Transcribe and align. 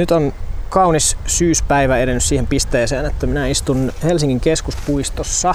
Nyt 0.00 0.10
on 0.10 0.32
kaunis 0.68 1.16
syyspäivä 1.26 1.98
edennyt 1.98 2.24
siihen 2.24 2.46
pisteeseen, 2.46 3.06
että 3.06 3.26
minä 3.26 3.46
istun 3.46 3.92
Helsingin 4.02 4.40
keskuspuistossa 4.40 5.54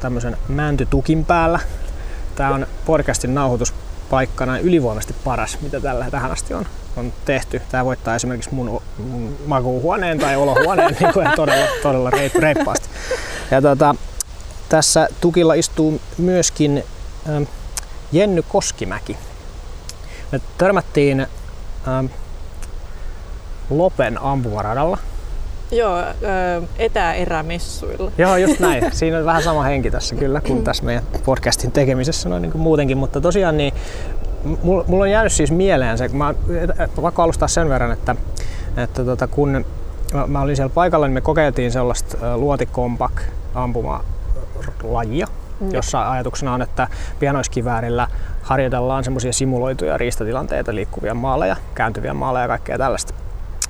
tämmöisen 0.00 0.36
mäntytukin 0.48 1.24
päällä. 1.24 1.60
Tämä 2.36 2.54
on 2.54 2.66
podcastin 2.86 3.34
nauhoituspaikka 3.34 4.46
näin 4.46 4.64
ylivoimaisesti 4.64 5.14
paras, 5.24 5.58
mitä 5.60 5.80
tällä 5.80 6.10
tähän 6.10 6.30
asti 6.30 6.54
on, 6.54 6.66
on 6.96 7.12
tehty. 7.24 7.62
Tämä 7.70 7.84
voittaa 7.84 8.14
esimerkiksi 8.14 8.54
mun, 8.54 8.82
mun 8.98 9.38
makuuhuoneen 9.46 10.18
tai 10.18 10.36
olohuoneen 10.36 10.96
niin 11.00 11.12
kuin 11.12 11.28
todella, 11.36 11.66
todella 11.82 12.10
reip, 12.10 12.34
reippaasti. 12.34 12.88
Ja 13.50 13.62
tota, 13.62 13.94
tässä 14.68 15.08
tukilla 15.20 15.54
istuu 15.54 16.00
myöskin 16.18 16.84
ää, 17.28 17.40
Jenny 18.12 18.42
Koskimäki. 18.42 19.16
Me 20.32 20.40
törmättiin 20.58 21.26
ää, 21.86 22.04
Lopen 23.78 24.22
ampumaradalla. 24.22 24.98
Joo, 25.72 25.98
etääerämessuilla. 26.78 28.12
Joo, 28.18 28.36
just 28.36 28.60
näin. 28.60 28.84
Siinä 28.92 29.18
on 29.18 29.24
vähän 29.24 29.42
sama 29.42 29.62
henki 29.62 29.90
tässä 29.90 30.14
kyllä 30.14 30.40
kuin 30.40 30.64
tässä 30.64 30.84
meidän 30.84 31.04
podcastin 31.24 31.72
tekemisessä 31.72 32.28
noin 32.28 32.42
niin 32.42 32.52
kuin 32.52 32.62
muutenkin, 32.62 32.98
mutta 32.98 33.20
tosiaan 33.20 33.56
niin 33.56 33.74
mulla 34.62 35.02
on 35.04 35.10
jäänyt 35.10 35.32
siis 35.32 35.52
mieleen 35.52 35.98
se, 35.98 36.08
mä 36.08 36.34
vaikka 37.02 37.22
alustaa 37.22 37.48
sen 37.48 37.68
verran, 37.68 37.92
että, 37.92 38.16
että 38.76 39.04
tota, 39.04 39.26
kun 39.26 39.64
mä 40.26 40.40
olin 40.40 40.56
siellä 40.56 40.74
paikalla, 40.74 41.06
niin 41.06 41.14
me 41.14 41.20
kokeiltiin 41.20 41.72
sellaista 41.72 42.36
luotikompak 42.36 43.22
ampumalajia, 43.54 45.26
jossa 45.70 46.10
ajatuksena 46.10 46.54
on, 46.54 46.62
että 46.62 46.88
pienoiskiväärillä 47.18 48.08
harjoitellaan 48.42 49.04
semmoisia 49.04 49.32
simuloituja 49.32 49.98
riistatilanteita, 49.98 50.74
liikkuvia 50.74 51.14
maaleja, 51.14 51.56
kääntyviä 51.74 52.14
maaleja 52.14 52.44
ja 52.44 52.48
kaikkea 52.48 52.78
tällaista. 52.78 53.14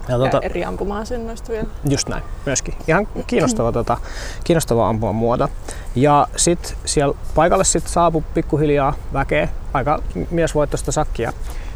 Ja, 0.09 0.17
tuota, 0.17 0.39
eri 0.43 0.65
ampuma-asennoista 0.65 1.53
vielä. 1.53 1.67
Just 1.89 2.09
näin, 2.09 2.23
myöskin. 2.47 2.75
Ihan 2.89 3.09
kiinnostava, 3.27 3.73
tuota, 3.83 3.97
kiinnostava 4.45 4.89
ampuma 4.89 5.13
muoto. 5.13 5.49
Ja 5.95 6.27
sitten 6.37 6.77
siellä 6.85 7.15
paikalle 7.35 7.65
sit 7.65 7.87
saapui 7.87 8.23
pikkuhiljaa 8.35 8.95
väkeä, 9.13 9.49
aika 9.73 10.03
miesvoittoista 10.31 10.93
sakkia 10.93 11.33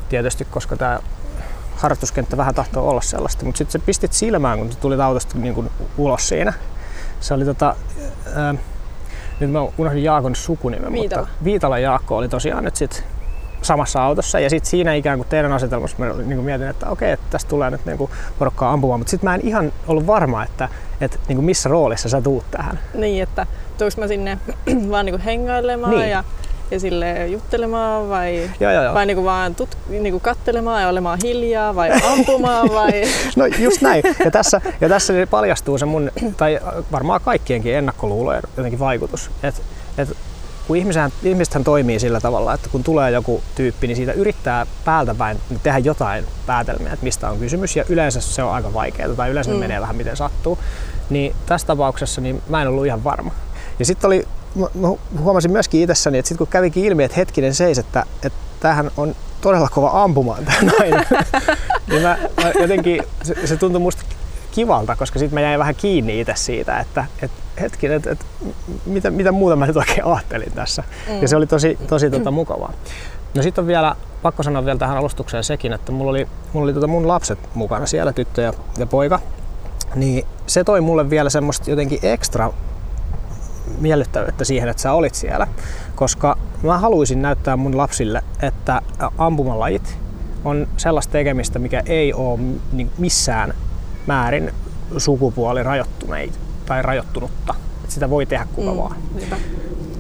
tietysti, 0.09 0.45
koska 0.45 0.77
tämä 0.77 1.01
harrastuskenttä 1.77 2.37
vähän 2.37 2.55
tahtoo 2.55 2.91
olla 2.91 3.01
sellaista. 3.01 3.45
Mutta 3.45 3.59
sitten 3.59 3.81
se 3.81 3.87
pistit 3.87 4.13
silmään, 4.13 4.59
kun 4.59 4.71
tuli 4.81 5.03
autosta 5.03 5.39
niin 5.39 5.55
kun 5.55 5.71
ulos 5.97 6.29
siinä. 6.29 6.53
Se 7.21 7.35
oli 7.35 7.45
tota, 7.45 7.77
ää, 8.35 8.55
nyt 9.41 9.51
mä 9.51 9.61
unohdin 9.79 10.05
Jaakon 10.05 10.37
sukunimen, 10.37 10.93
Viitala. 10.93 11.23
mutta 11.23 11.45
Viitala 11.45 11.79
Jaakko 11.79 12.17
oli 12.17 12.29
tosiaan 12.29 12.65
nyt 12.65 12.77
sitten 12.77 13.03
samassa 13.67 14.05
autossa 14.05 14.41
ja 14.41 14.51
sitten 14.51 14.71
siinä 14.71 14.95
ikään 14.95 15.19
kuin 15.19 15.29
teidän 15.29 15.53
asetelmassa 15.53 15.97
mä 15.99 16.07
niin 16.07 16.35
kuin 16.35 16.45
mietin, 16.45 16.69
että 16.69 16.91
okei, 16.91 17.13
että 17.13 17.27
tästä 17.31 17.49
tulee 17.49 17.71
nyt 17.71 17.87
niin 17.87 17.99
kuin 17.99 18.11
porukkaa 18.39 18.73
ampumaan, 18.73 19.01
mutta 19.01 19.11
sitten 19.11 19.31
mä 19.31 19.35
en 19.35 19.41
ihan 19.41 19.73
ollut 19.87 20.07
varma, 20.07 20.45
että, 20.45 20.69
että 21.01 21.19
niin 21.29 21.37
kuin 21.37 21.47
missä 21.47 21.69
roolissa 21.69 22.09
sä 22.09 22.21
tuut 22.21 22.45
tähän. 22.51 22.79
Niin, 22.95 23.23
että 23.23 23.47
tuuks 23.79 23.97
mä 23.97 24.09
sinne 24.09 24.39
vaan 24.91 25.07
niin 25.07 25.13
kuin 25.13 25.23
hengailemaan 25.23 25.99
niin. 25.99 26.11
ja 26.11 26.25
ja 26.71 26.81
sille 26.81 27.27
juttelemaan 27.27 28.09
vai, 28.09 28.51
joo, 28.61 28.73
joo, 28.73 28.83
joo. 28.83 28.95
vai 28.95 29.07
niinku 29.07 29.25
vaan 29.25 29.55
tut, 29.55 29.79
niinku 29.89 30.21
kattelemaan 30.21 30.83
ja 30.83 30.89
olemaan 30.89 31.19
hiljaa 31.25 31.75
vai 31.75 31.91
ampumaan 32.05 32.69
vai? 32.75 33.03
no 33.37 33.47
just 33.47 33.81
näin. 33.81 34.03
Ja 34.25 34.31
tässä, 34.31 34.61
ja 34.81 34.89
tässä 34.89 35.13
paljastuu 35.31 35.79
se 35.79 35.87
mun, 35.87 36.11
tai 36.37 36.61
varmaan 36.93 37.21
kaikkienkin 37.21 37.75
ennakkoluulojen 37.75 38.43
jotenkin 38.57 38.79
vaikutus. 38.79 39.31
Että 39.43 39.63
et 39.99 40.09
kun 40.67 40.77
ihmisethän, 40.77 41.13
ihmisethän 41.23 41.65
toimii 41.65 42.01
sillä 42.01 42.21
tavalla, 42.21 42.55
että 42.55 42.69
kun 42.69 42.85
tulee 42.85 43.11
joku 43.11 43.43
tyyppi, 43.55 43.87
niin 43.87 43.97
siitä 43.97 44.13
yrittää 44.13 44.67
päältä 44.85 45.15
päin 45.15 45.41
tehdä 45.63 45.79
jotain 45.79 46.25
päätelmiä, 46.47 46.93
että 46.93 47.05
mistä 47.05 47.31
on 47.31 47.39
kysymys. 47.39 47.77
Ja 47.77 47.85
yleensä 47.89 48.21
se 48.21 48.43
on 48.43 48.53
aika 48.53 48.73
vaikeaa 48.75 49.15
tai 49.15 49.31
yleensä 49.31 49.51
mm. 49.51 49.57
menee 49.57 49.81
vähän 49.81 49.97
miten 49.97 50.17
sattuu. 50.17 50.59
Niin 51.11 51.35
tässä 51.47 51.67
tapauksessa 51.67 52.21
niin 52.21 52.43
mä 52.49 52.63
en 52.63 52.69
ollut 52.69 52.87
ihan 52.87 53.05
varma. 53.05 53.33
Ja 53.79 53.85
sitten 53.85 54.09
oli, 54.09 54.29
mä 54.75 54.89
huomasin 55.21 55.53
myöskin 55.53 55.83
itsessäni, 55.83 56.19
että 56.19 56.29
sitten 56.29 56.47
kun 56.47 56.53
kävikin 56.53 56.85
ilmi, 56.85 57.05
että 57.05 57.17
hetkinen 57.17 57.55
seis, 57.55 57.79
että, 57.79 58.07
että 58.23 58.39
tämähän 58.61 58.91
on 58.97 59.17
todella 59.41 59.69
kova 59.69 60.03
ampumaan 60.03 60.45
tämä 60.45 60.59
nainen, 60.79 61.07
niin 61.91 62.03
mä, 62.03 62.19
mä 62.43 62.51
jotenkin, 62.61 63.03
se, 63.23 63.47
se 63.47 63.57
tuntui 63.57 63.81
musta 63.81 64.03
kivalta, 64.57 64.97
koska 64.97 65.19
sitten 65.19 65.35
mä 65.35 65.41
jäin 65.41 65.59
vähän 65.59 65.75
kiinni 65.75 66.21
itse 66.21 66.33
siitä, 66.37 66.81
että, 66.81 67.05
että 67.23 67.37
hetki, 67.61 67.87
että, 67.87 68.11
että 68.11 68.25
mitä, 68.87 69.11
mitä 69.11 69.33
muuta 69.33 69.57
mä 69.57 69.67
nyt 69.67 69.77
oikein 69.77 70.05
ajattelin 70.05 70.53
tässä. 70.53 70.85
Mm. 71.09 71.23
Ja 71.23 71.29
se 71.29 71.37
oli 71.37 71.47
tosi, 71.47 71.79
tosi 71.89 72.11
tota, 72.11 72.31
mukavaa. 72.31 72.73
No 73.35 73.43
sitten 73.43 73.63
on 73.63 73.67
vielä, 73.67 73.97
pakko 74.23 74.43
sanoa 74.43 74.65
vielä 74.65 74.79
tähän 74.79 74.97
alustukseen 74.97 75.45
sekin, 75.45 75.73
että 75.73 75.93
mulla 75.93 76.11
oli, 76.11 76.29
mulla 76.53 76.65
oli 76.65 76.75
tota 76.75 76.87
mun 76.87 77.09
lapset 77.09 77.39
mukana 77.55 77.87
siellä, 77.87 78.13
tyttö 78.13 78.43
ja, 78.43 78.53
ja 78.79 78.87
poika. 78.87 79.21
Niin 79.95 80.27
se 80.47 80.65
toi 80.65 80.81
mulle 80.81 81.11
vielä 81.11 81.31
semmoista 81.31 81.71
jotenkin 81.71 81.99
ekstra 82.03 82.53
miellyttävyyttä 83.79 84.45
siihen, 84.45 84.69
että 84.69 84.83
sä 84.83 84.93
olit 84.93 85.15
siellä. 85.15 85.47
Koska 85.95 86.39
mä 86.63 86.79
haluaisin 86.79 87.23
näyttää 87.23 87.57
mun 87.57 87.77
lapsille, 87.77 88.23
että 88.43 88.83
ampumalajit 89.19 89.99
on 90.45 90.69
sellaista 90.77 91.13
tekemistä, 91.13 91.59
mikä 91.59 91.83
ei 91.87 92.13
ole 92.13 92.41
missään 92.99 93.55
määrin 94.07 94.53
sukupuoli 94.97 95.63
rajoittuneita 95.63 96.39
tai 96.67 96.83
rajoittunutta. 96.83 97.55
Että 97.81 97.95
sitä 97.95 98.11
voi 98.11 98.27
tehdä 98.27 98.47
kuka 98.55 98.71
mm, 98.71 98.77
vaan. 98.77 98.97
Niinpä. 99.15 99.37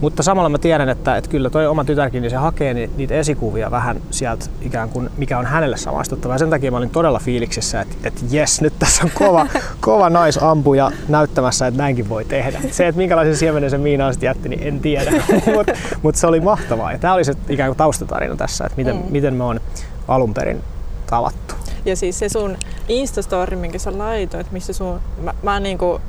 Mutta 0.00 0.22
samalla 0.22 0.48
mä 0.48 0.58
tiedän, 0.58 0.88
että, 0.88 1.16
että 1.16 1.30
kyllä 1.30 1.50
toi 1.50 1.66
oma 1.66 1.84
tytärkin, 1.84 2.22
niin 2.22 2.30
se 2.30 2.36
hakee 2.36 2.74
niitä 2.74 3.14
esikuvia 3.14 3.70
vähän 3.70 4.00
sieltä 4.10 4.46
ikään 4.60 4.88
kuin, 4.88 5.10
mikä 5.16 5.38
on 5.38 5.46
hänelle 5.46 5.76
samaistuttava. 5.76 6.34
Ja 6.34 6.38
sen 6.38 6.50
takia 6.50 6.70
mä 6.70 6.76
olin 6.76 6.90
todella 6.90 7.18
fiiliksissä, 7.18 7.80
että, 7.80 7.96
että 8.04 8.20
jes, 8.30 8.60
nyt 8.60 8.72
tässä 8.78 9.04
on 9.04 9.10
kova, 9.14 9.46
kova 9.80 10.10
naisampuja 10.10 10.90
näyttämässä, 11.08 11.66
että 11.66 11.78
näinkin 11.78 12.08
voi 12.08 12.24
tehdä. 12.24 12.60
Se, 12.70 12.86
että 12.88 12.96
minkälaisen 12.96 13.36
siemenen 13.36 13.70
se 13.70 13.78
Miina 13.78 14.12
sitten 14.12 14.26
jätti, 14.26 14.48
niin 14.48 14.62
en 14.62 14.80
tiedä. 14.80 15.10
Mutta 15.56 15.72
mut 16.02 16.14
se 16.16 16.26
oli 16.26 16.40
mahtavaa. 16.40 16.92
Ja 16.92 16.98
tämä 16.98 17.14
oli 17.14 17.24
se 17.24 17.34
ikään 17.48 17.68
kuin 17.68 17.78
taustatarina 17.78 18.36
tässä, 18.36 18.64
että 18.64 18.76
miten, 18.76 18.96
mm. 18.96 19.02
miten 19.10 19.34
me 19.34 19.44
on 19.44 19.60
alun 20.08 20.34
perin 20.34 20.62
tavattu. 21.06 21.55
Ja 21.86 21.96
siis 21.96 22.18
se 22.18 22.28
sun 22.28 22.56
Instastory, 22.88 23.56
minkä 23.56 23.78
sä 23.78 23.98
laitoit, 23.98 24.52
missä 24.52 24.72
sun, 24.72 25.00
mä, 25.22 25.34
mä 25.42 25.60
niinku 25.60 26.00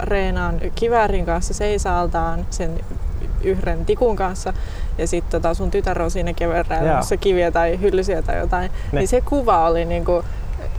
reenaan 0.00 0.60
kiväärin 0.74 1.26
kanssa 1.26 1.54
seisaaltaan 1.54 2.46
sen 2.50 2.80
yhden 3.44 3.86
tikun 3.86 4.16
kanssa 4.16 4.52
ja 4.98 5.06
sitten 5.06 5.42
tota 5.42 5.54
sun 5.54 5.70
tytär 5.70 6.02
on 6.02 6.10
siinä 6.10 6.32
keveräilemässä 6.32 7.16
kiviä 7.16 7.50
tai 7.50 7.80
hyllysiä 7.80 8.22
tai 8.22 8.38
jotain, 8.38 8.70
ne. 8.92 8.98
niin 8.98 9.08
se 9.08 9.20
kuva 9.20 9.66
oli 9.68 9.84
niinku 9.84 10.24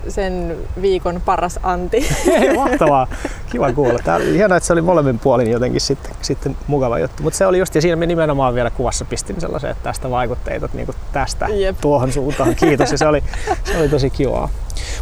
sen 0.08 0.58
viikon 0.82 1.22
paras 1.26 1.60
anti. 1.64 2.10
Mahtavaa, 2.56 3.08
kiva 3.52 3.74
kuulla. 3.74 4.00
Tää 4.04 4.16
oli 4.16 4.34
hienoa, 4.34 4.58
että 4.58 4.68
se 4.68 4.74
oli 4.74 4.82
molemmin 4.82 5.20
puolin 5.20 5.52
jotenkin 5.52 5.82
sitten, 5.82 6.12
sitten 6.22 6.58
mukava 6.68 7.00
juttu. 7.00 7.24
Mutta 7.24 7.38
se 7.38 7.46
oli 7.46 7.60
just, 7.60 7.76
ja 7.76 7.82
siinä 7.82 7.96
me 7.96 8.06
nimenomaan 8.06 8.56
vielä 8.56 8.70
kuvassa 8.70 9.06
pistin 9.06 9.42
sellaisen, 9.42 9.72
että 9.72 9.84
tästä 9.84 10.10
vaikutteita 10.10 10.70
niin 10.74 10.88
tästä 11.12 11.48
Jep. 11.48 11.78
tuohon 11.82 12.12
suuntaan. 12.12 12.56
Kiitos, 12.56 12.92
ja 12.92 12.98
se 12.98 13.08
oli, 13.08 13.24
se 13.64 13.78
oli 13.78 13.90
tosi 13.90 14.10
kivaa. 14.10 14.50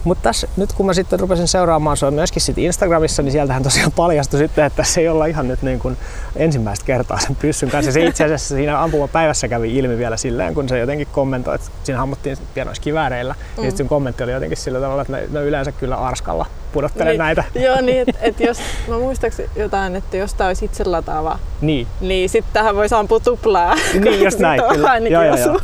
Mutta 0.04 0.24
tässä 0.24 0.48
nyt 0.58 0.74
kun 0.74 0.86
mä 0.86 0.94
sitten 0.94 1.20
rupesin 1.20 1.48
seuraamaan 1.48 1.98
sua 1.98 2.12
myöskin 2.12 2.42
sit 2.42 2.58
Instagramissa, 2.58 3.22
niin 3.22 3.32
sieltähän 3.32 3.64
tosiaan 3.64 3.92
paljastui 3.92 4.40
sitten, 4.40 4.66
että 4.66 4.84
se 4.84 5.02
ei 5.02 5.10
olla 5.10 5.26
ihan 5.26 5.48
nyt 5.48 5.62
niin 5.62 5.80
kuin 5.80 5.98
ensimmäistä 6.36 6.86
kertaa 6.86 7.20
sen 7.20 7.36
pyssyn 7.36 7.70
kanssa. 7.70 7.92
Se 7.92 8.06
itse 8.06 8.24
asiassa 8.24 8.56
siinä 8.56 8.84
ampuma 8.84 9.08
päivässä 9.08 9.48
kävi 9.48 9.78
ilmi 9.78 9.98
vielä 9.98 10.18
silleen, 10.18 10.54
kun 10.54 10.70
se 10.70 10.80
jotenkin 10.80 11.08
kommentoi, 11.12 11.56
että 11.56 11.68
siinä 11.84 12.00
hammuttiin 12.00 12.38
pienoissa 12.54 12.84
kivääreillä. 12.84 13.36
Mm. 13.58 13.64
Ja 13.64 13.72
sitten 13.72 13.88
kommentti 13.88 14.24
oli 14.24 14.32
jotenkin 14.32 14.58
sillä 14.58 14.80
tavalla, 14.80 15.02
että 15.02 15.18
ne, 15.30 15.44
yleensä 15.44 15.72
kyllä 15.72 15.96
arskalla 15.96 16.46
pudottelen 16.74 17.08
niin, 17.08 17.20
näitä. 17.20 17.44
Joo, 17.66 17.82
niin, 17.82 18.02
että 18.02 18.20
et 18.22 18.40
jos, 18.40 18.60
mä 18.88 18.98
muistaakseni 18.98 19.50
jotain, 19.56 19.96
että 19.96 20.18
jos 20.18 20.34
tää 20.34 20.48
olisi 20.48 20.66
itse 20.66 20.84
lataava, 20.84 21.40
niin, 21.62 21.88
niin 22.02 22.30
sitten 22.30 22.54
tähän 22.54 22.76
voisi 22.76 22.96
ampua 22.96 23.20
tuplaa. 23.20 23.76
Niin, 24.02 24.24
just 24.24 24.40
näin. 24.40 24.62
kyllä. 24.70 24.98
Joo, 24.98 25.24
joo, 25.24 25.36
joo. 25.36 25.60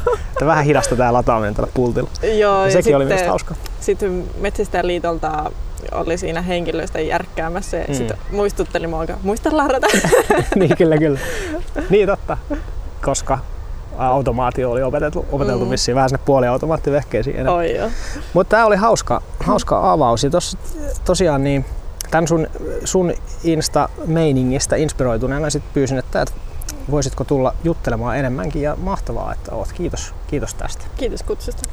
Vähän 0.45 0.65
hidasta 0.65 0.95
tää 0.95 1.13
lataaminen 1.13 1.55
tällä 1.55 1.69
pultilla. 1.73 2.09
Joo, 2.23 2.59
ja, 2.59 2.65
ja 2.65 2.71
sekin 2.71 2.95
oli 2.95 3.05
myös 3.05 3.21
hauska. 3.27 3.55
Sitten 3.87 4.23
Metsästäjäliitolta 4.39 5.51
oli 5.91 6.17
siinä 6.17 6.41
henkilöistä 6.41 6.99
järkkäämässä 6.99 7.77
ja 7.77 7.85
mm. 7.87 7.93
sitten 7.93 8.17
muistutteli 8.31 8.87
mua, 8.87 9.05
muista 9.23 9.57
lahdata. 9.57 9.87
niin, 10.55 10.77
kyllä, 10.77 10.97
kyllä. 10.97 11.19
Niin, 11.89 12.07
totta. 12.07 12.37
Koska 13.01 13.39
automaatio 13.97 14.71
oli 14.71 14.83
opeteltu, 14.83 15.25
opeteltu 15.31 15.65
mm. 15.65 15.71
vissiin 15.71 15.95
vähän 15.95 16.09
sinne 16.09 16.23
puoliautomaattivehkeisiin. 16.25 17.47
Oi 17.47 17.75
joo. 17.75 17.89
Mutta 18.33 18.51
tämä 18.51 18.65
oli 18.65 18.75
hauska, 18.75 19.21
hauska 19.39 19.91
avaus. 19.91 20.23
Ja 20.23 20.29
tos, 20.29 20.57
tosiaan 21.05 21.43
niin, 21.43 21.65
tämän 22.11 22.27
sun, 22.27 22.47
sun 22.85 23.13
Insta-meiningistä 23.43 24.75
inspiroituneena 24.75 25.49
sit 25.49 25.63
pyysin, 25.73 25.97
että, 25.97 26.21
että 26.21 26.35
voisitko 26.91 27.23
tulla 27.23 27.53
juttelemaan 27.63 28.17
enemmänkin 28.17 28.61
ja 28.61 28.75
mahtavaa, 28.75 29.33
että 29.33 29.55
oot. 29.55 29.71
Kiitos, 29.73 30.13
kiitos 30.27 30.53
tästä. 30.53 30.85
Kiitos 30.97 31.23
kutsusta. 31.23 31.63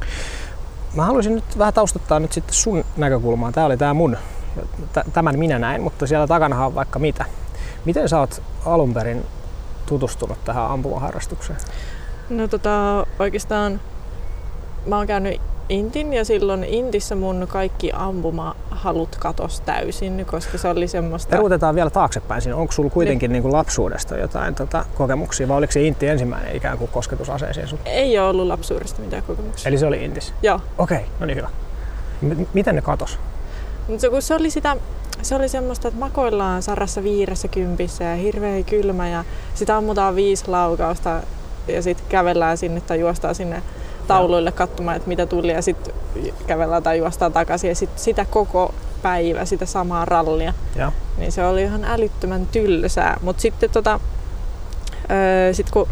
Mä 0.95 1.05
haluaisin 1.05 1.35
nyt 1.35 1.57
vähän 1.57 1.73
taustottaa 1.73 2.19
nyt 2.19 2.31
sitten 2.31 2.53
sun 2.53 2.85
näkökulmaa. 2.97 3.51
Tämä 3.51 3.65
oli 3.65 3.77
tämä 3.77 3.93
mun, 3.93 4.17
tämän 5.13 5.39
minä 5.39 5.59
näin, 5.59 5.81
mutta 5.81 6.07
siellä 6.07 6.27
takana 6.27 6.65
on 6.65 6.75
vaikka 6.75 6.99
mitä. 6.99 7.25
Miten 7.85 8.09
sä 8.09 8.19
oot 8.19 8.41
alun 8.65 8.93
perin 8.93 9.25
tutustunut 9.85 10.43
tähän 10.45 10.71
ampumaharrastukseen? 10.71 11.59
No 12.29 12.47
tota, 12.47 13.05
oikeastaan 13.19 13.81
mä 14.85 14.97
oon 14.97 15.07
käynyt 15.07 15.41
Intin 15.69 16.13
ja 16.13 16.25
silloin 16.25 16.63
Intissä 16.63 17.15
mun 17.15 17.47
kaikki 17.49 17.91
ampumahalut 17.93 19.15
katos 19.15 19.59
täysin, 19.61 20.25
koska 20.25 20.57
se 20.57 20.67
oli 20.67 20.87
semmoista... 20.87 21.29
Peruutetaan 21.29 21.75
vielä 21.75 21.89
taaksepäin 21.89 22.41
siinä. 22.41 22.55
Onko 22.55 22.71
sulla 22.71 22.89
kuitenkin 22.89 23.31
niin. 23.31 23.43
Niin 23.43 23.53
lapsuudesta 23.53 24.17
jotain 24.17 24.55
tota, 24.55 24.85
kokemuksia 24.95 25.47
vai 25.47 25.57
oliko 25.57 25.73
se 25.73 25.81
Intti 25.81 26.07
ensimmäinen 26.07 26.55
ikään 26.55 26.77
kuin 26.77 26.91
kosketusaseeseen 26.91 27.67
sun? 27.67 27.79
Ei 27.85 28.19
ole 28.19 28.29
ollut 28.29 28.47
lapsuudesta 28.47 29.01
mitään 29.01 29.23
kokemuksia. 29.23 29.69
Eli 29.69 29.77
se 29.77 29.85
oli 29.85 30.03
Intis? 30.03 30.33
Joo. 30.41 30.59
Okei, 30.77 30.97
okay, 30.97 31.09
no 31.19 31.25
niin 31.25 31.37
hyvä. 31.37 31.49
M- 32.21 32.45
miten 32.53 32.75
ne 32.75 32.81
katos? 32.81 33.19
Mutta 33.87 34.01
se, 34.01 34.09
kun 34.09 34.21
se 34.21 34.35
oli 34.35 34.49
sitä, 34.49 34.77
se 35.21 35.35
oli 35.35 35.49
semmoista, 35.49 35.87
että 35.87 35.99
makoillaan 35.99 36.61
sarassa 36.63 37.03
viiressä 37.03 37.47
kympissä 37.47 38.03
ja 38.03 38.15
hirveä 38.15 38.63
kylmä 38.63 39.09
ja 39.09 39.23
sitä 39.53 39.77
ammutaan 39.77 40.15
viisi 40.15 40.47
laukausta 40.47 41.21
ja 41.67 41.81
sitten 41.81 42.05
kävellään 42.09 42.57
sinne 42.57 42.81
tai 42.81 42.99
juostaan 42.99 43.35
sinne 43.35 43.63
tauluille 44.07 44.51
katsomaan, 44.51 44.97
että 44.97 45.07
mitä 45.07 45.25
tuli 45.25 45.51
ja 45.51 45.61
sitten 45.61 45.93
kävellään 46.47 46.83
tai 46.83 46.97
juostaan 46.97 47.33
takaisin 47.33 47.67
ja 47.67 47.75
sit 47.75 47.89
sitä 47.95 48.25
koko 48.25 48.73
päivä, 49.01 49.45
sitä 49.45 49.65
samaa 49.65 50.05
rallia. 50.05 50.53
Ja. 50.75 50.91
Niin 51.17 51.31
se 51.31 51.45
oli 51.45 51.61
ihan 51.63 51.85
älyttömän 51.85 52.45
tylsää. 52.45 53.17
Mutta 53.21 53.41
sitten 53.41 53.69
tota, 53.69 53.99
öö, 55.11 55.53
sit 55.53 55.69
kun 55.69 55.87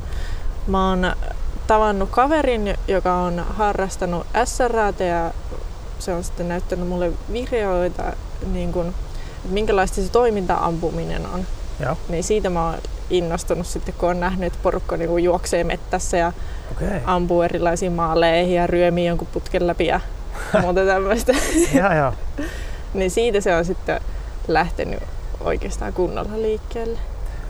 mä 0.68 0.90
oon 0.90 1.16
tavannut 1.68 2.10
kaverin, 2.10 2.78
joka 2.88 3.14
on 3.14 3.46
harrastanut 3.50 4.28
SRAT 4.46 5.00
ja 5.00 5.32
se 6.00 6.14
on 6.14 6.24
sitten 6.24 6.48
näyttänyt 6.48 6.88
mulle 6.88 7.12
videoita, 7.34 8.04
niin 8.52 8.74
kun, 8.74 8.88
että 8.88 9.50
minkälaista 9.50 10.02
se 10.02 10.12
toiminta-ampuminen 10.12 11.26
on. 11.34 11.46
Joo. 11.80 11.98
Niin 12.10 12.24
siitä 12.24 12.50
mä 12.50 12.66
oon 12.66 12.78
innostunut 13.10 13.68
sitten, 13.68 13.94
kun 13.98 14.10
on 14.10 14.20
nähnyt, 14.20 14.48
että 14.48 14.60
porukka 14.64 14.98
niin 14.98 15.24
juoksee 15.24 15.64
mettässä 15.64 16.18
ja 16.18 16.32
Okay. 16.72 17.00
ampuu 17.06 17.42
erilaisiin 17.42 17.92
maaleihin 17.92 18.56
ja 18.56 18.68
ryömii 18.68 19.06
jonkun 19.08 19.28
putken 19.34 19.68
läpi 19.68 19.86
ja 19.86 20.00
muuta 20.62 20.86
tämmöistä. 20.86 21.34
ja, 21.74 21.94
ja. 21.94 22.14
niin 22.94 23.12
siitä 23.12 23.42
se 23.42 23.56
on 23.56 23.66
sitten 23.66 24.02
lähtenyt 24.48 25.00
oikeastaan 25.42 25.94
kunnolla 25.94 26.32
liikkeelle. 26.36 27.00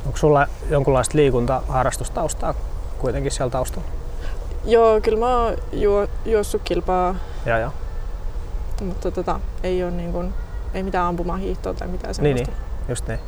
Onko 0.05 0.17
sulla 0.17 0.47
jonkunlaista 0.69 1.17
liikuntaharrastustaustaa 1.17 2.53
kuitenkin 2.99 3.31
siellä 3.31 3.51
taustalla? 3.51 3.87
Joo, 4.65 5.01
kyllä 5.01 5.19
mä 5.19 5.37
oon 5.43 5.55
juo, 5.71 6.07
juossut 6.25 6.61
kilpaa, 6.65 7.15
Ja, 7.45 7.57
ja. 7.57 7.71
mutta 8.81 9.11
tota, 9.11 9.39
ei 9.63 9.83
ole 9.83 9.91
niin 9.91 10.11
kuin, 10.11 10.33
ei 10.73 10.83
mitään 10.83 11.05
ampumahiihtoa 11.05 11.73
tai 11.73 11.87
mitään 11.87 12.13
Niin, 12.21 12.37
semmoista. 12.37 12.51
niin, 12.51 12.89
just 12.89 13.07
niin. 13.07 13.19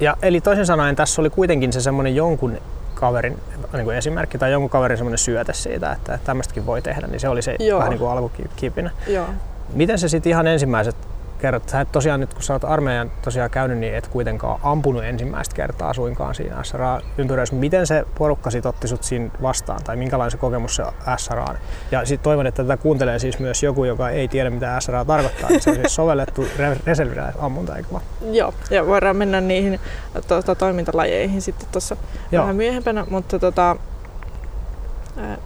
Ja, 0.00 0.16
eli 0.22 0.40
toisin 0.40 0.66
sanoen 0.66 0.96
tässä 0.96 1.22
oli 1.22 1.30
kuitenkin 1.30 1.72
se 1.72 1.80
semmoinen 1.80 2.16
jonkun 2.16 2.58
kaverin 2.94 3.38
niin 3.72 3.84
kuin 3.84 3.96
esimerkki 3.96 4.38
tai 4.38 4.52
jonkun 4.52 4.70
kaverin 4.70 4.98
semmoinen 4.98 5.18
syöte 5.18 5.52
siitä, 5.52 5.92
että 5.92 6.18
tämmöistäkin 6.24 6.66
voi 6.66 6.82
tehdä, 6.82 7.06
niin 7.06 7.20
se 7.20 7.28
oli 7.28 7.42
se 7.42 7.56
Joo. 7.58 7.78
vähän 7.78 7.90
niin 7.90 7.98
kuin 7.98 8.10
alkukipinä. 8.10 8.90
Joo. 9.06 9.26
Miten 9.72 9.98
se 9.98 10.08
sitten 10.08 10.30
ihan 10.30 10.46
ensimmäiset 10.46 10.96
kerrat, 11.36 11.68
sä 11.68 11.80
et 11.80 11.92
tosiaan 11.92 12.20
nyt 12.20 12.34
kun 12.34 12.42
sä 12.42 12.52
oot 12.52 12.64
armeijan 12.64 13.12
tosiaan 13.22 13.50
käynyt, 13.50 13.78
niin 13.78 13.94
et 13.94 14.08
kuitenkaan 14.08 14.60
ampunut 14.62 15.04
ensimmäistä 15.04 15.56
kertaa 15.56 15.94
suinkaan 15.94 16.34
siinä 16.34 16.62
SRA-ympyröissä. 16.62 17.54
Miten 17.56 17.86
se 17.86 18.04
porukka 18.18 18.50
sit 18.50 18.66
otti 18.66 18.88
sut 18.88 19.02
siinä 19.02 19.30
vastaan 19.42 19.80
tai 19.84 19.96
minkälainen 19.96 20.30
se 20.30 20.36
kokemus 20.36 20.76
se 20.76 20.82
SRA 21.16 21.44
on? 21.44 21.56
Ja 21.90 22.04
sitten 22.04 22.24
toivon, 22.24 22.46
että 22.46 22.62
tätä 22.62 22.76
kuuntelee 22.76 23.18
siis 23.18 23.38
myös 23.38 23.62
joku, 23.62 23.84
joka 23.84 24.10
ei 24.10 24.28
tiedä 24.28 24.50
mitä 24.50 24.80
SRA 24.80 25.04
tarkoittaa. 25.04 25.48
Että 25.50 25.64
se 25.64 25.70
on 25.70 25.76
siis 25.76 25.94
sovellettu 26.00 26.42
re- 26.42 26.80
reserviläisammunta, 26.86 27.76
eikö 27.76 27.88
vaan? 27.92 28.02
Joo, 28.30 28.54
ja 28.70 28.86
voidaan 28.86 29.16
mennä 29.16 29.40
niihin 29.40 29.80
tuota, 30.28 30.54
toimintalajeihin 30.54 31.42
sitten 31.42 31.68
tuossa 31.72 31.96
vähän 32.32 32.56
myöhempänä, 32.56 33.06
mutta 33.10 33.38
tota, 33.38 33.76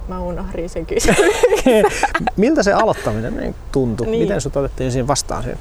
mä 0.09 0.21
unohdin 0.21 0.69
sen 0.69 0.87
kysyä. 0.95 1.15
Miltä 2.37 2.63
se 2.63 2.73
aloittaminen 2.73 3.37
niin 3.37 3.55
tuntui? 3.73 4.07
Niin. 4.07 4.23
Miten 4.23 4.41
sut 4.41 4.57
otettiin 4.57 4.93
siinä 4.93 5.07
vastaan 5.07 5.43
siinä, 5.43 5.59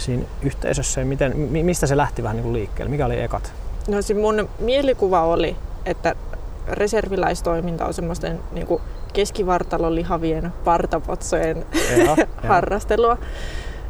siinä 0.00 0.22
yhteisössä 0.42 1.00
ja 1.00 1.06
miten, 1.06 1.36
mi- 1.36 1.62
mistä 1.62 1.86
se 1.86 1.96
lähti 1.96 2.22
vähän 2.22 2.36
niin 2.36 2.42
kuin 2.44 2.52
liikkeelle? 2.52 2.90
Mikä 2.90 3.06
oli 3.06 3.20
ekat? 3.22 3.52
No 3.88 4.02
se 4.02 4.14
mun 4.14 4.48
mielikuva 4.58 5.22
oli, 5.24 5.56
että 5.86 6.14
reserviläistoiminta 6.68 7.86
on 7.86 7.94
semmoisten 7.94 8.40
niin 8.52 8.66
kuin 8.66 8.82
keskivartalon 9.12 9.94
lihavien 9.94 10.52
partapotsojen 10.64 11.66
joo. 12.04 12.16
harrastelua. 12.48 13.18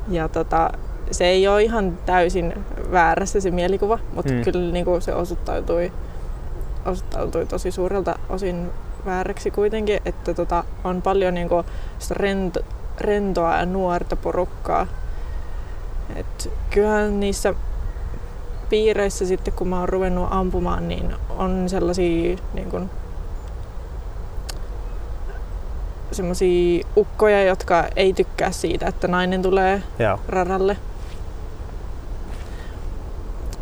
Ja 0.08 0.28
tota, 0.28 0.70
se 1.10 1.24
ei 1.26 1.48
ole 1.48 1.62
ihan 1.62 1.98
täysin 2.06 2.54
väärässä 2.92 3.40
se 3.40 3.50
mielikuva, 3.50 3.98
mutta 4.14 4.32
Mm. 4.32 4.38
mm. 4.38 4.44
kyllä 4.44 4.72
niin 4.72 4.84
kuin 4.84 5.02
se 5.02 5.14
osoittautui, 5.14 5.92
osoittautui 6.86 7.46
tosi 7.46 7.70
suurelta 7.70 8.18
osin 8.28 8.70
vääräksi 9.06 9.50
kuitenkin, 9.50 10.00
että 10.04 10.34
tota, 10.34 10.64
on 10.84 11.02
paljon 11.02 11.34
niin 11.34 11.48
kuin 11.48 11.66
rento, 12.10 12.60
rentoa 13.00 13.56
ja 13.56 13.66
nuorta 13.66 14.16
porukkaa. 14.16 14.86
Et 16.16 16.50
kyllähän 16.70 17.20
niissä 17.20 17.54
piireissä 18.70 19.26
sitten, 19.26 19.54
kun 19.54 19.68
mä 19.68 19.80
oon 19.80 19.88
ruvennut 19.88 20.28
ampumaan, 20.30 20.88
niin 20.88 21.14
on 21.28 21.68
sellaisia 21.68 22.36
niin 22.54 22.70
kuin, 22.70 22.90
semmosia 26.12 26.86
ukkoja, 26.96 27.44
jotka 27.44 27.84
ei 27.96 28.12
tykkää 28.12 28.50
siitä, 28.50 28.86
että 28.86 29.08
nainen 29.08 29.42
tulee 29.42 29.82
Joo. 29.98 30.20
radalle. 30.28 30.76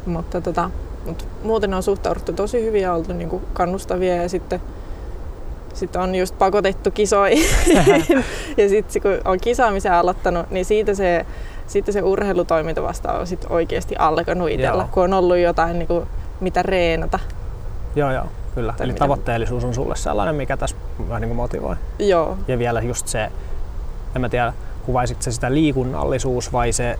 Mutta 0.06 0.40
tota, 0.40 0.70
mut 1.06 1.28
muuten 1.42 1.74
on 1.74 1.82
suhtauduttu 1.82 2.32
tosi 2.32 2.64
hyvin 2.64 2.82
ja 2.82 2.94
oltu 2.94 3.12
niinku 3.12 3.42
kannustavia 3.52 4.16
ja 4.16 4.28
sitten 4.28 4.60
sit 5.74 5.96
on 5.96 6.14
just 6.14 6.38
pakotettu 6.38 6.90
kisoihin. 6.90 7.46
ja 8.58 8.68
sitten 8.68 9.02
kun 9.02 9.18
on 9.24 9.40
kisaamisen 9.40 9.92
aloittanut, 9.92 10.50
niin 10.50 10.64
siitä 10.64 10.94
se, 10.94 11.26
sitten 11.68 11.92
se 11.92 12.02
urheilutoiminta 12.02 12.82
vasta 12.82 13.12
on 13.12 13.26
sit 13.26 13.46
oikeasti 13.50 13.96
alkanut 13.98 14.48
itsellä, 14.50 14.82
Joo. 14.82 14.88
kun 14.92 15.02
on 15.04 15.14
ollut 15.14 15.36
jotain 15.38 15.78
niinku, 15.78 16.06
mitä 16.40 16.62
reenata. 16.62 17.18
joo, 17.96 18.12
joo, 18.12 18.24
kyllä. 18.54 18.72
Tai 18.76 18.84
Eli 18.84 18.92
mitä- 18.92 19.04
tavoitteellisuus 19.04 19.64
on 19.64 19.74
sulle 19.74 19.96
sellainen, 19.96 20.34
mikä 20.34 20.56
tässä 20.56 20.76
vähän 21.08 21.20
niin 21.20 21.28
kuin 21.28 21.36
motivoi. 21.36 21.76
Joo, 21.98 22.36
Ja 22.48 22.58
vielä 22.58 22.80
just 22.80 23.08
se, 23.08 23.30
en 24.14 24.20
mä 24.20 24.28
tiedä, 24.28 24.52
kuvaisit 24.86 25.22
se 25.22 25.32
sitä 25.32 25.54
liikunnallisuus 25.54 26.52
vai 26.52 26.72
se, 26.72 26.98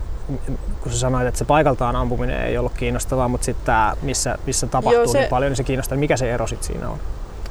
kun 0.83 0.93
sä 0.93 0.99
sanoit, 0.99 1.27
että 1.27 1.39
se 1.39 1.45
paikaltaan 1.45 1.97
ampuminen 1.97 2.43
ei 2.45 2.59
ollut 2.59 2.73
kiinnostavaa, 2.77 3.29
mutta 3.29 3.45
sitten 3.45 3.67
tämä, 3.67 3.95
missä, 4.03 4.39
missä 4.47 4.67
tapahtuu 4.67 5.03
Joo, 5.03 5.13
se- 5.13 5.19
niin 5.19 5.29
paljon, 5.31 5.51
niin 5.51 5.57
se 5.57 5.65
kiinnostaa. 5.65 5.99
Mikä 5.99 6.17
se 6.17 6.33
ero 6.35 6.47
sitten 6.47 6.67
siinä 6.67 6.89
on? 6.89 6.99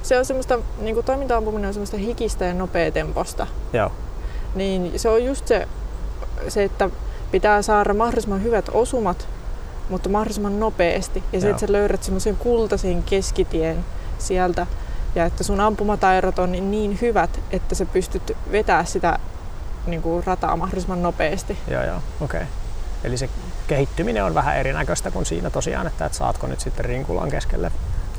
se 0.04 0.18
on 0.20 0.26
semmoista, 0.26 0.60
niinku 0.82 1.04
toiminta-ampuminen 1.04 1.68
on 1.68 1.74
semmoista 1.74 1.98
hikistä 1.98 2.46
ja 2.46 2.54
nopeatemposta. 2.54 3.48
Joo, 3.74 3.92
Niin 4.56 5.00
se 5.00 5.10
on 5.10 5.26
just 5.26 5.48
se, 5.48 5.68
se, 6.48 6.64
että 6.64 6.90
pitää 7.32 7.62
saada 7.62 7.94
mahdollisimman 7.94 8.44
hyvät 8.44 8.70
osumat, 8.74 9.28
mutta 9.90 10.10
mahdollisimman 10.10 10.60
nopeasti. 10.60 11.24
Ja 11.34 11.42
se, 11.42 11.48
Joo. 11.48 11.56
että 11.56 11.68
sä 11.68 11.74
löydät 11.74 12.04
semmoisen 12.04 12.38
kultaisen 12.38 13.04
keskitien 13.04 13.86
sieltä. 14.18 14.68
Ja 15.16 15.26
että 15.26 15.44
sun 15.44 15.60
ampumataidot 15.60 16.40
on 16.40 16.52
niin- 16.52 16.98
hyvät, 17.02 17.40
että 17.52 17.76
sä 17.76 17.86
pystyt 17.86 18.38
vetää 18.52 18.86
sitä 18.86 19.20
niin 19.88 20.02
kuin 20.02 20.24
rataa 20.26 20.56
mahdollisimman 20.56 21.04
nopeasti. 21.04 21.58
joo, 21.68 21.84
joo, 21.84 21.98
okei. 22.22 22.42
Okay. 22.42 22.48
Eli 23.04 23.18
se 23.18 23.30
kehittyminen 23.68 24.24
on 24.24 24.34
vähän 24.34 24.58
erinäköistä 24.58 25.12
kuin 25.12 25.26
siinä 25.26 25.50
tosiaan, 25.50 25.88
että 25.88 26.06
et 26.06 26.14
saatko 26.14 26.48
nyt 26.48 26.60
sitten 26.60 26.86
rinkulan 26.86 27.30
keskelle 27.30 27.72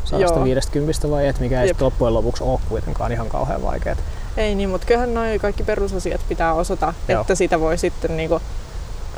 150 0.05 1.11
vai 1.11 1.27
et, 1.27 1.41
mikä 1.41 1.63
ei 1.63 1.75
loppujen 1.81 2.15
lopuksi 2.15 2.45
ole 2.45 2.61
kuitenkaan 2.69 3.13
ihan 3.13 3.29
kauhean 3.29 3.63
vaikeaa. 3.63 3.97
Ei 4.37 4.55
niin, 4.55 4.69
mutta 4.69 4.87
kyllähän 4.87 5.15
noin 5.15 5.41
kaikki 5.41 5.63
perusasiat 5.63 6.21
pitää 6.29 6.55
osata, 6.55 6.95
Joo. 7.09 7.21
että 7.21 7.35
sitä 7.35 7.61
voi 7.61 7.79
sitten 7.79 8.17
niin 8.17 8.29
kuin 8.29 8.43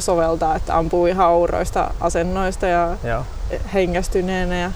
soveltaa, 0.00 0.56
että 0.56 0.78
ampuu 0.78 1.06
ihan 1.06 1.26
auroista 1.26 1.94
asennoista 2.00 2.66
ja 2.66 2.96
Joo. 3.04 3.24
hengästyneenä. 3.74 4.58
Ja... 4.58 4.72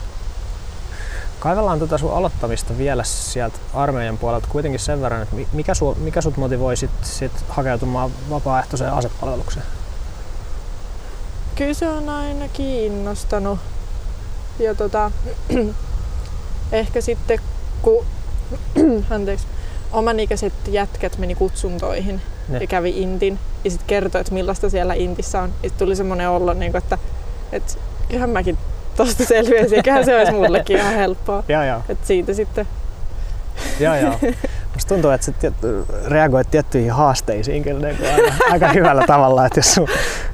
Kaivellaan 1.40 1.78
tuota 1.78 1.98
sun 1.98 2.12
aloittamista 2.12 2.78
vielä 2.78 3.04
sieltä 3.04 3.58
armeijan 3.74 4.18
puolelta 4.18 4.48
kuitenkin 4.50 4.80
sen 4.80 5.00
verran, 5.00 5.22
että 5.22 5.36
mi- 5.36 5.48
mikä, 5.52 5.74
su, 5.74 5.96
mikä 6.00 6.20
sut 6.20 6.36
motivoi 6.36 6.76
sit, 6.76 6.90
sit 7.02 7.32
hakeutumaan 7.48 8.10
vapaaehtoiseen 8.30 8.92
asepalvelukseen? 8.92 9.66
Kyllä 11.54 11.74
se 11.74 11.88
on 11.88 12.08
aina 12.08 12.48
kiinnostanut. 12.48 13.58
Ja 14.58 14.74
tota, 14.74 15.10
ehkä 16.72 17.00
sitten 17.00 17.38
kun 17.82 18.06
anteeksi, 19.10 19.46
oman 19.94 20.20
ikäiset 20.20 20.52
jätkät 20.68 21.18
meni 21.18 21.34
kutsuntoihin 21.34 22.20
Ne. 22.48 22.58
ja 22.58 22.66
kävi 22.66 23.02
Intin 23.02 23.38
ja 23.64 23.70
sitten 23.70 23.86
kertoi, 23.86 24.20
että 24.20 24.34
millaista 24.34 24.70
siellä 24.70 24.94
Intissä 24.94 25.42
on. 25.42 25.52
Ja 25.62 25.70
tuli 25.70 25.96
semmoinen 25.96 26.28
olo, 26.28 26.54
niin 26.54 26.72
kuin, 26.72 26.82
että, 26.82 26.98
että 27.52 27.74
kyllähän 28.08 28.30
mäkin 28.30 28.58
tosta 28.96 29.24
selviäisin, 29.24 29.82
kyllähän 29.82 30.04
se 30.04 30.16
olisi 30.16 30.32
mullekin 30.32 30.76
ihan 30.76 30.94
helppoa. 30.94 31.44
Joo, 31.48 31.64
joo. 31.64 31.80
Et 31.88 31.98
siitä 32.02 32.34
sitten, 32.34 32.66
joo, 33.80 33.94
joo. 33.94 34.18
Musta 34.74 34.88
tuntuu, 34.88 35.10
että 35.10 35.24
sä 35.24 35.32
tiet, 35.32 35.54
reagoit 36.06 36.50
tiettyihin 36.50 36.90
haasteisiin 36.92 37.62
kyllä 37.62 37.86
niin 37.86 37.96
kuin 37.96 38.08
aika, 38.50 38.72
hyvällä 38.72 39.04
tavalla, 39.06 39.46
että 39.46 39.58
jos 39.58 39.74
sun 39.74 39.88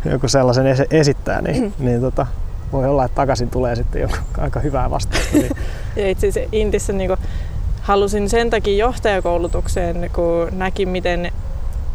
joku 0.05 0.29
sellaisen 0.29 0.67
esi- 0.67 0.87
esittää, 0.91 1.43
niin, 1.43 1.75
niin 1.79 2.01
tota, 2.01 2.27
voi 2.73 2.89
olla, 2.89 3.05
että 3.05 3.15
takaisin 3.15 3.51
tulee 3.51 3.77
sitten 3.77 4.03
joku 4.03 4.15
aika 4.39 4.61
hyvää 4.61 4.91
vastausta. 4.91 5.29
Niin, 5.33 5.57
ja 5.97 6.09
itse 6.09 6.29
asiassa 6.29 6.51
Intissä 6.53 6.93
niin 6.93 7.11
halusin 7.91 8.29
sen 8.29 8.51
takia 8.51 8.77
johtajakoulutukseen, 8.77 10.11
kun 10.15 10.49
näkin, 10.53 10.89
miten 10.89 11.33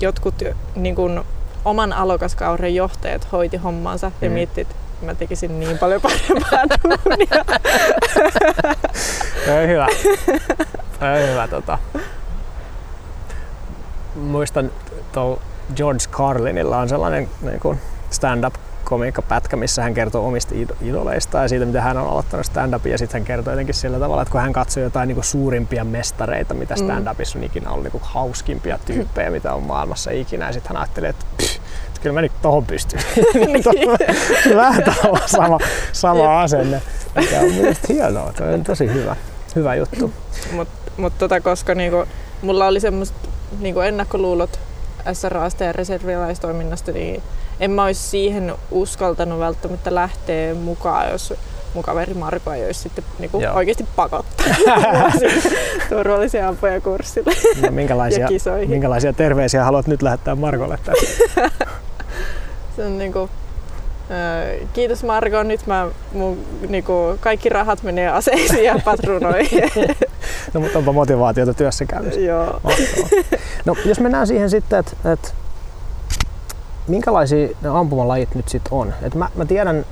jotkut 0.02 0.36
niin 0.76 0.96
kun, 0.96 1.26
oman 1.66 1.94
alokaskauden 1.94 2.76
johtajat 2.76 3.28
hoiti 3.32 3.58
hommansa 3.58 4.12
ja 4.22 4.30
Mm. 4.30 4.34
miettii, 4.34 4.62
että 4.62 4.76
mä 5.02 5.16
tekisin 5.16 5.60
niin 5.60 5.78
paljon 5.78 6.02
parempaa 6.02 6.60
duunia. 6.84 7.46
Ei 9.60 9.68
hyvä. 9.68 9.88
Ei 11.16 11.32
hyvä 11.32 11.48
tota. 11.48 11.78
Muistan 14.16 14.72
tuolla 15.12 15.42
George 15.76 16.04
Carlinilla 16.12 16.78
on 16.78 16.90
sellainen 16.90 17.30
niin 17.42 17.60
kuin 17.60 17.80
stand-up 18.10 18.54
komiikkapätkä, 18.86 19.56
missä 19.56 19.84
hän 19.84 19.94
kertoo 19.94 20.28
omista 20.28 20.56
id- 20.56 20.76
idoleistaan 20.82 21.44
ja 21.44 21.50
siitä, 21.50 21.66
miten 21.66 21.82
hän 21.82 21.98
on 21.98 22.08
aloittanut 22.10 22.46
stand-upin. 22.46 22.92
Ja 22.92 22.98
sitten 22.98 23.20
hän 23.22 23.26
kertoo 23.26 23.54
jotenkin 23.54 23.76
sillä 23.76 24.00
tavalla, 24.00 24.22
että 24.22 24.32
kun 24.32 24.42
hän 24.42 24.54
katsoi 24.54 24.84
jotain 24.84 25.08
niin 25.08 25.16
kuin 25.16 25.26
suurimpia 25.26 25.84
mestareita, 25.84 26.54
mitä 26.54 26.76
Mm. 26.76 26.82
stand-upissa 26.88 27.38
on 27.38 27.44
ikinä 27.44 27.70
ollut, 27.70 27.84
niin 27.84 27.92
kuin 27.92 28.04
hauskimpia 28.06 28.80
tyyppejä, 28.86 29.30
mitä 29.30 29.54
on 29.54 29.64
maailmassa 29.64 30.12
ikinä. 30.12 30.48
Ja 30.48 30.54
sitten 30.54 30.70
hän 30.70 30.78
ajatteli, 30.82 31.08
että, 31.08 31.26
pff, 31.38 31.60
kyllä 32.02 32.14
mä 32.14 32.22
nyt 32.22 32.32
tohon 32.42 32.66
pystyn. 32.66 33.00
Niin 33.34 33.64
tuo- 33.64 34.56
Vähän 34.56 34.84
tavallaan 34.84 35.30
sama, 35.30 35.60
sama 35.92 36.42
asenne. 36.42 36.82
Mikä 37.16 37.40
on 37.40 37.52
mielestäni 37.54 37.94
hienoa. 37.96 38.34
Tuo 38.34 38.48
on 38.48 38.64
tosi 38.64 38.94
hyvä, 38.94 39.16
hyvä 39.56 39.76
juttu. 39.76 40.14
Mutta 40.52 40.92
mut 40.98 41.18
tota, 41.18 41.42
koska 41.42 41.76
niinku, 41.76 42.06
mulla 42.42 42.68
oli 42.68 42.80
semmoiset 42.80 43.16
niinku 43.60 43.80
ennakkoluulot 43.80 44.60
SRAsta 45.14 45.64
ja 45.64 45.72
reserviläistoiminnasta, 45.74 46.92
niin 46.92 47.24
en 47.60 47.72
mä 47.72 47.84
olisi 47.84 48.02
siihen 48.02 48.54
uskaltanut 48.72 49.40
välttämättä 49.40 49.96
lähteä 49.96 50.56
mukaan, 50.56 51.12
jos 51.12 51.34
mun 51.74 51.84
kaveri 51.84 52.14
Marko 52.14 52.54
ei 52.54 52.66
olisi 52.66 52.80
sitten 52.80 53.04
niinku 53.20 53.42
oikeasti 53.54 53.86
pakottanut 53.96 54.58
turvallisia 55.90 56.48
ampuja 56.48 56.82
kurssille 56.82 57.32
No, 57.62 57.72
minkälaisia, 57.72 58.20
ja 58.20 58.28
kisoihin. 58.28 58.70
minkälaisia 58.70 59.14
terveisiä 59.14 59.64
haluat 59.64 59.88
nyt 59.88 60.02
lähettää 60.02 60.36
Markolle? 60.36 60.80
Se 62.76 62.86
on 62.86 62.98
niinku, 62.98 63.30
kiitos 64.74 65.04
Marko, 65.04 65.44
nyt 65.44 65.68
mä, 65.68 65.88
mun, 66.14 66.46
niinku, 66.70 67.18
kaikki 67.20 67.50
rahat 67.50 67.84
menee 67.84 68.08
aseisiin 68.08 68.64
ja 68.64 68.80
patruunoihin. 68.86 69.72
No, 70.54 70.60
mutta 70.62 70.78
onpa 70.78 70.92
motivaatiota 70.94 71.54
työssä 71.54 71.86
käynnissä. 71.86 72.20
Joo. 72.20 72.60
Mahtavaa. 72.64 73.10
No, 73.66 73.76
jos 73.86 74.00
mennään 74.00 74.28
siihen 74.28 74.50
sitten, 74.50 74.80
että 74.80 75.12
et, 75.14 75.34
minkälaisia 76.88 77.48
ne 77.62 77.70
ampumalajit 77.70 78.36
nyt 78.36 78.50
sitten 78.50 78.74
on. 78.74 78.94
Et 79.02 79.16
mä, 79.16 79.30
mä 79.36 79.46
tiedän 79.46 79.86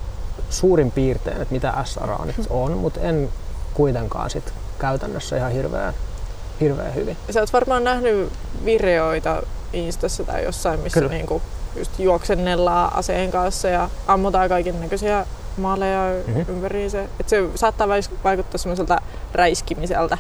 suurin 0.50 0.92
piirtein, 0.92 1.42
että 1.42 1.54
mitä 1.54 1.74
SRA 1.84 2.20
nyt 2.26 2.48
on, 2.50 2.72
mutta 2.72 3.00
en 3.00 3.30
kuitenkaan 3.74 4.30
sit 4.30 4.54
käytännössä 4.80 5.38
ihan 5.38 5.52
hirveän, 5.52 5.94
hirveän 6.62 6.96
hyvin. 6.96 7.18
Sä 7.32 7.40
oot 7.40 7.54
varmaan 7.54 7.84
nähnyt 7.84 8.32
videoita 8.66 9.44
Instassa 9.74 10.24
tai 10.24 10.44
jossain, 10.44 10.80
missä 10.80 11.00
Kyllä. 11.00 11.12
niinku 11.14 11.42
just 11.76 12.00
juoksennellaan 12.00 12.94
aseen 12.96 13.32
kanssa 13.32 13.68
ja 13.68 13.90
ammutaan 14.08 14.50
kaiken 14.50 14.82
näköisiä 14.82 15.26
maaleja 15.58 16.02
Mhm. 16.28 16.38
mm-hmm. 16.38 16.56
ympäriinsä. 16.56 17.04
Et 17.20 17.30
se 17.30 17.44
saattaa 17.56 17.88
vaikuttaa 18.24 18.58
semmoiselta 18.58 19.02
räiskimiseltä. 19.34 20.18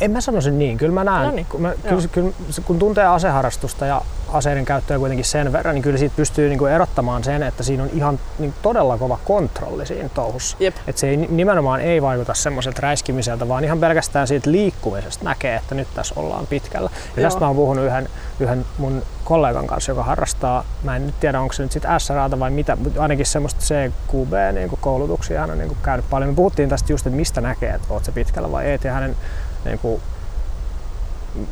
En 0.00 0.10
mä 0.10 0.20
sanoisi 0.20 0.50
niin, 0.50 0.78
kyllä 0.78 0.92
mä 0.92 1.04
näen, 1.04 1.26
No 1.28 1.34
niin, 1.34 1.46
kun, 1.46 1.62
mä, 1.62 1.74
kyllä, 1.88 2.08
kyllä, 2.12 2.32
kun 2.64 2.78
tuntee 2.78 3.06
aseharrastusta 3.06 3.86
ja 3.86 4.02
aseiden 4.32 4.64
käyttöä 4.64 4.98
kuitenkin 4.98 5.24
sen 5.24 5.52
verran, 5.52 5.74
niin 5.74 5.82
kyllä 5.82 5.98
siitä 5.98 6.16
pystyy 6.16 6.48
niinku 6.48 6.66
erottamaan 6.66 7.24
sen, 7.24 7.42
että 7.42 7.62
siinä 7.62 7.82
on 7.82 7.90
ihan 7.92 8.20
niin 8.38 8.54
todella 8.62 8.98
kova 8.98 9.18
kontrolli 9.24 9.86
siinä 9.86 10.08
touhussa. 10.08 10.56
Jep. 10.60 10.76
Et 10.86 10.98
se 10.98 11.08
ei, 11.08 11.16
nimenomaan 11.16 11.80
ei 11.80 12.02
vaikuta 12.02 12.34
semmoiselta 12.34 12.80
räiskimiseltä, 12.82 13.48
vaan 13.48 13.64
ihan 13.64 13.80
pelkästään 13.80 14.26
siitä 14.26 14.52
liikkumisesta 14.52 15.24
näkee, 15.24 15.56
että 15.56 15.74
nyt 15.74 15.88
tässä 15.94 16.14
ollaan 16.16 16.46
pitkällä. 16.46 16.90
Ja 17.16 17.22
Joo. 17.22 17.30
tästä 17.30 17.40
mä 17.40 17.46
oon 17.46 17.56
puhunut 17.56 17.84
yhden, 17.84 18.08
yhden 18.40 18.66
mun 18.78 19.02
kollegan 19.24 19.66
kanssa, 19.66 19.90
joka 19.90 20.02
harrastaa, 20.02 20.64
mä 20.82 20.96
en 20.96 21.06
nyt 21.06 21.20
tiedä 21.20 21.40
onko 21.40 21.52
se 21.52 21.62
nyt 21.62 21.72
sitten 21.72 22.00
SRAta 22.00 22.40
vai 22.40 22.50
mitä, 22.50 22.76
mutta 22.76 23.02
ainakin 23.02 23.26
semmoista 23.26 23.60
CQB 23.60 24.32
niin 24.52 24.70
koulutuksia 24.80 25.40
hän 25.40 25.50
on 25.50 25.58
niin 25.58 25.68
kuin 25.68 25.78
käynyt 25.82 26.10
paljon. 26.10 26.30
Me 26.30 26.36
puhuttiin 26.36 26.68
tästä 26.68 26.92
just, 26.92 27.06
että 27.06 27.16
mistä 27.16 27.40
näkee, 27.40 27.70
että 27.70 27.94
oot 27.94 28.04
se 28.04 28.12
pitkällä 28.12 28.52
vai 28.52 28.66
ei. 28.66 28.78
Ja 28.84 28.92
hänen 28.92 29.16
niin 29.64 29.78
kuin, 29.78 30.02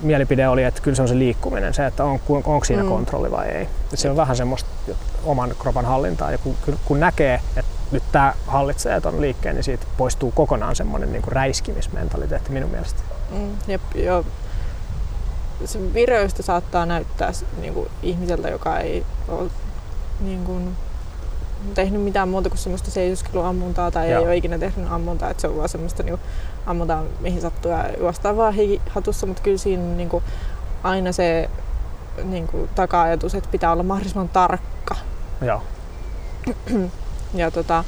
mielipide 0.02 0.49
oli, 0.49 0.64
että 0.64 0.81
kyllä 0.83 0.95
se 0.95 1.02
on 1.02 1.09
se 1.09 1.19
liikkuminen, 1.19 1.75
se, 1.75 1.87
että 1.87 2.05
on, 2.05 2.21
onko 2.28 2.64
siinä 2.64 2.83
Mm. 2.83 2.88
kontrolli 2.88 3.31
vai 3.31 3.47
ei. 3.49 3.69
Ja 3.90 3.97
se 3.97 4.11
on 4.11 4.16
vähän 4.16 4.37
semmoista 4.37 4.71
oman 5.25 5.55
kropan 5.59 5.85
hallintaa. 5.85 6.31
Ja 6.33 6.38
kun, 6.38 6.57
kun 6.85 7.00
näkee, 7.00 7.40
että 7.57 7.71
nyt 7.90 8.02
tämä 8.12 8.35
hallitsee 8.47 9.00
ton 9.00 9.21
liikkeen, 9.21 9.55
niin 9.55 9.64
siitä 9.64 9.87
poistuu 9.97 10.31
kokonaan 10.31 10.76
semmoinen 10.76 11.12
niin 11.12 11.23
räiskimismentaliteetti 11.26 12.50
minun 12.52 12.71
mielestä. 12.71 13.00
Mm, 13.31 13.50
jep, 13.69 13.83
joo. 13.95 14.25
Se 15.64 15.95
vireystä 15.95 16.43
saattaa 16.43 16.87
näyttää 16.87 17.33
s- 17.33 17.45
niinku, 17.61 17.88
ihmiseltä, 18.02 18.49
joka 18.49 18.78
ei 18.78 19.05
ole 19.28 19.50
niinku, 20.21 20.61
tehnyt 21.75 22.02
mitään 22.02 22.28
muuta 22.28 22.49
kuin 22.49 22.58
semmoista 22.58 22.90
seisoskeluammuntaa 22.90 23.90
tai 23.90 24.11
Joo. 24.11 24.20
ei 24.20 24.26
ole 24.26 24.37
ikinä 24.37 24.58
tehnyt 24.58 24.92
ammuntaa. 24.92 25.30
Et 25.30 25.40
se 25.40 25.49
on 25.49 25.56
vaan 25.56 25.68
semmoista 25.68 26.02
niinku, 26.02 26.20
ammutaan 26.66 27.06
mihin 27.20 27.40
sattuu 27.40 27.70
ja 27.70 27.85
juostaan 27.99 28.37
vaan 28.37 28.54
hatussa, 28.90 29.26
mutta 29.26 29.42
kyllä 29.42 29.58
siinä 29.58 29.82
on 29.82 29.96
niinku, 29.96 30.23
aina 30.82 31.12
se 31.12 31.50
niinku, 32.25 32.68
taka-ajatus, 32.75 33.35
että 33.35 33.50
pitää 33.52 33.73
olla 33.73 33.82
mahdollisimman 33.82 34.28
tarkka. 34.28 34.96
Joo. 35.42 35.62
Ja 37.35 37.50
tota, 37.50 37.85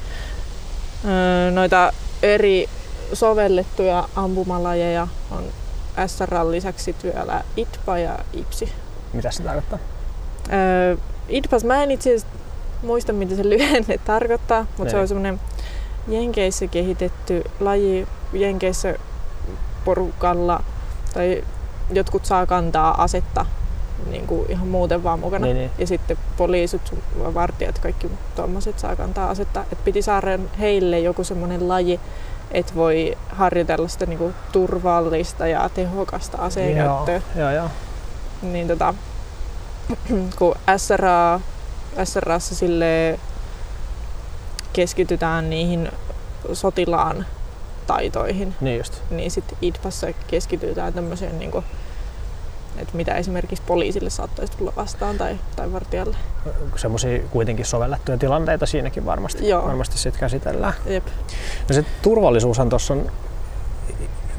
noita 1.51 1.93
eri 2.23 2.69
sovellettuja 3.13 4.09
ampumalajeja 4.15 5.07
on 5.31 5.43
SRL 6.07 6.51
lisäksi 6.51 6.95
vielä 7.03 7.43
ITPA 7.57 7.97
ja 7.97 8.19
IPSI. 8.33 8.73
Mitä 9.13 9.31
se 9.31 9.43
tarkoittaa? 9.43 9.79
Öö, 10.53 10.97
ITPAS, 11.29 11.63
mä 11.63 11.83
en 11.83 11.91
itse 11.91 12.09
asiassa 12.09 12.38
muista 12.83 13.13
mitä 13.13 13.35
se 13.35 13.49
lyhenne 13.49 13.97
tarkoittaa, 14.05 14.65
mutta 14.77 14.91
se 14.91 14.97
Ei. 14.97 15.01
on 15.01 15.07
semmoinen 15.07 15.39
Jenkeissä 16.07 16.67
kehitetty 16.67 17.43
laji. 17.59 18.07
Jenkeissä 18.33 18.95
porukalla 19.85 20.63
tai 21.13 21.43
jotkut 21.91 22.25
saa 22.25 22.45
kantaa 22.45 23.03
asetta 23.03 23.45
niin 24.09 24.27
kuin 24.27 24.51
ihan 24.51 24.67
muuten 24.67 25.03
vaan 25.03 25.19
mukana. 25.19 25.45
Niin, 25.45 25.57
niin. 25.57 25.71
Ja 25.77 25.87
sitten 25.87 26.17
poliisit, 26.37 26.93
vartijat, 27.33 27.79
kaikki 27.79 28.11
tuommoiset 28.35 28.79
saa 28.79 28.95
kantaa 28.95 29.29
asetta. 29.29 29.65
Et 29.71 29.83
piti 29.83 30.01
saada 30.01 30.39
heille 30.59 30.99
joku 30.99 31.23
semmoinen 31.23 31.67
laji, 31.67 31.99
että 32.51 32.75
voi 32.75 33.17
harjoitella 33.29 33.87
sitä 33.87 34.05
niinku 34.05 34.33
turvallista 34.51 35.47
ja 35.47 35.69
tehokasta 35.73 36.37
aseen 36.37 36.77
Joo, 36.77 37.07
joo, 37.35 37.51
joo. 37.51 37.69
Niin 38.41 38.67
tota, 38.67 38.93
kun 40.39 40.55
SRA, 40.77 41.39
SRAssa 42.05 42.55
sille 42.55 43.19
keskitytään 44.73 45.49
niihin 45.49 45.91
sotilaan 46.53 47.25
taitoihin, 47.87 48.55
Niin 48.61 48.77
just. 48.77 49.01
niin 49.09 49.31
sitten 49.31 49.57
IDPassa 49.61 50.07
keskitytään 50.27 50.93
tämmöiseen, 50.93 51.39
niinku, 51.39 51.63
että 52.77 52.97
mitä 52.97 53.15
esimerkiksi 53.15 53.63
poliisille 53.67 54.09
saattaisi 54.09 54.53
tulla 54.57 54.73
vastaan 54.75 55.17
tai, 55.17 55.39
tai 55.55 55.73
vartijalle. 55.73 56.17
Semmoisia 56.75 57.19
kuitenkin 57.31 57.65
sovellettuja 57.65 58.17
tilanteita 58.17 58.65
siinäkin 58.65 59.05
varmasti, 59.05 59.47
Joo. 59.47 59.65
varmasti 59.67 59.97
sit 59.97 60.17
käsitellään. 60.17 60.73
Jep. 60.85 61.05
No 61.69 61.75
se 61.75 61.85
turvallisuushan 62.01 62.69
tuossa 62.69 62.93
on 62.93 63.11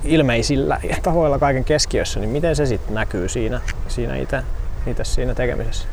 ilmeisillä 0.04 0.80
tavoilla 1.02 1.38
kaiken 1.38 1.64
keskiössä, 1.64 2.20
niin 2.20 2.30
miten 2.30 2.56
se 2.56 2.66
sitten 2.66 2.94
näkyy 2.94 3.28
siinä, 3.28 3.60
siinä 3.88 4.16
itse 4.16 5.04
siinä 5.04 5.34
tekemisessä? 5.34 5.88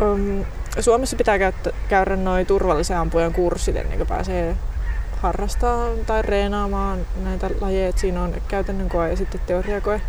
Um, 0.00 0.44
Suomessa 0.80 1.16
pitää 1.16 1.38
käyttä, 1.38 1.70
käydä 1.88 2.16
noin 2.16 2.46
turvallisen 2.46 2.96
ampujan 2.96 3.32
kurssit 3.32 3.76
ennen 3.76 3.96
kuin 3.98 4.08
pääsee 4.08 4.56
harrastamaan 5.16 5.98
tai 6.06 6.22
reenaamaan 6.22 7.06
näitä 7.24 7.50
lajeja. 7.60 7.88
Et 7.88 7.98
siinä 7.98 8.22
on 8.22 8.34
käytännön 8.48 8.88
koe 8.88 9.10
ja 9.10 9.16
sitten 9.16 9.40
teoriakoe. 9.46 10.00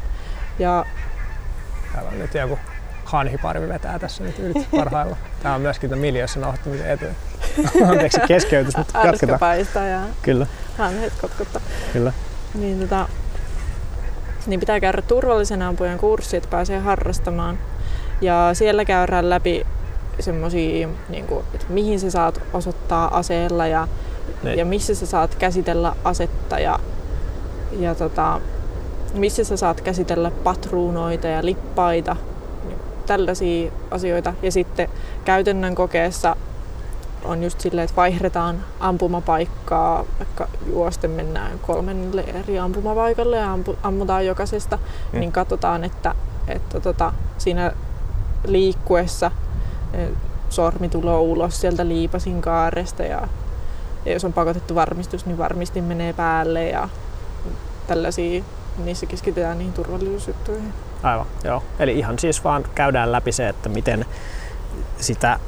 Ja 0.60 0.86
Täällä 1.94 2.10
on 2.10 2.20
nyt 2.20 2.34
joku 2.34 2.60
hanhiparvi 3.06 3.68
vetää 3.70 4.00
tässä 4.00 4.24
nyt 4.24 4.39
yli 4.39 4.68
parhailla. 4.72 5.18
Tämä 5.44 5.56
on 5.56 5.62
myöskin 5.62 5.98
miljössä 5.98 6.39
nauhoittamisen 6.39 6.89
etu. 6.89 7.06
Anteeksi 7.89 8.20
keskeytys, 8.27 8.77
mutta 8.77 9.00
jatketaan. 9.06 9.39
paistaa 9.39 9.86
ja 9.86 10.00
Kyllä, 10.22 10.48
hanhet 10.77 11.13
kotkottaa. 11.22 11.62
kyllä. 11.94 12.13
Niin, 12.54 12.80
tota, 12.80 13.10
niin 14.48 14.60
pitää 14.60 14.80
käydä 14.80 15.01
turvallisen 15.01 15.62
ampujan 15.62 15.98
kurssi, 16.00 16.38
että 16.38 16.50
pääsee 16.50 16.80
harrastamaan. 16.80 17.60
Ja 18.22 18.50
siellä 18.54 18.86
käydään 18.86 19.30
läpi 19.30 19.65
semmosia, 20.20 20.88
niin 21.10 21.28
kuin, 21.28 21.46
että 21.54 21.66
mihin 21.70 22.00
sä 22.00 22.12
saat 22.12 22.42
osoittaa 22.54 23.18
aseella 23.18 23.68
ja, 23.68 23.88
Niin. 24.44 24.58
ja 24.58 24.66
missä 24.66 24.96
sä 24.96 25.06
saat 25.06 25.36
käsitellä 25.36 25.96
asetta 26.04 26.60
ja, 26.60 26.80
ja 27.80 27.96
tota, 27.96 28.42
missä 29.14 29.44
sä 29.44 29.58
saat 29.58 29.82
käsitellä 29.82 30.32
patruunoita 30.32 31.28
ja 31.28 31.46
lippaita. 31.46 32.16
Niin 32.68 32.78
Tällaisia 33.06 33.72
asioita. 33.92 34.34
Ja 34.42 34.52
sitten 34.52 34.90
käytännön 35.26 35.76
kokeessa 35.76 36.36
on 37.26 37.44
just 37.44 37.60
silleen, 37.62 37.84
että 37.86 37.96
vaihdetaan 37.96 38.64
ampumapaikkaa, 38.80 40.06
vaikka 40.20 40.48
juosten 40.70 41.12
mennään 41.12 41.60
kolmelle 41.60 42.22
eri 42.22 42.60
ampumapaikalle 42.60 43.38
ja 43.38 43.54
ampu, 43.54 43.76
ammutaan 43.84 44.26
jokaisesta, 44.26 44.80
Mm. 45.14 45.20
niin 45.20 45.32
katsotaan, 45.32 45.84
että, 45.84 46.16
että 46.48 46.80
tota, 46.80 47.14
siinä 47.38 47.72
liikkuessa 48.48 49.32
sormi 50.50 50.90
tulee 50.90 51.18
ulos 51.18 51.62
sieltä 51.62 51.88
liipasin 51.88 52.42
kaaresta 52.42 53.04
ja, 53.04 53.28
ja 54.06 54.14
jos 54.14 54.25
on 54.25 54.34
pakotettu 54.34 54.75
varmistus, 54.75 55.25
niin 55.25 55.38
varmistin 55.38 55.84
menee 55.84 56.14
päälle 56.14 56.68
ja 56.68 56.90
tällaisia, 57.88 58.44
niissä 58.84 59.06
keskitytään 59.06 59.58
niihin 59.58 59.74
turvallisuusjuttuihin. 59.74 60.74
Aivan, 61.04 61.25
joo. 61.44 61.64
Eli 61.80 62.00
ihan 62.00 62.20
siis 62.20 62.44
vaan 62.44 62.64
käydään 62.75 63.12
läpi 63.12 63.32
se, 63.32 63.50
että 63.50 63.70
miten 63.70 64.06
sitä 65.00 65.40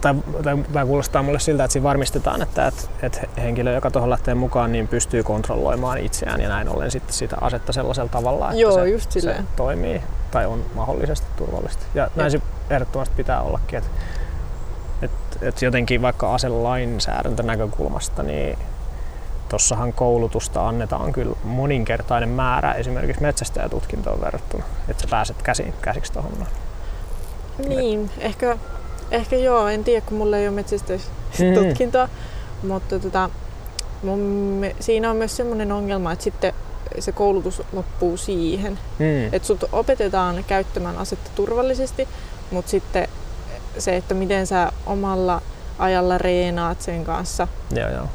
tai, 0.00 0.14
tai, 0.42 0.56
tai 0.72 0.86
kuulostaa 0.86 1.22
mulle 1.22 1.38
siltä, 1.38 1.64
että 1.64 1.72
siinä 1.72 1.84
varmistetaan, 1.84 2.42
että, 2.42 2.66
että, 2.66 2.82
että 3.02 3.20
henkilö, 3.40 3.72
joka 3.72 3.90
tuohon 3.90 4.10
lähtee 4.10 4.34
mukaan, 4.34 4.72
niin 4.72 4.88
pystyy 4.88 5.22
kontrolloimaan 5.22 5.98
itseään 5.98 6.40
ja 6.40 6.48
näin 6.48 6.68
ollen 6.68 6.90
sitten 6.90 7.14
sitä 7.14 7.36
asetta 7.40 7.72
sellaisella 7.72 8.10
tavalla, 8.10 8.50
että 8.50 8.60
Joo, 8.60 8.72
se, 8.72 8.88
just 8.88 9.12
se 9.12 9.36
toimii 9.56 10.02
tai 10.30 10.46
on 10.46 10.64
mahdollisesti 10.74 11.26
turvallista. 11.36 11.84
Ja 11.94 12.10
näin 12.16 12.30
se 12.30 12.40
ehdottomasti 12.70 13.14
pitää 13.16 13.42
ollakin, 13.42 13.78
että, 13.78 13.90
että, 15.02 15.38
että 15.42 15.64
jotenkin 15.64 16.02
vaikka 16.02 16.34
aselainsäädäntö 16.34 17.42
näkökulmasta, 17.42 18.22
niin 18.22 18.58
Tossahan 19.48 19.92
koulutusta 19.92 20.68
annetaan 20.68 21.12
kyllä 21.12 21.36
moninkertainen 21.44 22.28
määrä 22.28 22.72
esimerkiksi 22.72 23.22
metsästäjätutkintoon 23.22 24.20
verrattuna, 24.20 24.64
että 24.88 25.02
sä 25.02 25.08
pääset 25.10 25.42
käsiin, 25.42 25.74
käsiksi 25.82 26.12
tuohon. 26.12 26.46
Niin, 27.68 28.10
ehkä, 28.18 28.58
ehkä 29.10 29.36
joo, 29.36 29.68
en 29.68 29.84
tiedä, 29.84 30.00
kun 30.06 30.18
mulla 30.18 30.36
ei 30.36 30.48
ole 30.48 30.54
metsästystutkintoa, 30.56 32.08
mutta 32.62 32.98
tota, 32.98 33.30
mun, 34.02 34.18
me- 34.60 34.76
siinä 34.80 35.10
on 35.10 35.16
myös 35.16 35.36
semmoinen 35.36 35.72
ongelma, 35.72 36.12
että 36.12 36.22
sitten 36.24 36.52
se 36.98 37.12
koulutus 37.12 37.62
loppuu 37.72 38.16
siihen. 38.16 38.78
Mm. 38.98 39.24
Että 39.32 39.46
sut 39.46 39.64
opetetaan 39.72 40.44
käyttämään 40.46 40.98
asetta 40.98 41.30
turvallisesti, 41.34 42.08
mutta 42.50 42.70
sitten 42.70 43.08
se, 43.78 43.96
että 43.96 44.14
miten 44.14 44.46
sä 44.46 44.72
omalla 44.86 45.42
ajalla 45.78 46.18
reenaat 46.18 46.82
sen 46.82 47.04
kanssa 47.04 47.48
Joo, 47.76 47.88
joo. 47.88 48.06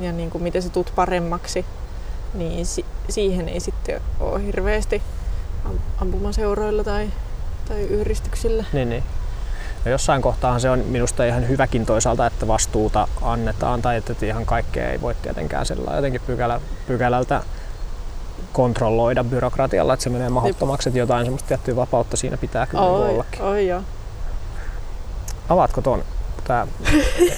ja 0.00 0.12
niin 0.12 0.30
kuin 0.30 0.42
miten 0.42 0.62
sä 0.62 0.68
tuut 0.68 0.92
paremmaksi, 0.96 1.66
niin 2.34 2.66
si- 2.66 2.84
siihen 3.08 3.48
ei 3.48 3.60
sitten 3.60 4.00
ole 4.20 4.46
hirveästi 4.46 5.02
am- 5.64 5.78
ampumaseuroilla 6.00 6.84
tai, 6.84 7.08
tai 7.68 7.80
yhdistyksillä. 7.82 8.64
Niin, 8.72 8.88
niin. 8.88 9.02
Ja 9.86 9.92
jossain 9.92 10.22
kohtaahan 10.22 10.60
se 10.60 10.70
on 10.70 10.78
minusta 10.78 11.24
ihan 11.24 11.48
hyväkin 11.48 11.86
toisaalta, 11.86 12.26
että 12.26 12.46
vastuuta 12.48 13.08
annetaan 13.22 13.82
tai 13.82 13.96
että 13.96 14.26
ihan 14.26 14.46
kaikkea 14.46 14.90
ei 14.90 15.00
voi 15.00 15.14
tietenkään 15.14 15.66
sillä 15.66 15.96
jotenkin 15.96 16.20
pykälä, 16.26 16.60
pykälältä 16.86 17.42
kontrolloida 18.52 19.24
byrokratialla, 19.24 19.94
että 19.94 20.04
se 20.04 20.10
menee 20.10 20.28
mahdottomaksi, 20.28 20.88
että 20.88 20.98
jotain 20.98 21.26
semmoista 21.26 21.48
tiettyä 21.48 21.76
vapautta 21.76 22.16
siinä 22.16 22.36
pitää 22.36 22.66
kyllä 22.66 22.82
Oi, 22.82 23.10
ollakin. 23.10 23.42
oi 23.42 23.66
joo. 23.68 23.82
Avaatko 25.48 25.82
ton? 25.82 26.04
Tää 26.44 26.66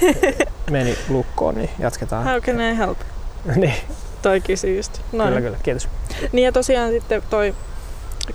meni 0.70 0.98
lukkoon, 1.08 1.54
niin 1.54 1.70
jatketaan. 1.78 2.24
How 2.24 2.40
can 2.40 2.60
I 2.60 2.76
help? 2.78 2.98
niin, 3.56 3.74
Toi 4.22 4.40
kysyi 4.40 4.76
just. 4.76 5.00
No 5.12 5.24
kyllä, 5.24 5.30
niin. 5.30 5.42
kyllä. 5.42 5.58
Kiitos. 5.62 5.88
Niin 6.32 6.44
ja 6.44 6.52
tosiaan 6.52 6.90
sitten 6.90 7.22
toi, 7.30 7.54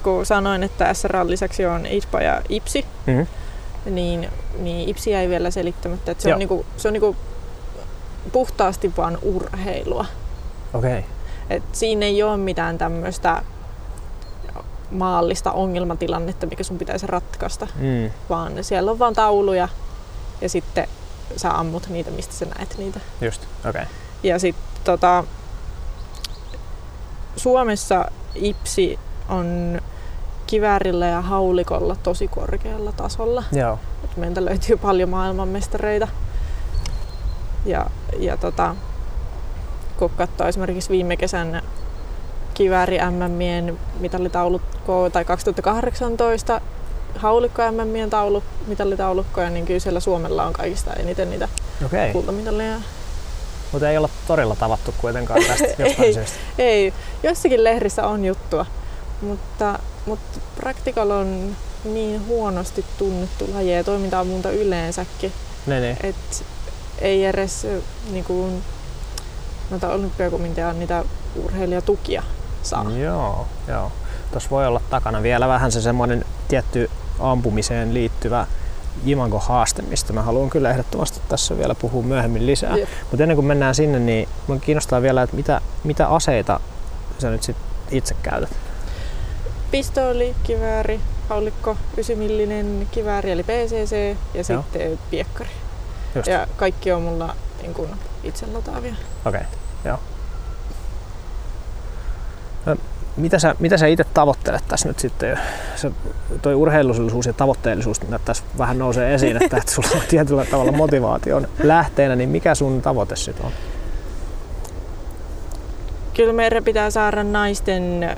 kun 0.04 0.26
sanoin, 0.26 0.64
että 0.64 0.94
SRAn 0.94 1.30
lisäksi 1.30 1.66
on 1.66 1.86
ISPA 1.86 2.22
ja 2.22 2.42
IPSI, 2.50 2.86
Mm-hmm. 3.08 3.28
Niin, 3.86 4.30
niin 4.60 4.90
IPSI 4.90 5.12
jäi 5.12 5.30
vielä 5.30 5.52
selittämättä, 5.52 6.12
että 6.12 6.22
se 6.22 6.30
Joo. 6.30 6.36
on, 6.36 6.40
niinku, 6.40 6.66
se 6.78 6.88
on 6.88 6.94
niinku 6.94 7.16
puhtaasti 8.32 8.94
vaan 8.98 9.18
urheilua. 9.22 10.06
Okei. 10.74 11.00
Okay. 11.00 11.04
Et 11.50 11.64
siinä 11.72 12.06
ei 12.06 12.24
ole 12.24 12.38
mitään 12.38 12.78
tämmöistä 12.78 13.44
maallista 14.92 15.52
ongelmatilannetta, 15.52 16.46
mikä 16.46 16.64
sun 16.64 16.78
pitäisi 16.78 17.08
ratkaista, 17.08 17.68
Mm. 17.76 18.12
vaan 18.30 18.64
siellä 18.64 18.92
on 18.92 19.00
vaan 19.00 19.14
tauluja 19.14 19.70
ja 20.42 20.50
sitten 20.50 20.88
sä 21.38 21.60
ammut 21.60 21.90
niitä, 21.90 22.12
mistä 22.12 22.34
sä 22.34 22.46
näet 22.46 22.76
niitä. 22.78 23.00
Just, 23.22 23.42
okei. 23.60 23.70
Okay. 23.70 23.86
Ja 24.24 24.40
sitten 24.40 24.64
tota, 24.84 25.24
Suomessa 27.36 28.12
IPSI 28.36 29.00
on 29.30 29.82
kiväärillä 30.54 31.08
ja 31.08 31.22
haulikolla 31.22 31.96
tosi 32.04 32.28
korkealla 32.28 32.92
tasolla. 32.92 33.44
Joo. 33.52 33.80
Et 34.04 34.18
meiltä 34.18 34.46
löytyy 34.46 34.78
paljon 34.78 35.10
maailmanmestareita. 35.10 36.08
Ja, 37.66 37.86
ja 38.20 38.38
tota, 38.38 38.76
kun 39.98 40.10
katsoo 40.10 40.48
esimerkiksi 40.48 40.90
viime 40.90 41.18
kesän 41.18 41.62
kivääri 42.54 42.98
MMien 43.12 43.80
mitalitaulukkoa 44.00 45.10
tai 45.10 45.26
2018 45.26 46.62
haulikko 47.18 47.62
MMien 47.72 48.10
taulu, 48.10 48.44
mitallitaulukkoja, 48.68 49.50
niin 49.50 49.66
kyllä 49.66 49.80
siellä 49.80 50.00
Suomella 50.00 50.44
on 50.46 50.54
kaikista 50.54 50.94
eniten 50.94 51.30
niitä 51.30 51.50
Okei. 51.86 52.00
Okay. 52.00 52.12
kultamitalleja. 52.14 52.76
Mutta 53.72 53.90
ei 53.90 53.98
olla 53.98 54.10
torilla 54.28 54.56
tavattu 54.56 54.94
kuitenkaan 55.02 55.44
tästä 55.48 55.66
jostain 55.84 56.08
Ei. 56.08 56.14
syystä. 56.14 56.38
Ei, 56.58 56.94
jossakin 57.24 57.64
lehdissä 57.64 58.08
on 58.08 58.26
juttua, 58.26 58.66
mutta, 59.22 59.80
mutta 60.06 60.40
Practical 60.56 61.10
on 61.12 61.56
niin 61.84 62.28
huonosti 62.28 62.86
tunnettu 62.98 63.50
laji 63.54 63.74
ja 63.74 63.84
toimintaa 63.84 64.24
muuta 64.24 64.52
yleensäkin, 64.52 65.32
Niin, 65.68 65.82
niin. 65.82 65.98
että 66.04 66.38
ei 67.02 67.26
edes 67.26 67.68
niin 68.12 68.24
kuin, 68.24 68.64
noita 69.70 69.90
olympiakomitean 69.90 70.80
niitä 70.80 71.04
urheilijatukia 71.44 72.24
saa. 72.64 72.86
Joo, 72.90 73.48
joo. 73.68 73.92
Tuossa 74.32 74.50
voi 74.50 74.68
olla 74.68 74.82
takana 74.90 75.24
vielä 75.24 75.48
vähän 75.48 75.72
se 75.72 75.82
semmoinen 75.82 76.26
tietty 76.48 76.90
ampumiseen 77.20 77.94
liittyvä 77.94 78.48
imago-haaste, 79.06 79.82
mistä 79.82 80.14
mä 80.14 80.22
haluan 80.22 80.50
kyllä 80.50 80.70
ehdottomasti 80.70 81.22
tässä 81.30 81.58
vielä 81.58 81.76
puhua 81.76 82.04
myöhemmin 82.04 82.48
lisää. 82.48 82.76
Mutta 83.12 83.24
ennen 83.24 83.38
kuin 83.38 83.46
mennään 83.46 83.76
sinne, 83.76 84.00
niin 84.00 84.30
minua 84.48 84.62
kiinnostaa 84.62 85.02
vielä, 85.02 85.22
että 85.24 85.36
mitä, 85.36 85.62
mitä 85.84 86.08
aseita 86.08 86.60
sä 87.20 87.30
nyt 87.30 87.44
sit 87.44 87.58
itse 87.92 88.16
käytät? 88.24 88.50
Pistooli, 89.74 90.36
kivääri, 90.44 91.00
haulikko, 91.30 91.78
9 91.94 92.18
millinen 92.18 92.88
kivääri 92.92 93.32
eli 93.32 93.44
PCC 93.44 94.16
ja 94.34 94.44
sitten 94.44 95.00
piekkari. 95.10 95.50
Just. 96.16 96.28
Ja 96.28 96.48
kaikki 96.58 96.92
on 96.92 97.02
mulla 97.02 97.36
niin 97.62 97.74
kuin 97.74 97.90
itse 98.24 98.46
lataavia. 98.54 98.94
Okei, 99.26 99.42
okay. 99.42 99.52
joo. 99.86 100.00
No, 102.66 102.76
mitä 103.18 103.40
sä, 103.40 103.56
mitä 103.60 103.78
sä 103.78 103.88
itse 103.88 104.04
tavoittelet 104.14 104.64
tässä 104.68 104.88
nyt 104.88 105.00
sitten? 105.00 105.40
Se, 105.76 105.92
toi 106.42 106.56
urheilullisuus 106.56 107.26
ja 107.26 107.34
tavoitteellisuus 107.34 108.02
tässä 108.26 108.44
vähän 108.58 108.80
nousee 108.80 109.14
esiin, 109.14 109.44
että, 109.44 109.58
että 109.58 109.72
sulla 109.72 109.90
on 109.96 110.02
tietyllä 110.10 110.46
tavalla 110.46 110.72
motivaation 110.72 111.48
lähteenä, 111.64 112.16
niin 112.16 112.30
mikä 112.30 112.56
sun 112.56 112.82
tavoite 112.82 113.16
sitten 113.16 113.46
on? 113.46 113.52
Kyllä 116.14 116.34
meidän 116.34 116.64
pitää 116.64 116.92
saada 116.92 117.24
naisten 117.24 118.18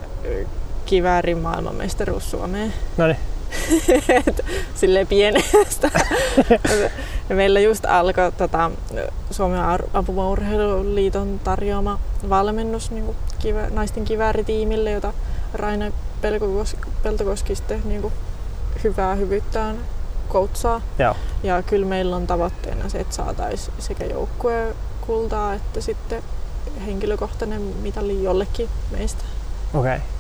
kiväärin 0.85 1.37
maailmanmestaruus 1.37 2.31
Suomeen. 2.31 2.73
No 2.97 3.07
niin, 3.07 3.17
Silleen 4.75 5.07
pienestä. 5.07 5.91
ja 7.29 7.35
meillä 7.35 7.59
just 7.59 7.85
alkoi 7.85 8.31
tota, 8.31 8.71
Suomen 9.31 9.59
ampumaurheiluliiton 9.93 11.39
tarjoama 11.43 11.99
valmennus 12.29 12.91
niin 12.91 13.15
kivä, 13.39 13.67
naisten 13.69 14.05
kivääritiimille, 14.05 14.91
jota 14.91 15.13
Raina 15.53 15.91
Peltokoski 17.03 17.55
sitten 17.55 17.81
niin 17.85 18.11
hyvää 18.83 19.15
hyvyyttään 19.15 19.77
koutsaa. 20.27 20.81
joo. 20.99 21.15
Ja 21.43 21.63
kyllä 21.63 21.87
meillä 21.87 22.15
on 22.15 22.27
tavoitteena 22.27 22.89
se, 22.89 22.99
että 22.99 23.15
saataisiin 23.15 23.73
sekä 23.79 24.05
joukkueen 24.05 24.75
kultaa 25.01 25.53
että 25.53 25.81
sitten 25.81 26.23
henkilökohtainen 26.85 27.61
mitali 27.61 28.23
jollekin 28.23 28.69
meistä. 28.91 29.23
Okei. 29.73 29.95
Okay. 29.95 30.14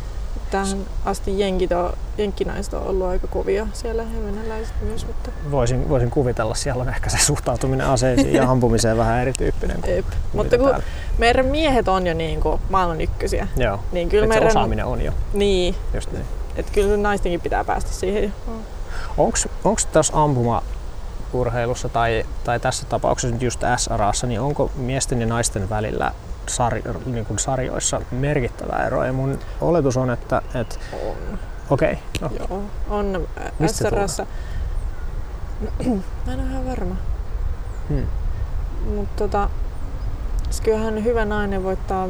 Tähän 0.63 0.77
asti 1.05 1.39
jenkit 1.39 1.71
on, 1.71 1.93
jenkkinaiset 2.17 2.73
on 2.73 2.83
ollut 2.87 3.07
aika 3.07 3.27
kovia 3.27 3.67
siellä 3.73 4.01
ja 4.03 4.25
venäläiset 4.25 4.73
myös, 4.81 5.07
mutta 5.07 5.29
Voisin, 5.51 5.89
voisin 5.89 6.09
kuvitella, 6.11 6.55
siellä 6.55 6.81
on 6.81 6.89
ehkä 6.89 7.09
se 7.09 7.17
suhtautuminen 7.17 7.87
aseisiin 7.87 8.33
ja 8.33 8.49
ampumiseen 8.51 8.97
vähän 8.97 9.21
erityyppinen 9.21 9.81
kuin 9.81 9.93
Eep. 9.93 10.05
Mutta 10.33 10.57
kun 10.57 10.69
täällä. 10.69 10.85
meidän 11.17 11.45
miehet 11.45 11.87
on 11.87 12.07
jo 12.07 12.13
niin 12.13 12.41
kuin 12.41 12.61
maailman 12.69 13.01
ykkösiä, 13.01 13.47
Joo. 13.57 13.79
niin 13.91 14.09
kyllä 14.09 14.23
Kyllä 14.23 14.33
se 14.33 14.39
meidän... 14.39 14.57
osaaminen 14.57 14.85
on 14.85 15.01
jo, 15.01 15.11
Niin, 15.33 15.75
just 15.93 16.11
niin. 16.11 16.25
että 16.55 16.71
kyllä 16.71 16.97
naistenkin 16.97 17.41
pitää 17.41 17.63
päästä 17.63 17.91
siihen. 17.93 18.23
jo. 18.23 18.31
Onko 19.63 19.79
tässä 19.93 20.13
ampuma 20.23 20.63
urheilussa 21.33 21.89
tai, 21.89 22.25
tai 22.43 22.59
tässä 22.59 22.85
tapauksessa 22.85 23.33
nyt 23.33 23.41
just 23.41 23.61
SRAssa, 23.77 24.27
niin 24.27 24.41
onko 24.41 24.71
miesten 24.75 25.21
ja 25.21 25.27
naisten 25.27 25.69
välillä 25.69 26.11
sari, 26.49 26.83
niin 27.05 27.25
kuin 27.25 27.39
sarjoissa 27.39 28.01
merkittävä 28.11 28.85
ero? 28.85 29.03
Ja 29.03 29.13
mun 29.13 29.39
oletus 29.61 29.97
on, 29.97 30.09
että, 30.09 30.41
että 30.53 30.75
On. 30.93 31.39
okei, 31.69 31.97
okay, 32.21 32.29
no, 32.29 32.45
Joo, 32.49 32.63
on 32.89 33.27
äh, 33.37 33.69
SRassa. 33.71 34.25
Mä 36.25 36.33
en 36.33 36.39
ole 36.39 36.49
ihan 36.49 36.65
varma. 36.65 36.95
hmm. 37.89 38.05
Mutta 38.95 39.23
tota, 39.23 39.49
siis 40.43 40.61
kyllähän 40.61 41.03
hyvä 41.03 41.25
nainen 41.25 41.63
voittaa 41.63 42.07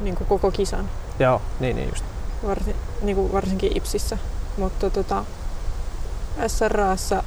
niin 0.00 0.14
kuin 0.14 0.28
koko 0.28 0.50
kisan, 0.50 0.88
joo, 1.18 1.42
niin, 1.60 1.76
niin 1.76 1.88
just. 1.88 2.04
varsin, 2.46 2.76
niin 3.02 3.16
kuin 3.16 3.32
varsinkin 3.32 3.76
Ipsissä. 3.76 4.18
Mutta 4.56 4.90
tota, 4.90 5.24
SRAssa 6.46 7.22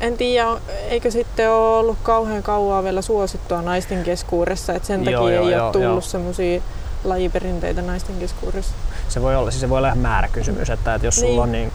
en 0.00 0.16
tiedä, 0.16 0.48
eikö 0.88 1.10
sitten 1.10 1.50
ole 1.50 1.78
ollut 1.78 1.98
kauhean 2.02 2.42
kauaa 2.42 2.82
vielä 2.84 3.02
suosittua 3.02 3.62
naisten 3.62 4.04
keskuudessa, 4.04 4.72
että 4.72 4.86
sen 4.86 5.00
takia 5.00 5.12
joo, 5.12 5.28
ei 5.28 5.34
joo, 5.52 5.64
ole 5.64 5.72
tullut 5.72 6.04
semmoisia 6.04 6.62
lajiperinteitä 7.04 7.82
naisten 7.82 8.16
keskuudessa. 8.18 8.74
Se 9.08 9.22
voi 9.22 9.36
olla, 9.36 9.50
siis 9.50 9.60
se 9.60 9.68
voi 9.68 9.78
olla 9.78 9.88
ihan 9.88 9.98
määräkysymys, 9.98 10.70
että, 10.70 10.94
että 10.94 11.06
jos 11.06 11.16
sulla 11.16 11.30
Niin. 11.30 11.42
on 11.42 11.52
niin 11.52 11.72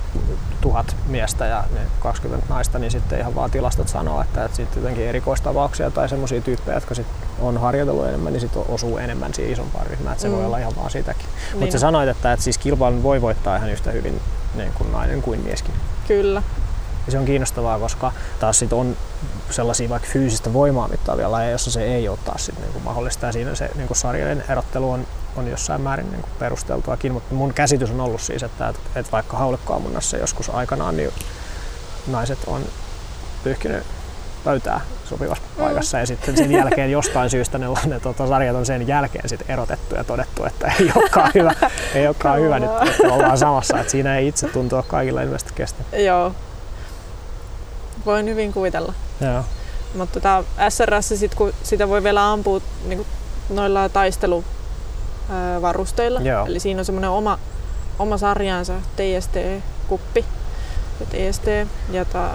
tuhat 0.62 0.96
miestä 1.08 1.46
ja 1.46 1.64
ne 1.74 1.80
20 2.00 2.54
naista, 2.54 2.80
niin 2.80 2.92
sitten 2.92 3.20
ihan 3.20 3.36
vaan 3.36 3.52
tilastot 3.52 3.88
sanoo, 3.88 4.22
että, 4.22 4.46
että 4.46 4.58
sitten 4.58 4.82
jotenkin 4.84 5.08
erikoistapauksia 5.08 5.92
tai 5.92 6.10
semmoisia 6.10 6.42
tyyppejä, 6.42 6.78
jotka 6.78 6.96
sit 6.96 7.08
on 7.42 7.58
harjoitellut 7.58 8.08
enemmän, 8.08 8.34
niin 8.34 8.42
sitten 8.42 8.64
osuu 8.70 8.98
enemmän 8.98 9.34
siihen 9.34 9.54
isompaan 9.54 9.88
ryhmään. 9.88 10.12
Että 10.14 10.22
se 10.22 10.28
Mm. 10.28 10.36
voi 10.36 10.46
olla 10.46 10.58
ihan 10.58 10.76
vaan 10.76 10.92
sitäkin. 10.92 11.26
Mutta 11.52 11.60
Niin. 11.60 11.72
sä 11.72 11.80
sanoit, 11.80 12.10
että, 12.10 12.34
että 12.34 12.44
siis 12.44 12.58
kilpailun 12.58 13.04
voi 13.04 13.22
voittaa 13.22 13.56
ihan 13.56 13.70
yhtä 13.70 13.92
hyvin 13.92 14.22
niin 14.56 14.72
kuin 14.78 14.92
nainen 14.92 15.22
kuin 15.22 15.40
mieskin. 15.40 15.74
Kyllä. 16.08 16.44
Ja 17.06 17.12
se 17.12 17.20
on 17.20 17.26
kiinnostavaa, 17.26 17.80
koska 17.80 18.12
taas 18.40 18.60
sit 18.60 18.74
on 18.74 18.98
sellaisia 19.50 19.90
vaikka 19.90 20.08
fyysistä 20.12 20.54
voimaa 20.54 20.88
mittaavia 20.88 21.32
lajeja, 21.32 21.52
jossa 21.52 21.72
se 21.72 21.84
ei 21.84 22.10
ole 22.10 22.18
taas 22.26 22.46
sit 22.46 22.60
niinku 22.60 22.80
mahdollista. 22.80 23.26
Ja 23.26 23.32
siinä 23.32 23.56
se 23.56 23.70
niinku 23.76 23.94
sarjojen 23.96 24.44
erottelu 24.50 24.92
on, 24.92 25.08
on 25.36 25.48
jossain 25.48 25.82
määrin 25.82 26.12
niinku 26.12 26.30
perusteltuakin, 26.40 27.12
mutta 27.14 27.36
mun 27.36 27.54
käsitys 27.54 27.90
on 27.92 28.02
ollut 28.02 28.22
siis, 28.22 28.44
että, 28.44 28.70
että, 28.70 28.82
että 28.96 29.12
vaikka 29.12 29.38
haulikkoammunnassa 29.38 30.18
joskus 30.18 30.50
aikanaan 30.50 30.98
niin 30.98 31.12
naiset 32.08 32.40
on 32.48 32.62
pyyhkinyt 33.44 33.84
pöytää 34.44 34.82
sopivassa 35.10 35.44
Mm. 35.58 35.64
paikassa 35.64 36.00
ja 36.00 36.06
sitten 36.06 36.38
sen 36.38 36.52
jälkeen 36.52 36.92
jostain 36.92 37.30
syystä 37.30 37.58
ne, 37.58 37.66
ne 37.86 38.00
tota, 38.00 38.28
sarjat 38.28 38.56
on 38.56 38.66
sen 38.66 38.88
jälkeen 38.88 39.30
sit 39.30 39.50
erotettu 39.50 39.96
ja 39.96 40.04
todettu, 40.04 40.46
että 40.46 40.72
ei 40.80 40.92
olekaan 40.96 41.32
hyvä, 41.36 41.54
ei 41.96 42.08
olekaan 42.08 42.40
hyvä 42.40 42.60
nyt, 42.60 42.70
että 42.88 43.14
ollaan 43.14 43.38
samassa, 43.38 43.80
että 43.80 43.92
siinä 43.92 44.18
ei 44.18 44.28
itse 44.28 44.48
tuntua 44.48 44.84
kaikilla 44.84 45.22
ilmeisesti 45.22 45.54
kestä. 45.56 45.84
Joo. 45.98 46.36
Voin 48.06 48.26
hyvin 48.26 48.54
kuvitella. 48.54 48.94
Joo. 49.22 49.44
Mutta 49.96 50.14
tota, 50.14 50.44
SRS, 50.70 51.20
sit, 51.20 51.36
kun 51.36 51.54
sitä 51.64 51.90
voi 51.90 52.04
vielä 52.04 52.32
ampua 52.32 52.62
niin 52.86 53.06
noilla 53.50 53.90
taisteluvarusteilla. 53.90 56.22
Joo. 56.22 56.46
Eli 56.46 56.60
siinä 56.60 56.80
on 56.80 56.86
semmoinen 56.86 57.10
oma, 57.10 57.40
oma 58.00 58.18
sarjansa 58.18 58.74
TST-kuppi, 58.74 60.26
ja 61.00 61.06
TST, 61.06 61.46
ja 61.92 62.06
ta, 62.06 62.30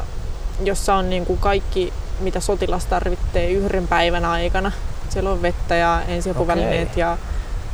jossa 0.65 0.95
on 0.95 1.11
niin 1.11 1.27
kuin 1.27 1.39
kaikki, 1.39 1.93
mitä 2.21 2.41
sotilas 2.41 2.87
tarvitsee 2.87 3.51
yhden 3.51 3.89
päivän 3.89 4.25
aikana. 4.25 4.73
Siellä 5.09 5.31
on 5.31 5.43
vettä 5.43 5.75
ja 5.75 6.03
ensiapuvälineet 6.09 6.91
Okei. 6.91 7.01
ja, 7.01 7.19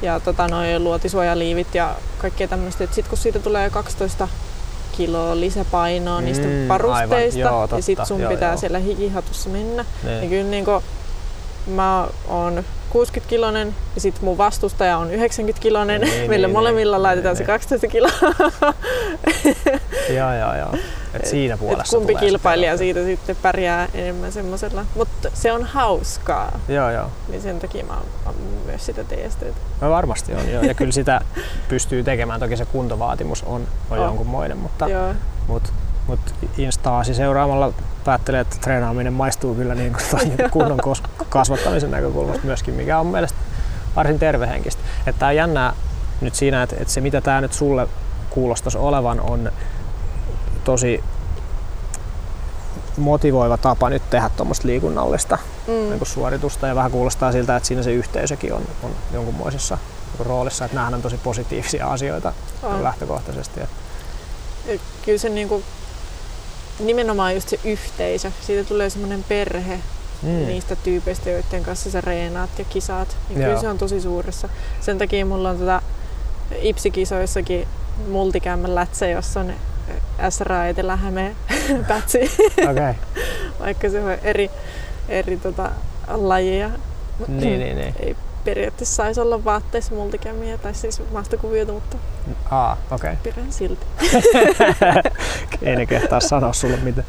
ja 0.03 0.21
tota, 0.21 0.49
noin 0.49 0.85
luotisuojaliivit 0.85 1.75
ja 1.75 1.95
kaikkea 2.19 2.49
tämmöistä. 2.49 2.87
Sitten 2.87 3.09
kun 3.09 3.19
siitä 3.19 3.39
tulee 3.39 3.71
12 3.71 4.29
kiloa 4.93 5.41
lisäpainoa 5.41 6.21
Mm, 6.21 6.25
niistä 6.25 6.47
aivan. 6.49 6.69
varusteista 6.69 7.41
Joo, 7.41 7.61
totta. 7.61 7.77
ja 7.77 7.83
sitten 7.83 8.07
sun 8.07 8.21
Joo, 8.21 8.31
pitää 8.33 8.51
joo. 8.53 8.57
siellä 8.61 8.79
hikihatussa 8.79 9.51
mennä, 9.51 9.85
niin 10.03 10.19
Niin. 10.19 10.31
kyllä 10.31 10.51
niin 10.51 10.65
kuin, 10.65 10.83
mä 11.67 12.09
oon 12.29 12.65
60 12.93 13.31
kilonen 13.31 13.75
ja 13.95 14.01
sitten 14.01 14.25
mun 14.25 14.39
vastustaja 14.39 14.99
on 14.99 15.11
90 15.11 15.63
kilonen. 15.63 16.01
Niin, 16.01 16.29
Meille 16.31 16.47
niin, 16.47 16.55
molemmilla 16.55 16.97
niin, 16.97 17.03
laitetaan 17.03 17.33
niin, 17.33 17.39
se 17.39 17.53
12 17.53 17.87
kiloa. 17.87 18.13
Joo, 20.09 20.35
joo, 20.35 20.57
joo. 20.57 20.75
Et 21.15 21.27
siinä 21.27 21.55
Et 21.55 21.61
puolessa 21.61 21.97
kumpi 21.97 22.13
tulee 22.13 22.21
se 22.21 22.27
kilpailija 22.27 22.77
siitä 22.77 23.05
sitten 23.05 23.37
pärjää 23.43 23.89
enemmän 23.95 24.33
semmoisella. 24.33 24.85
Mutta 24.95 25.31
se 25.35 25.53
on 25.53 25.65
hauskaa, 25.65 26.61
Joo, 26.69 26.91
joo. 26.91 27.11
niin 27.29 27.43
sen 27.43 27.61
takia 27.61 27.85
mä 27.85 27.95
oon 28.27 28.35
myös 28.67 28.87
sitä 28.87 29.05
TSTtä. 29.05 29.47
No 29.81 29.91
varmasti 29.91 30.35
on, 30.35 30.51
joo. 30.51 30.63
Ja 30.63 30.75
kyllä 30.75 30.93
sitä 30.93 31.21
pystyy 31.69 32.05
tekemään. 32.05 32.41
Toki 32.41 32.57
se 32.57 32.65
kuntovaatimus 32.65 33.43
on, 33.43 33.67
on 33.91 33.99
On. 33.99 34.05
jonkunmoinen, 34.05 34.59
mutta, 34.59 34.89
Joo. 34.89 35.15
mutta, 35.49 35.71
mutta 36.13 36.33
instaasi 36.59 37.15
seuraamalla 37.15 37.73
päättelee, 38.05 38.41
että 38.41 38.57
treenaaminen 38.61 39.13
maistuu 39.13 39.55
kyllä 39.55 39.75
niin 39.75 39.93
kuin 39.93 40.29
niin 40.29 40.51
kunnon 40.51 40.79
kasvattamisen 41.29 41.91
näkökulmasta 41.91 42.47
myöskin, 42.47 42.75
mikä 42.75 42.99
on 42.99 43.07
mielestäni 43.07 43.45
varsin 43.97 44.19
tervehenkistä. 44.19 44.83
Että 45.07 45.19
tää 45.19 45.29
on 45.29 45.37
jännää 45.37 45.75
nyt 46.21 46.35
siinä, 46.35 46.63
että, 46.63 46.77
että 46.79 46.95
se 46.95 47.01
mitä 47.01 47.21
tämä 47.21 47.41
nyt 47.41 47.53
sulle 47.53 47.89
kuulostaisi 48.31 48.79
olevan 48.79 49.21
on 49.21 49.53
tosi 50.65 51.05
motivoiva 52.97 53.57
tapa 53.57 53.91
nyt 53.91 54.11
tehdä 54.11 54.31
tuommoista 54.37 54.69
liikunnallista 54.69 55.39
Mm. 55.67 55.73
niin 55.73 55.99
kuin 55.99 56.09
suoritusta 56.09 56.67
ja 56.67 56.75
vähän 56.75 56.91
kuulostaa 56.91 57.33
siltä, 57.33 57.57
että 57.57 57.67
siinä 57.67 57.83
se 57.83 57.93
yhteisökin 57.93 58.55
on, 58.55 58.63
on 58.83 58.91
jonkunmoisessa 59.13 59.79
niin 60.19 60.27
roolissa, 60.27 60.65
että 60.65 60.75
nämähän 60.75 60.95
on 60.95 61.03
tosi 61.03 61.17
positiivisia 61.17 61.87
asioita 61.87 62.33
On. 62.63 62.85
lähtökohtaisesti. 62.85 63.61
Kyllä 65.05 65.19
se 65.19 65.29
niinku, 65.29 65.63
nimenomaan 66.81 67.35
just 67.35 67.49
se 67.49 67.59
yhteisö, 67.65 68.31
siitä 68.41 68.69
tulee 68.69 68.91
semmoinen 68.91 69.25
perhe 69.29 69.79
mm. 70.23 70.47
niistä 70.47 70.77
tyypeistä, 70.77 71.31
joiden 71.31 71.63
kanssa 71.63 71.91
sä 71.91 72.01
reenaat 72.01 72.51
ja 72.59 72.65
kisaat. 72.65 73.17
Niin 73.29 73.41
kyllä 73.41 73.61
se 73.61 73.69
on 73.69 73.79
tosi 73.79 74.01
suuressa. 74.01 74.49
Sen 74.81 74.99
takia 74.99 75.27
mulla 75.27 75.51
on 75.51 75.59
tota 75.59 75.83
Ipsikisoissakin 76.63 77.69
multikämmän 78.09 78.75
lätsä, 78.75 79.07
jossa 79.09 79.41
on 79.41 79.53
SRA 80.31 80.67
Etelä-Hämeen 80.67 81.37
pätsi, 81.89 82.19
Okay. 82.71 82.95
vaikka 83.61 83.91
se 83.91 84.01
on 84.05 84.11
eri, 84.23 84.51
eri 85.09 85.37
tota, 85.37 85.71
lajeja. 86.09 86.71
niin, 87.29 87.59
niin, 87.59 87.77
niin. 87.77 87.95
Ei 88.01 88.17
periaatteessa 88.45 88.95
saisi 88.95 89.21
olla 89.21 89.45
vaatteissa 89.45 89.95
multikämmiä 89.95 90.59
tai 90.59 90.75
siis 90.75 91.03
maastokuviota, 91.13 91.73
mutta 91.73 91.97
Aa, 92.51 92.77
okei. 92.91 93.13
Okay. 93.13 93.33
pidän 93.33 93.53
silti. 93.53 93.87
Ei 95.63 95.77
ne 95.77 95.87
kehtaa 95.87 96.21
sanoa 96.21 96.53
sulle 96.53 96.77
mitä. 96.77 97.03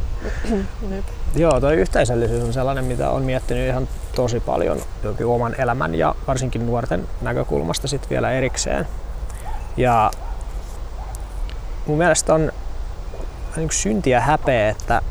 Joo, 1.35 1.59
toi 1.59 1.75
yhteisöllisyys 1.75 2.43
on 2.43 2.53
sellainen, 2.53 2.85
mitä 2.85 3.09
on 3.09 3.23
miettinyt 3.23 3.67
ihan 3.67 3.87
tosi 4.15 4.39
paljon 4.39 4.79
jokin 5.03 5.25
oman 5.25 5.55
elämän 5.57 5.95
ja 5.95 6.15
varsinkin 6.27 6.65
nuorten 6.65 7.07
näkökulmasta 7.21 7.87
sitten 7.87 8.09
vielä 8.09 8.31
erikseen. 8.31 8.87
Ja 9.77 10.11
mun 11.85 11.97
mielestä 11.97 12.33
on 12.33 12.51
synti 13.71 14.09
ja 14.09 14.19
häpeä, 14.19 14.69
että, 14.69 15.01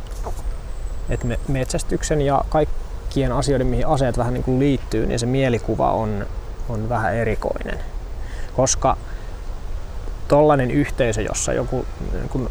että 1.08 1.26
me 1.26 1.38
metsästyksen 1.48 2.22
ja 2.22 2.44
kaikkien 3.12 3.32
asioiden, 3.32 3.66
mihin 3.66 3.86
aseet 3.86 4.18
vähän 4.18 4.34
niin 4.34 4.44
kuin 4.44 4.58
liittyy, 4.58 5.06
niin 5.06 5.18
se 5.18 5.26
mielikuva 5.26 5.92
on, 5.92 6.26
on 6.68 6.88
vähän 6.88 7.14
erikoinen. 7.14 7.78
Koska 8.56 8.96
tollainen 10.28 10.70
yhteisö, 10.70 11.22
jossa 11.22 11.52
joku 11.52 11.86
niin 12.12 12.28
kuin 12.28 12.48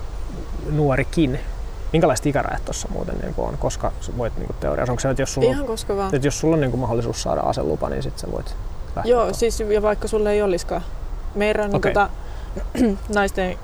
nuorikin 0.71 1.39
Minkälaiset 1.93 2.25
ikärajat 2.25 2.65
tuossa 2.65 2.87
muuten 2.91 3.15
niin 3.21 3.33
on, 3.37 3.57
koska 3.57 3.91
voit 4.17 4.37
niin 4.37 4.49
teoriassa? 4.59 4.91
Onko 4.91 4.99
se, 4.99 5.09
että 5.09 5.21
jos 5.21 5.33
sulla, 5.33 5.51
Ihan 5.51 5.65
koska 5.65 5.97
vaan. 5.97 6.15
että 6.15 6.27
jos 6.27 6.39
sulla 6.39 6.55
on 6.55 6.61
niin 6.61 6.79
mahdollisuus 6.79 7.23
saada 7.23 7.41
aselupa, 7.41 7.89
niin 7.89 8.03
sitten 8.03 8.19
sä 8.19 8.31
voit 8.31 8.55
lähteä? 8.95 9.11
Joo, 9.11 9.19
tuohon? 9.19 9.35
siis 9.35 9.59
ja 9.59 9.81
vaikka 9.81 10.07
sulle 10.07 10.31
ei 10.31 10.41
olisikaan. 10.41 10.81
Meidän 11.35 11.75
Okei. 11.75 11.93
tota, 11.93 12.09
naisten 13.15 13.57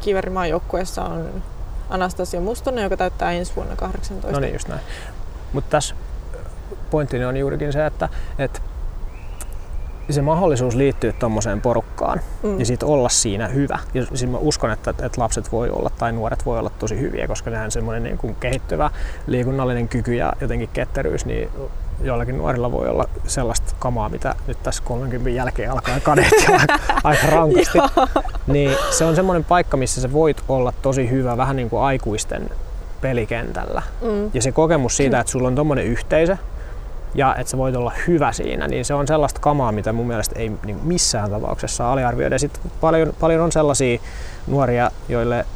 kiverimaan 0.00 0.48
joukkueessa 0.48 1.04
on 1.04 1.42
Anastasia 1.90 2.40
Mustonen, 2.40 2.84
joka 2.84 2.96
täyttää 2.96 3.32
ensi 3.32 3.52
vuonna 3.56 3.76
18. 3.76 4.30
No 4.32 4.40
niin, 4.40 4.52
just 4.52 4.68
näin. 4.68 4.80
Mutta 5.52 5.70
tässä 5.70 5.94
pointtini 6.92 7.24
on 7.24 7.36
juurikin 7.36 7.72
se, 7.72 7.86
että, 7.86 8.08
että 8.38 8.60
se 10.10 10.22
mahdollisuus 10.22 10.74
liittyä 10.74 11.12
tuommoiseen 11.12 11.60
porukkaan 11.60 12.20
Mm. 12.42 12.60
ja 12.60 12.66
sitten 12.66 12.88
olla 12.88 13.08
siinä 13.08 13.48
hyvä. 13.48 13.78
Ja 13.94 14.06
siis 14.06 14.30
mä 14.30 14.38
uskon, 14.38 14.70
että, 14.70 14.90
että 14.90 15.20
lapset 15.20 15.52
voi 15.52 15.70
olla 15.70 15.90
tai 15.98 16.12
nuoret 16.12 16.46
voi 16.46 16.58
olla 16.58 16.70
tosi 16.78 17.00
hyviä, 17.00 17.28
koska 17.28 17.50
nehän 17.50 17.70
semmoinen 17.70 18.02
niin 18.02 18.18
kuin 18.18 18.36
kehittyvä 18.40 18.90
liikunnallinen 19.26 19.88
kyky 19.88 20.14
ja 20.14 20.32
jotenkin 20.40 20.68
ketteryys, 20.72 21.26
niin 21.26 21.48
joillakin 22.02 22.38
nuorilla 22.38 22.72
voi 22.72 22.88
olla 22.88 23.08
sellaista 23.26 23.74
kamaa, 23.78 24.08
mitä 24.08 24.34
nyt 24.46 24.62
tässä 24.62 24.82
30 24.86 25.30
jälkeen 25.30 25.70
alkaa 25.70 26.00
kadehtia 26.00 26.56
aika, 26.60 26.78
aika 27.04 27.26
rankasti. 27.26 27.78
Niin 28.46 28.76
se 28.90 29.04
on 29.04 29.16
semmoinen 29.16 29.44
paikka, 29.44 29.76
missä 29.76 30.00
sä 30.00 30.12
voit 30.12 30.42
olla 30.48 30.72
tosi 30.82 31.10
hyvä 31.10 31.36
vähän 31.36 31.56
niin 31.56 31.70
kuin 31.70 31.82
aikuisten 31.82 32.50
pelikentällä. 33.00 33.82
Mm. 34.02 34.30
Ja 34.34 34.42
se 34.42 34.52
kokemus 34.52 34.96
siitä, 34.96 35.20
että 35.20 35.32
sulla 35.32 35.48
on 35.48 35.54
tommonen 35.54 35.84
yhteisö 35.84 36.36
ja 37.14 37.34
että 37.38 37.50
sä 37.50 37.58
voit 37.58 37.76
olla 37.76 37.92
hyvä 38.06 38.32
siinä, 38.32 38.68
niin 38.68 38.84
se 38.84 38.94
on 38.94 39.06
sellaista 39.06 39.40
kamaa, 39.40 39.72
mitä 39.72 39.92
mun 39.92 40.06
mielestä 40.06 40.38
ei 40.38 40.52
niin 40.64 40.80
missään 40.82 41.30
tapauksessa 41.30 41.92
aliarvioida. 41.92 42.34
Ja 42.34 42.38
sit 42.38 42.60
paljon, 42.80 43.14
paljon 43.20 43.40
on 43.40 43.52
sellaisia 43.52 44.00
nuoria, 44.46 44.90
joille 45.08 45.46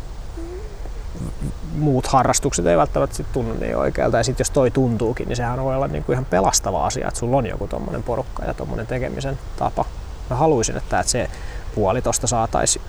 muut 1.78 2.06
harrastukset 2.06 2.66
ei 2.66 2.76
välttämättä 2.76 3.16
sit 3.16 3.32
tunnu 3.32 3.54
niin 3.54 3.76
oikealta. 3.76 4.16
Ja 4.16 4.24
sitten 4.24 4.44
jos 4.44 4.50
toi 4.50 4.70
tuntuukin, 4.70 5.28
niin 5.28 5.36
sehän 5.36 5.64
voi 5.64 5.74
olla 5.74 5.88
niinku 5.88 6.12
ihan 6.12 6.24
pelastava 6.24 6.86
asia, 6.86 7.08
että 7.08 7.20
sulla 7.20 7.36
on 7.36 7.46
joku 7.46 7.66
tommonen 7.66 8.02
porukka 8.02 8.44
ja 8.44 8.54
tommonen 8.54 8.86
tekemisen 8.86 9.38
tapa. 9.56 9.84
Mä 10.30 10.36
haluaisin, 10.36 10.76
että, 10.76 11.00
että 11.00 11.12
se 11.12 11.30
puoli 11.74 12.02
tosta 12.02 12.26
saataisiin 12.26 12.84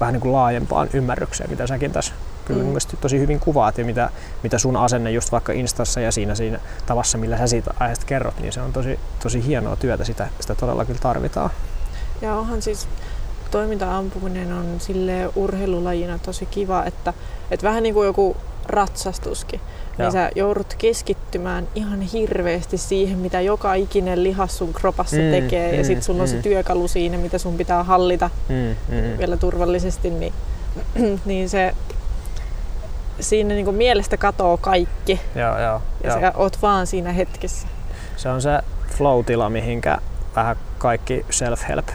vähän 0.00 0.12
niin 0.12 0.20
kuin 0.20 0.32
laajempaan 0.32 0.88
ymmärrykseen, 0.92 1.50
mitä 1.50 1.66
säkin 1.66 1.92
tässä 1.92 2.14
kyllä 2.44 2.58
Mm. 2.60 2.64
mm. 2.64 2.66
mielestäni 2.68 2.98
tosi 3.00 3.18
hyvin 3.18 3.40
kuvaat 3.40 3.78
ja 3.78 3.84
mitä, 3.84 4.10
mitä 4.42 4.58
sun 4.58 4.76
asenne 4.76 5.10
just 5.10 5.32
vaikka 5.32 5.52
Instassa 5.52 6.00
ja 6.00 6.12
siinä, 6.12 6.34
siinä 6.34 6.60
tavassa, 6.86 7.18
millä 7.18 7.38
sä 7.38 7.46
siitä 7.46 7.74
aiheesta 7.80 8.06
kerrot, 8.06 8.38
niin 8.40 8.52
se 8.52 8.60
on 8.60 8.72
tosi, 8.72 8.98
tosi 9.22 9.46
hienoa 9.46 9.76
työtä, 9.76 10.04
sitä, 10.04 10.28
sitä 10.40 10.54
todella 10.54 10.84
kyllä 10.84 11.00
tarvitaan. 11.02 11.50
Ja 12.22 12.34
onhan 12.34 12.62
siis 12.62 12.88
toiminta-ampuminen 13.50 14.52
on 14.52 14.64
sille 14.78 15.30
urheilulajina 15.36 16.18
tosi 16.18 16.46
kiva, 16.46 16.84
että 16.84 17.12
että 17.50 17.66
vähän 17.66 17.82
niin 17.82 17.94
kuin 17.94 18.06
joku 18.06 18.36
ratsastuskin. 18.66 19.60
Joo. 19.60 20.08
Niin 20.08 20.12
sä 20.12 20.30
joudut 20.34 20.74
keskittymään 20.78 21.68
ihan 21.74 22.00
hirveästi 22.00 22.78
siihen, 22.78 23.18
mitä 23.18 23.40
joka 23.40 23.74
ikinen 23.74 24.22
lihas 24.22 24.58
sun 24.58 24.72
kropassa 24.72 25.16
Mm, 25.16 25.30
tekee. 25.30 25.72
mm, 25.72 25.78
ja 25.78 25.84
sit 25.84 26.02
sulla 26.02 26.22
on 26.22 26.28
se 26.28 26.36
mm. 26.36 26.42
työkalu 26.42 26.88
siinä, 26.88 27.18
mitä 27.18 27.38
sun 27.38 27.56
pitää 27.56 27.82
hallita 27.82 28.30
Mm, 28.48 28.54
mm, 28.96 29.18
vielä 29.18 29.36
turvallisesti. 29.36 30.10
Niin, 30.10 30.32
niin 31.24 31.48
se 31.48 31.74
siinä 33.20 33.54
niin 33.54 33.64
kuin 33.64 33.76
mielestä 33.76 34.16
katoo 34.16 34.56
kaikki. 34.56 35.20
Joo, 35.34 35.58
joo, 35.60 35.82
Ja 36.04 36.10
joo. 36.10 36.20
sä 36.20 36.32
oot 36.36 36.62
vaan 36.62 36.86
siinä 36.86 37.12
hetkessä. 37.12 37.68
Se 38.16 38.28
on 38.28 38.42
se 38.42 38.58
flow-tila, 38.96 39.50
mihinkä 39.50 39.98
vähän 40.36 40.56
kaikki 40.78 41.26
self-help 41.30 41.88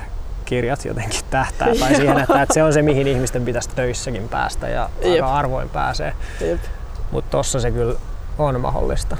kirjat 0.45 0.85
jotenkin 0.85 1.21
tähtää. 1.29 1.67
tai 1.79 1.95
siihen, 1.95 2.19
että, 2.19 2.41
että 2.41 2.53
se 2.53 2.63
on 2.63 2.73
se, 2.73 2.81
mihin 2.81 3.07
ihmisten 3.07 3.45
pitäisi 3.45 3.69
töissäkin 3.69 4.29
päästä 4.29 4.67
ja 4.67 4.89
Jep. 5.01 5.11
aika 5.13 5.27
harvoin 5.27 5.69
pääsee. 5.69 6.13
Mutta 7.11 7.31
tossa 7.31 7.59
se 7.59 7.71
kyllä 7.71 7.95
on 8.37 8.61
mahdollista. 8.61 9.17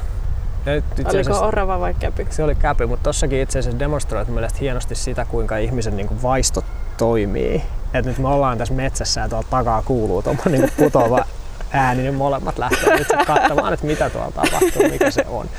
Ja 0.65 0.73
nyt 0.73 1.13
Oliko 1.13 1.39
orava 1.47 1.79
vai 1.79 1.93
käpy? 1.93 2.27
se 2.29 2.43
oli 2.43 2.55
käpy, 2.55 2.85
mutta 2.85 3.03
tossakin 3.03 3.41
itse 3.41 3.59
asiassa 3.59 3.79
demonstroit 3.79 4.27
mun 4.27 4.35
mielestä 4.35 4.59
hienosti 4.61 4.95
sitä, 4.95 5.25
kuinka 5.25 5.57
ihmisen 5.57 5.97
niin 5.97 6.07
kuin 6.07 6.23
vaistot 6.23 6.65
toimii. 6.97 7.63
Et 7.93 8.05
nyt 8.05 8.17
me 8.17 8.27
ollaan 8.27 8.57
tässä 8.57 8.73
metsässä 8.73 9.21
ja 9.21 9.29
tuolta 9.29 9.47
takaa 9.49 9.81
kuuluu 9.81 10.21
tuommoinen 10.21 10.61
niin 10.61 10.71
putoava 10.77 11.25
ääni, 11.71 12.01
niin 12.01 12.13
molemmat 12.13 12.57
lähtee 12.57 13.05
katsomaan, 13.27 13.73
että 13.73 13.85
mitä 13.85 14.09
tuolla 14.09 14.31
tapahtuu, 14.31 14.89
mikä 14.91 15.11
se 15.11 15.25
on. 15.29 15.49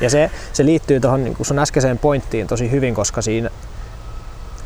Ja 0.00 0.10
se, 0.10 0.30
se 0.52 0.64
liittyy 0.64 1.00
tuohon 1.00 1.24
niin 1.24 1.36
sun 1.42 1.58
äskeiseen 1.58 1.98
pointtiin 1.98 2.46
tosi 2.46 2.70
hyvin, 2.70 2.94
koska 2.94 3.22
siinä 3.22 3.50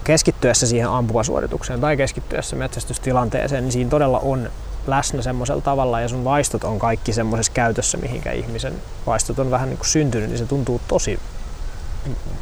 keskittyessä 0.04 0.66
siihen 0.66 0.88
ampumasuoritukseen 0.88 1.80
tai 1.80 1.96
keskittyessä 1.96 2.56
metsästystilanteeseen, 2.56 3.64
niin 3.64 3.72
siinä 3.72 3.90
todella 3.90 4.18
on 4.18 4.50
läsnä 4.86 5.22
semmoisella 5.22 5.62
tavalla 5.62 6.00
ja 6.00 6.08
sun 6.08 6.24
vaistot 6.24 6.64
on 6.64 6.78
kaikki 6.78 7.12
semmoisessa 7.12 7.52
käytössä, 7.52 7.98
mihinkä 7.98 8.32
ihmisen 8.32 8.74
vaistot 9.06 9.38
on 9.38 9.50
vähän 9.50 9.68
niin 9.68 9.78
kuin 9.78 9.88
syntynyt, 9.88 10.28
niin 10.28 10.38
se 10.38 10.46
tuntuu 10.46 10.80
tosi 10.88 11.18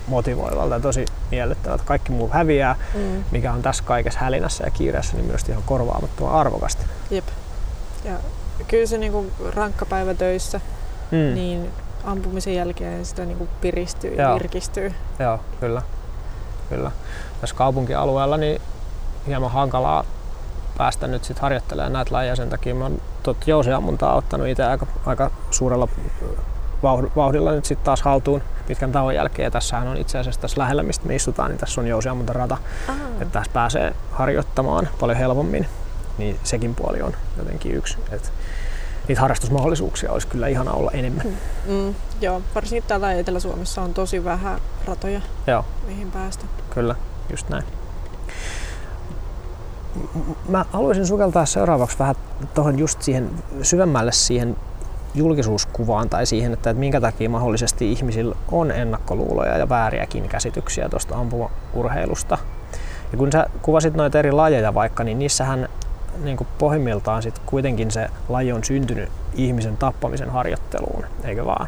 motivoivalta 0.07 0.75
ja 0.75 0.81
tosi 0.81 1.05
miellyttävältä. 1.31 1.85
Kaikki 1.85 2.13
muu 2.13 2.29
häviää, 2.33 2.77
Mm. 2.95 3.25
mikä 3.31 3.53
on 3.53 3.63
tässä 3.63 3.85
kaikessa 3.85 4.19
hälinässä 4.21 4.65
ja 4.65 4.71
kiireessä, 4.71 5.17
niin 5.17 5.27
myös 5.27 5.49
ihan 5.49 5.63
korvaamattoman 5.67 6.35
arvokasta. 6.35 6.83
Jep. 7.11 7.25
Ja 8.05 8.13
kyllä 8.69 8.87
se 8.87 8.99
niinku 8.99 9.27
rankka 9.55 9.87
päivä 9.87 10.15
töissä, 10.15 10.61
Mm. 11.11 11.35
Niin. 11.35 11.71
ampumisen 12.05 12.55
jälkeen 12.55 13.05
sitä 13.07 13.25
niinku 13.25 13.49
piristyy 13.61 14.15
ja 14.15 14.35
virkistyy. 14.35 14.95
Joo, 15.19 15.39
kyllä. 15.61 15.83
kyllä. 16.69 16.91
Tässä 17.41 17.57
kaupunkialueella 17.57 18.37
niin 18.37 18.61
hieman 19.27 19.51
hankalaa 19.51 20.05
päästä 20.79 21.07
nyt 21.07 21.25
sit 21.25 21.39
harjoittelemaan 21.39 21.93
näitä 21.93 22.15
lajeja. 22.15 22.37
Sen 22.37 22.49
takia 22.51 22.75
mä 22.75 22.85
oon 22.85 23.01
tot 23.23 23.37
jousiammuntaa 23.47 24.15
ottanut 24.15 24.47
itse 24.47 24.65
aika, 24.65 24.87
aika 25.07 25.31
suurella 25.51 25.89
vauh- 26.83 27.11
vauhdilla 27.17 27.53
nyt 27.53 27.65
sitten 27.65 27.85
taas 27.85 28.03
haltuun 28.03 28.43
pitkän 28.67 28.93
tauon 28.93 29.15
jälkeen. 29.15 29.45
Ja 29.45 29.51
tässähän 29.51 29.89
on 29.89 29.97
itse 29.97 30.19
asiassa 30.19 30.41
tässä 30.41 30.61
lähellä, 30.61 30.83
mistä 30.83 31.07
me 31.07 31.15
istutaan, 31.15 31.51
niin 31.51 31.59
tässä 31.59 31.81
on 31.81 31.87
jousiammuntarata. 31.87 32.57
Että 33.21 33.33
tässä 33.33 33.53
pääsee 33.53 33.95
harjoittamaan 34.11 34.89
paljon 35.01 35.19
helpommin. 35.19 35.69
Niin 36.19 36.39
sekin 36.45 36.75
puoli 36.75 37.03
on 37.03 37.13
jotenkin 37.39 37.73
yksi. 37.75 37.99
Et 38.11 38.33
niitä 39.09 39.21
harrastusmahdollisuuksia 39.21 40.13
olisi 40.13 40.27
kyllä 40.27 40.49
ihana 40.49 40.73
olla 40.73 40.91
enemmän. 40.91 41.27
Mm, 41.67 41.95
joo, 42.21 42.43
varsinkin 42.55 42.89
täällä 42.89 43.13
Etelä-Suomessa 43.13 43.83
on 43.83 43.95
tosi 43.95 44.25
vähän 44.25 44.59
ratoja, 44.87 45.21
Joo. 45.47 45.65
mihin 45.87 46.11
päästä. 46.11 46.45
Kyllä, 46.71 46.95
just 47.31 47.49
näin. 47.49 47.65
Mä 50.49 50.65
haluaisin 50.73 51.07
sukeltaa 51.07 51.47
seuraavaksi 51.47 51.99
vähän 51.99 52.15
tuohon 52.55 52.79
just 52.79 53.03
siihen 53.03 53.31
syvemmälle 53.63 54.13
siihen 54.13 54.57
julkisuuskuvaan 55.15 56.09
tai 56.09 56.27
siihen, 56.27 56.53
että, 56.53 56.71
että 56.71 56.81
minkä 56.81 57.01
takia 57.01 57.31
mahdollisesti 57.31 57.93
ihmisillä 57.93 58.37
on 58.53 58.71
ennakkoluuloja 58.71 59.59
ja 59.59 59.69
vääriäkin 59.69 60.29
käsityksiä 60.29 60.89
tuosta 60.89 61.17
ampumaurheilusta. 61.17 62.39
Ja 63.13 63.19
kun 63.19 63.33
sä 63.33 63.47
kuvasit 63.63 63.95
noita 63.95 64.19
eri 64.19 64.33
lajeja 64.33 64.75
vaikka, 64.75 65.05
niin 65.05 65.19
niissähän 65.19 65.69
niin 66.25 66.37
kuin 66.37 66.49
pohjimmiltaan 66.59 67.23
sit 67.23 67.39
kuitenkin 67.39 67.91
se 67.91 68.09
laji 68.29 68.53
on 68.53 68.65
syntynyt 68.65 69.09
ihmisen 69.35 69.77
tappamisen 69.77 70.31
harjoitteluun, 70.31 71.05
eikö 71.25 71.45
vaan? 71.45 71.67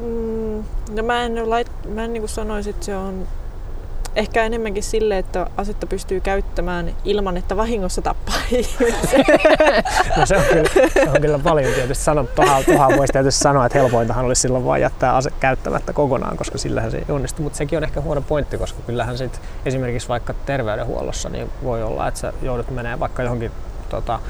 Mm, 0.00 0.64
no 0.96 1.02
mä 1.02 1.22
en, 1.22 1.50
lait, 1.50 1.70
mä 1.94 2.04
en 2.04 2.12
niin 2.12 2.28
sanoisi, 2.28 2.70
että 2.70 2.86
se 2.86 2.96
on 2.96 3.26
ehkä 4.16 4.44
enemmänkin 4.44 4.82
sille, 4.82 5.18
että 5.18 5.46
asetta 5.56 5.86
pystyy 5.86 6.20
käyttämään 6.20 6.94
ilman, 7.04 7.36
että 7.36 7.56
vahingossa 7.56 8.02
tappaa 8.02 8.36
ihmisen. 8.50 9.24
No 10.16 10.26
se 10.26 10.36
on 10.36 10.44
kyllä, 10.44 10.88
se 10.92 11.10
on 11.10 11.20
kyllä 11.20 11.38
paljon 11.38 11.72
tietysti 11.72 12.04
sanottu. 12.04 12.42
Tuohon 12.64 12.96
voisi 12.96 13.12
tietysti 13.12 13.40
sanoa, 13.40 13.66
että 13.66 13.78
helpointahan 13.78 14.24
olisi 14.24 14.40
silloin 14.40 14.64
vain 14.64 14.82
jättää 14.82 15.16
ase 15.16 15.30
käyttämättä 15.40 15.92
kokonaan, 15.92 16.36
koska 16.36 16.58
sillähän 16.58 16.90
se 16.90 16.96
ei 16.96 17.04
onnistu. 17.08 17.42
Mutta 17.42 17.56
sekin 17.56 17.76
on 17.76 17.84
ehkä 17.84 18.00
huono 18.00 18.20
pointti, 18.20 18.58
koska 18.58 18.78
kyllähän 18.86 19.18
sit 19.18 19.40
esimerkiksi 19.66 20.08
vaikka 20.08 20.34
terveydenhuollossa 20.46 21.28
niin 21.28 21.50
voi 21.62 21.82
olla, 21.82 22.08
että 22.08 22.20
sä 22.20 22.32
joudut 22.42 22.70
menemään 22.70 23.00
vaikka 23.00 23.22
johonkin 23.22 23.50
tota, 23.88 24.20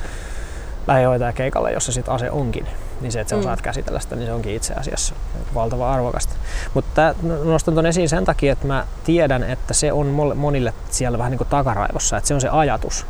lähihoitajakeikalle, 0.87 1.73
jossa 1.73 1.93
sit 1.93 2.09
ase 2.09 2.31
onkin. 2.31 2.67
Niin 3.01 3.13
se, 3.13 3.21
että 3.21 3.31
sä 3.31 3.37
Mm. 3.37 3.41
osaat 3.41 3.61
käsitellä 3.61 4.01
sitä, 4.01 4.17
niin 4.17 4.27
se 4.27 4.33
onkin 4.33 4.55
itse 4.57 4.75
asiassa 4.75 5.15
valtava 5.55 5.93
arvokasta. 5.93 6.35
Mutta 6.75 7.15
nostan 7.45 7.75
ton 7.75 7.87
esiin 7.87 8.09
sen 8.09 8.25
takia, 8.25 8.53
että 8.53 8.67
mä 8.67 8.87
tiedän, 9.05 9.43
että 9.43 9.75
se 9.75 9.93
on 9.93 10.07
monille 10.37 10.75
siellä 10.91 11.19
vähän 11.19 11.31
niin 11.31 11.39
kuin 11.39 11.49
takaraivossa, 11.49 12.17
että 12.17 12.29
se 12.29 12.35
on 12.35 12.41
se 12.41 12.49
ajatus, 12.49 13.07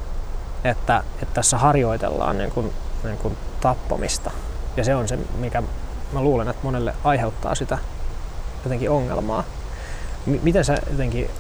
että, 0.65 1.03
että 1.23 1.35
tässä 1.35 1.59
harjoitellaan 1.59 2.39
niin 2.39 2.51
kuin, 2.51 2.73
niin 3.05 3.19
kuin 3.19 3.37
tappamista. 3.61 4.31
Ja 4.77 4.85
se 4.85 4.95
on 4.95 5.09
se, 5.09 5.19
mikä 5.39 5.63
mä 6.13 6.23
luulen, 6.23 6.49
että 6.49 6.63
monelle 6.63 6.95
aiheuttaa 7.05 7.55
sitä 7.55 7.79
jotenkin 8.65 8.91
ongelmaa. 8.91 9.45
M- 10.27 10.35
miten 10.43 10.65
sä 10.65 10.79
jotenkin 10.91 11.31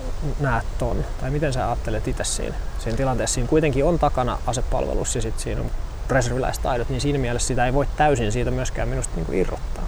näet 0.40 0.64
ton, 0.78 1.04
tai 1.20 1.30
miten 1.30 1.52
sä 1.52 1.66
ajattelet 1.66 2.09
itse 2.09 2.24
siinä, 2.24 2.54
siinä 2.78 2.96
tilanteessa? 2.96 3.35
Siinä 3.35 3.48
kuitenkin 3.48 3.85
on 3.85 3.98
takana 3.98 4.38
asepalvelus 4.46 5.14
ja 5.16 5.22
sitten 5.22 5.42
siinä 5.42 5.61
on 5.61 5.70
reserviläistaidot, 6.10 6.88
niin 6.88 7.00
siinä 7.00 7.18
mielessä 7.18 7.48
sitä 7.48 7.66
ei 7.66 7.72
voi 7.72 7.86
täysin 7.96 8.32
siitä 8.32 8.50
myöskään 8.50 8.88
minusta 8.88 9.12
niin 9.16 9.26
kuin 9.26 9.38
irrottaa. 9.38 9.84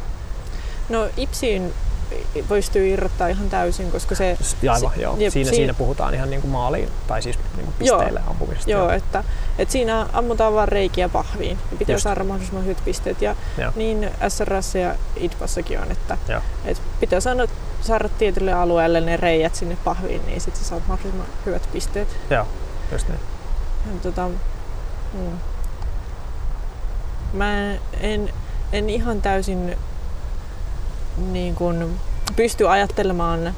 No 0.88 1.08
IPSiin 1.16 1.72
pystyy 2.48 2.88
irrottaa 2.88 3.28
ihan 3.28 3.50
täysin, 3.50 3.90
koska 3.90 4.14
se... 4.14 4.38
Aivan, 4.74 4.92
Si- 4.94 5.02
joo. 5.02 5.16
jep, 5.18 5.32
siinä, 5.32 5.50
si- 5.50 5.56
siinä 5.56 5.74
puhutaan 5.74 6.14
ihan 6.14 6.30
niin 6.30 6.40
kuin 6.40 6.50
maaliin, 6.50 6.88
tai 7.06 7.22
siis 7.22 7.38
niin 7.56 7.64
kuin 7.66 7.86
Joo. 7.86 7.98
pisteille 7.98 8.20
ampumisesta. 8.26 8.70
Joo, 8.70 8.90
että, 8.90 9.24
että 9.58 9.72
siinä 9.72 10.06
ammutaan 10.12 10.54
vaan 10.54 10.68
reikiä 10.68 11.08
pahviin 11.08 11.58
ja 11.70 11.76
pitää 11.76 11.94
Just. 11.94 12.02
saada 12.02 12.24
mahdollisimman 12.24 12.64
hyvät 12.64 12.84
pisteet. 12.84 13.22
Ja 13.22 13.36
Joo. 13.58 13.72
niin 13.76 14.10
SRS 14.28 14.74
ja 14.74 14.94
IDPassakin 15.16 15.80
on, 15.80 15.92
että, 15.92 16.18
Joo. 16.28 16.40
että 16.64 16.82
pitää 17.00 17.20
saada, 17.20 17.46
saada 17.80 18.08
tietylle 18.08 18.52
alueelle 18.52 19.00
ne 19.00 19.16
reijät 19.16 19.54
sinne 19.54 19.76
pahviin, 19.84 20.26
niin 20.26 20.40
sitten 20.40 20.62
sä 20.62 20.68
saat 20.68 20.82
mahdollisimman 20.88 21.28
hyvät 21.46 21.68
pisteet. 21.72 22.16
Joo, 22.30 22.46
just 22.92 23.08
niin. 23.08 23.20
Ja, 23.86 24.00
tota, 24.02 24.28
mm. 25.14 25.38
Mä 27.36 27.72
en, 28.00 28.32
en 28.72 28.90
ihan 28.90 29.22
täysin 29.22 29.76
niin 31.32 31.54
kun, 31.54 31.96
pysty 32.36 32.68
ajattelemaan 32.68 33.54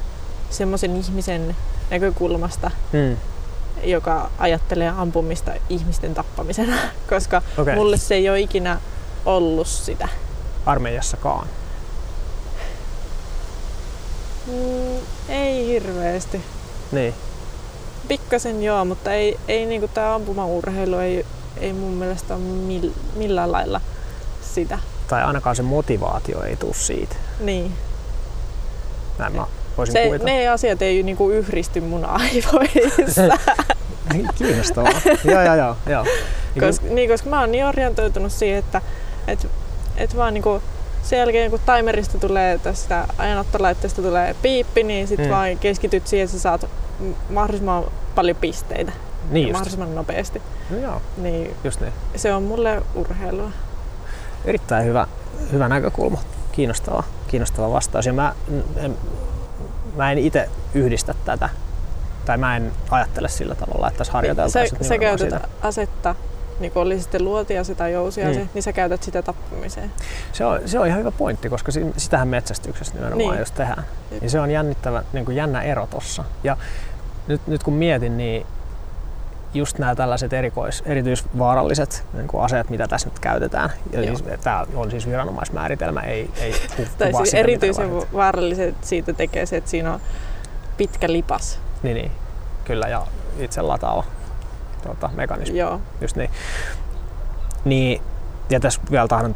semmoisen 0.49 0.95
ihmisen 0.97 1.55
näkökulmasta, 1.89 2.71
Mm. 2.93 3.17
joka 3.83 4.29
ajattelee 4.39 4.89
ampumista 4.97 5.51
ihmisten 5.69 6.13
tappamisena, 6.15 6.75
koska 7.09 7.41
okay. 7.57 7.75
mulle 7.75 7.97
se 7.97 8.15
ei 8.15 8.29
ole 8.29 8.39
ikinä 8.39 8.79
ollut 9.25 9.67
sitä. 9.67 10.07
armeijassakaan. 10.65 11.47
Mm, 14.47 14.97
ei 15.29 15.67
hirveästi. 15.67 16.41
Niin. 16.91 17.13
Pikkasen 18.07 18.63
joo, 18.63 18.85
mutta 18.85 19.13
ei, 19.13 19.39
ei 19.47 19.65
niinku 19.65 19.87
tää 19.87 20.13
ampumaurheilu 20.15 20.97
ei, 20.97 21.25
ei 21.57 21.73
mun 21.73 21.91
mielestä 21.91 22.33
ole 22.33 22.41
mill, 22.43 22.89
millään 23.15 23.51
lailla 23.51 23.81
sitä. 24.41 24.79
Tai 25.07 25.23
ainakaan 25.23 25.55
se 25.55 25.63
motivaatio 25.63 26.43
ei 26.43 26.55
tule 26.55 26.73
siitä. 26.73 27.15
Niin. 27.39 27.73
Näin 29.17 29.35
mä 29.35 29.45
voisin 29.77 29.93
Se, 29.93 30.05
kuvitella. 30.05 30.31
ne 30.31 30.47
asiat 30.47 30.81
ei 30.81 31.03
niinku 31.03 31.29
yhdisty 31.29 31.81
mun 31.81 32.05
aivoissa. 32.05 33.21
Kiinnostavaa. 34.37 34.91
joo, 35.23 35.41
joo, 35.41 35.55
joo. 35.55 35.75
joo. 35.87 36.03
Niin 36.03 36.65
koska, 36.67 36.85
niin, 36.89 37.09
koska 37.09 37.29
mä 37.29 37.39
oon 37.39 37.51
niin 37.51 37.65
orientoitunut 37.65 38.31
siihen, 38.31 38.59
että 38.59 38.81
et, 39.27 39.47
et 39.97 40.15
vaan 40.17 40.33
niinku 40.33 40.61
sen 41.03 41.19
jälkeen 41.19 41.51
kun 41.51 41.59
timerista 41.75 42.17
tulee 42.17 42.57
tästä 42.57 43.07
ajanottolaitteesta 43.17 44.01
tulee 44.01 44.35
piippi, 44.41 44.83
niin 44.83 45.07
sit 45.07 45.17
Mm. 45.19 45.25
mm. 45.25 45.31
vaan 45.31 45.57
keskityt 45.57 46.07
siihen, 46.07 46.25
että 46.25 46.37
sä 46.37 46.41
saat 46.41 46.65
mahdollisimman 47.29 47.83
paljon 48.15 48.37
pisteitä 48.37 48.91
niin 49.29 49.41
ja 49.41 49.47
just. 49.47 49.51
mahdollisimman 49.53 49.95
nopeasti. 49.95 50.41
No, 50.69 50.77
joo, 50.77 51.01
Niin 51.17 51.55
just 51.63 51.81
niin. 51.81 51.93
se 52.15 52.33
on 52.33 52.43
mulle 52.43 52.81
urheilua. 52.95 53.51
Erittäin 54.45 54.85
hyvä, 54.85 55.07
hyvä 55.51 55.67
näkökulma. 55.69 56.19
Kiinnostava, 56.51 57.03
kiinnostava 57.27 57.71
vastaus. 57.71 58.05
Ja 58.05 58.13
mä, 58.13 58.33
en, 58.77 58.97
mä 59.95 60.11
en 60.11 60.17
itse 60.17 60.49
yhdistä 60.73 61.15
tätä. 61.25 61.49
Tai 62.25 62.37
mä 62.37 62.55
en 62.57 62.71
ajattele 62.91 63.29
sillä 63.29 63.55
tavalla, 63.55 63.87
että 63.87 63.97
tässä 63.97 64.11
sä, 64.11 64.17
harjoiteltaisiin 64.17 64.83
sä 64.83 64.93
nimenomaan 64.93 65.17
käytät 65.19 65.41
sitä. 65.43 65.67
asetta 65.67 66.15
niin 66.59 66.71
kuin 66.71 66.83
oli 66.83 66.99
sitten 66.99 67.25
luotiase 67.25 67.75
tai 67.75 67.91
jousiase, 67.93 68.39
Mm. 68.39 68.49
niin 68.53 68.63
sä 68.63 68.73
käytät 68.73 69.03
sitä 69.03 69.21
tappamiseen. 69.21 69.91
Se 70.33 70.45
on, 70.45 70.59
se 70.65 70.79
on 70.79 70.87
ihan 70.87 70.99
hyvä 70.99 71.11
pointti, 71.11 71.49
koska 71.49 71.71
si- 71.71 71.93
sitähän 71.97 72.27
metsästyksessä 72.27 72.93
nimenomaan 72.93 73.29
Niin. 73.29 73.39
just 73.39 73.55
tehdään. 73.55 73.83
Ja 74.21 74.29
se 74.29 74.39
on 74.39 74.51
jännittävä, 74.51 75.03
niin 75.13 75.25
kuin 75.25 75.37
jännä 75.37 75.61
ero 75.61 75.87
tossa. 75.87 76.23
Ja 76.43 76.57
nyt, 77.27 77.41
nyt 77.47 77.63
kun 77.63 77.73
mietin, 77.73 78.17
niin 78.17 78.45
just 79.53 79.77
nämä 79.79 79.95
tällaiset 79.95 80.33
erikois, 80.33 80.83
erityisvaaralliset 80.85 82.05
niin 82.13 82.27
kuin 82.27 82.43
aseet, 82.43 82.69
mitä 82.69 82.87
tässä 82.87 83.09
nyt 83.09 83.19
käytetään. 83.19 83.69
Ja 83.91 84.03
siis, 84.03 84.23
tämä 84.43 84.65
on 84.75 84.91
siis 84.91 85.07
viranomaismääritelmä, 85.07 86.01
ei, 86.01 86.29
ei 86.37 86.53
ku- 86.75 86.85
Tai 86.97 87.13
siis 87.13 87.29
sitä, 87.29 87.37
erityisen 87.37 87.91
vaaralliset 88.13 88.75
siitä 88.81 89.13
tekee 89.13 89.45
se, 89.45 89.57
että 89.57 89.69
siinä 89.69 89.93
on 89.93 89.99
pitkä 90.77 91.11
lipas. 91.11 91.59
Niin, 91.83 91.95
niin, 91.95 92.11
kyllä, 92.65 92.87
ja 92.87 93.07
itse 93.39 93.61
lataava 93.61 94.03
tuota, 94.83 95.09
mekanismi. 95.15 95.57
Joo, 95.57 95.81
Just 96.01 96.15
niin. 96.15 96.29
niin. 97.65 98.01
Ja 98.49 98.59
tässä 98.59 98.81
vielä 98.91 99.07
tahdon 99.07 99.35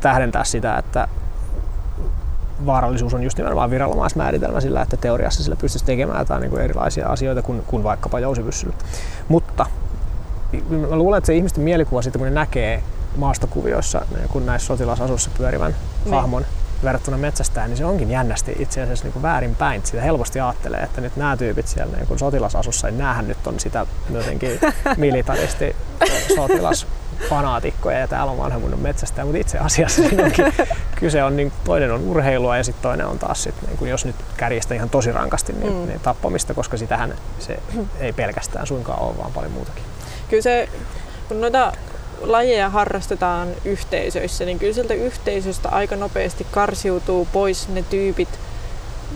tähdentää 0.00 0.44
sitä, 0.44 0.78
että 0.78 1.08
vaarallisuus 2.66 3.14
on 3.14 3.22
just 3.22 3.38
nimenomaan 3.38 3.70
viranomaismääritelmä 3.70 4.60
sillä, 4.60 4.82
että 4.82 4.96
teoriassa 4.96 5.42
sillä 5.42 5.56
pystyisi 5.56 5.84
tekemään 5.84 6.18
jotain 6.18 6.40
niin 6.40 6.50
kuin 6.50 6.62
erilaisia 6.62 7.06
asioita 7.06 7.42
kuin, 7.42 7.62
kuin 7.66 7.82
vaikkapa 7.82 8.20
jousipyssyllä. 8.20 8.74
Mutta 9.28 9.66
mä 10.70 10.96
luulen, 10.96 11.18
että 11.18 11.26
se 11.26 11.34
ihmisten 11.34 11.64
mielikuva 11.64 12.02
siitä, 12.02 12.18
kun 12.18 12.24
ne 12.26 12.30
näkee 12.34 12.82
maastokuvioissa 13.16 14.00
niin 14.16 14.28
kun 14.28 14.46
näissä 14.46 14.66
sotilasasussa 14.66 15.30
pyörivän 15.38 15.74
Niin. 16.04 16.14
hahmon 16.14 16.44
verrattuna 16.84 17.18
metsästään, 17.18 17.70
niin 17.70 17.78
se 17.78 17.84
onkin 17.84 18.10
jännästi 18.10 18.56
itse 18.58 18.82
asiassa 18.82 19.08
niin 19.08 19.22
väärinpäin. 19.22 19.80
Sitä 19.84 20.02
helposti 20.02 20.40
ajattelee, 20.40 20.80
että 20.80 21.00
nyt 21.00 21.16
nämä 21.16 21.36
tyypit 21.36 21.68
siellä 21.68 21.96
niin 21.96 22.18
sotilasasussa, 22.18 22.86
niin 22.86 22.98
näähän 22.98 23.28
nyt 23.28 23.46
on 23.46 23.60
sitä 23.60 23.86
jotenkin 24.10 24.60
militaristi 24.96 25.76
sotilasfanaatikkoja 27.20 27.98
ja 27.98 28.08
täällä 28.08 28.32
on 28.32 28.38
vanhemmunut 28.38 28.82
metsästä, 28.82 29.24
mutta 29.24 29.38
itse 29.38 29.58
asiassa 29.58 30.02
onkin, 30.24 30.52
kyse 31.00 31.22
on, 31.24 31.36
niin 31.36 31.52
toinen 31.64 31.92
on 31.92 32.00
urheilua 32.00 32.56
ja 32.56 32.64
sitten 32.64 32.82
toinen 32.82 33.06
on 33.06 33.18
taas, 33.18 33.42
sit, 33.42 33.54
niin 33.66 33.78
kun 33.78 33.88
jos 33.88 34.04
nyt 34.04 34.16
kärjistä 34.36 34.74
ihan 34.74 34.90
tosi 34.90 35.12
rankasti, 35.12 35.52
niin, 35.52 35.72
Mm. 35.72 35.86
niin 35.86 36.00
tappamista, 36.00 36.54
koska 36.54 36.76
sitähän 36.76 37.14
se 37.38 37.58
ei 38.00 38.12
pelkästään 38.12 38.66
suinkaan 38.66 39.02
ole, 39.02 39.18
vaan 39.18 39.32
paljon 39.32 39.52
muutakin. 39.52 39.82
kyllä 40.28 40.42
se, 40.42 40.68
kun 41.28 41.40
noita 41.40 41.72
lajeja 42.20 42.68
harrastetaan 42.70 43.48
yhteisöissä, 43.64 44.44
niin 44.44 44.58
kyllä 44.58 44.74
sieltä 44.74 44.94
yhteisöstä 44.94 45.68
aika 45.68 45.96
nopeasti 45.96 46.46
karsiutuu 46.50 47.28
pois 47.32 47.68
ne 47.68 47.82
tyypit, 47.90 48.28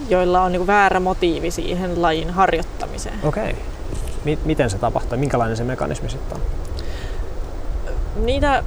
joilla 0.09 0.43
on 0.43 0.53
niin 0.53 0.67
väärä 0.67 1.01
motiivi 1.01 1.51
siihen 1.51 2.03
lajin 2.03 2.31
harjoittamiseen. 2.31 3.19
Okei. 3.23 3.57
Mi- 4.25 4.39
miten 4.45 4.71
se 4.71 4.79
tapahtuu? 4.79 5.19
Minkälainen 5.19 5.57
se 5.57 5.65
mekanismi 5.65 6.11
sitten 6.11 6.37
on? 6.37 6.43
Niitä, 8.17 8.65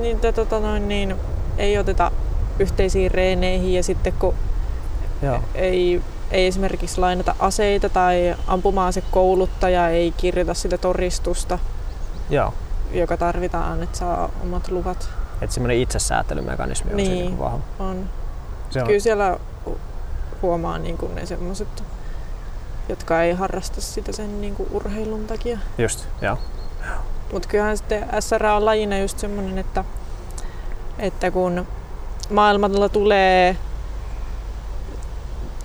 niitä 0.00 0.32
tota 0.32 0.60
noin, 0.60 0.88
niin, 0.88 1.16
ei 1.58 1.78
oteta 1.78 2.10
yhteisiin 2.58 3.10
reeneihin 3.10 3.74
ja 3.74 3.82
sitten 3.82 4.12
kun 4.12 4.34
Joo. 5.22 5.40
ei, 5.54 6.02
ei 6.30 6.46
esimerkiksi 6.46 7.00
lainata 7.00 7.34
aseita 7.38 7.88
tai 7.88 8.34
ampumaan 8.46 8.92
se 8.92 9.02
kouluttaja 9.10 9.88
ei 9.88 10.12
kirjoita 10.16 10.54
sitä 10.54 10.78
todistusta, 10.78 11.58
Joo. 12.30 12.54
joka 12.92 13.16
tarvitaan, 13.16 13.82
että 13.82 13.98
saa 13.98 14.28
omat 14.42 14.68
luvat. 14.70 15.08
Että 15.42 15.54
semmoinen 15.54 15.76
itsesäätelymekanismi 15.78 16.92
on 16.92 16.98
siinä 17.00 17.14
Niin. 17.14 17.26
niin 17.26 17.38
vahva. 17.38 17.58
On. 17.78 18.08
Se 18.70 18.80
on, 18.80 18.86
Kyllä 18.86 19.00
siellä 19.00 19.36
hu- 19.68 19.76
huomaa 20.42 20.78
niin 20.78 20.98
kuin 20.98 21.14
ne 21.14 21.26
semmoiset, 21.26 21.84
jotka 22.88 23.22
ei 23.22 23.32
harrasta 23.34 23.80
sitä 23.80 24.12
sen 24.12 24.40
niin 24.40 24.54
kuin 24.54 24.68
urheilun 24.72 25.26
takia. 25.26 25.58
just, 25.78 26.06
joo. 26.20 26.38
Mutta 27.32 27.48
kyllähän 27.48 27.76
sitten 27.76 28.06
SRA 28.20 28.56
on 28.56 28.64
lajina 28.64 28.98
just 28.98 29.18
semmoinen, 29.18 29.58
että, 29.58 29.84
että 30.98 31.30
kun 31.30 31.66
maailmalla 32.30 32.88
tulee 32.88 33.56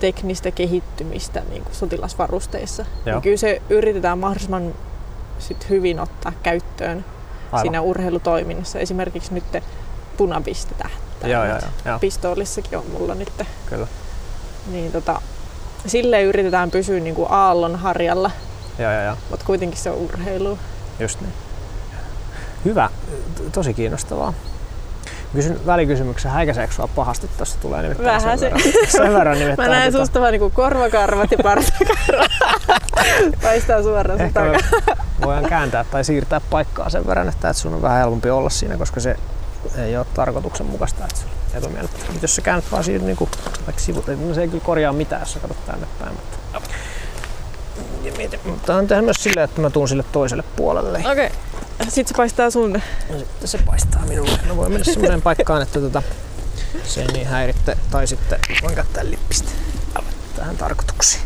teknistä 0.00 0.50
kehittymistä 0.50 1.42
niin 1.50 1.62
kuin 1.62 1.74
sotilasvarusteissa, 1.74 2.84
Joo. 3.06 3.14
niin 3.14 3.22
kyllä 3.22 3.36
se 3.36 3.62
yritetään 3.70 4.18
mahdollisimman 4.18 4.74
sit 5.38 5.68
hyvin 5.70 6.00
ottaa 6.00 6.32
käyttöön 6.42 7.04
Aivan. 7.52 7.60
siinä 7.60 7.80
urheilutoiminnassa. 7.80 8.78
Esimerkiksi 8.78 9.34
nyt 9.34 9.44
punapistetähtäimet. 10.16 11.32
Joo, 11.32 11.44
joo, 11.44 11.58
joo, 11.58 11.70
joo, 11.84 11.98
Pistoolissakin 11.98 12.78
on 12.78 12.84
mulla 12.92 13.14
nyt. 13.14 13.32
kyllä. 13.66 13.86
Niin 14.72 14.92
tota, 14.92 15.20
silleen 15.86 16.24
yritetään 16.26 16.70
pysyä 16.70 17.00
niin 17.00 17.14
kuin 17.14 17.30
aallon 17.30 17.76
harjalla, 17.76 18.30
Joo, 18.78 18.92
joo, 18.92 19.02
joo, 19.02 19.16
mutta 19.30 19.46
kuitenkin 19.46 19.78
se 19.78 19.90
on 19.90 19.96
urheilu. 19.96 20.58
just 21.00 21.20
niin. 21.20 21.32
Hyvä, 22.68 22.90
tosi 23.52 23.74
kiinnostavaa. 23.74 24.34
Kysyn 25.32 25.66
välikysymyksen, 25.66 26.30
häikäiseekö 26.30 26.74
sua 26.74 26.88
pahasti 26.88 27.28
tuossa 27.36 27.58
tulee 27.60 27.82
nimittäin 27.82 28.06
Vähän 28.06 28.38
sen 28.38 28.38
se. 28.38 28.44
verran, 28.46 28.90
sen 28.90 29.14
verran 29.14 29.38
Mä 29.38 29.44
nimittäin. 29.44 29.70
näen 29.70 29.92
tota, 29.92 30.04
susta 30.04 30.20
vaan 30.20 30.32
niinku 30.32 30.50
korvakarvat 30.50 31.30
ja 31.30 31.38
partakarvat. 31.42 32.30
Paistaa 33.42 33.82
suoraan 33.82 34.18
se 34.18 34.24
Ehkä 34.24 34.40
me 34.40 34.58
takaa. 34.70 34.96
voidaan 35.24 35.48
kääntää 35.48 35.84
tai 35.84 36.04
siirtää 36.04 36.40
paikkaa 36.50 36.90
sen 36.90 37.06
verran, 37.06 37.28
että, 37.28 37.52
sun 37.52 37.74
on 37.74 37.82
vähän 37.82 37.98
helpompi 37.98 38.30
olla 38.30 38.50
siinä, 38.50 38.76
koska 38.76 39.00
se 39.00 39.16
ei 39.76 39.96
ole 39.96 40.06
tarkoituksenmukaista, 40.14 41.04
että. 41.04 41.68
Mutta 41.82 42.18
jos 42.22 42.36
sä 42.36 42.42
käännät 42.42 42.72
vaan 42.72 42.84
siitä 42.84 43.04
niin 43.04 43.16
kuin, 43.16 43.30
vaikka 43.66 43.82
sivut, 43.82 44.06
niin 44.06 44.34
se 44.34 44.40
ei 44.40 44.48
kyllä 44.48 44.64
korjaa 44.64 44.92
mitään, 44.92 45.22
jos 45.22 45.32
sä 45.32 45.40
katsot 45.40 45.66
tänne 45.66 45.86
päin. 45.98 46.12
Mutta, 46.12 46.60
ja 48.02 48.12
mietin, 48.16 48.40
mutta 48.44 48.74
on 48.74 48.86
tehdä 48.86 49.02
myös 49.02 49.22
silleen, 49.22 49.44
että 49.44 49.60
mä 49.60 49.70
tuun 49.70 49.88
sille 49.88 50.04
toiselle 50.12 50.44
puolelle. 50.56 50.98
Okei. 50.98 51.12
Okay. 51.12 51.30
Sitten 51.82 52.08
se 52.08 52.14
paistaa 52.16 52.50
sun. 52.50 52.72
Ja 53.10 53.18
sitten 53.18 53.48
se 53.48 53.58
paistaa 53.58 54.02
minulle. 54.08 54.38
Mä 54.46 54.56
voin 54.56 54.72
mennä 54.72 54.84
semmoiseen 54.84 55.22
paikkaan, 55.22 55.62
että 55.62 55.80
tota, 55.80 56.02
se 56.84 57.00
ei 57.00 57.06
niin 57.06 57.26
häiritte. 57.26 57.76
Tai 57.90 58.06
sitten 58.06 58.38
voin 58.62 58.74
käyttää 58.74 59.04
lippistä 59.04 59.50
tähän 60.36 60.56
tarkoituksiin. 60.56 61.22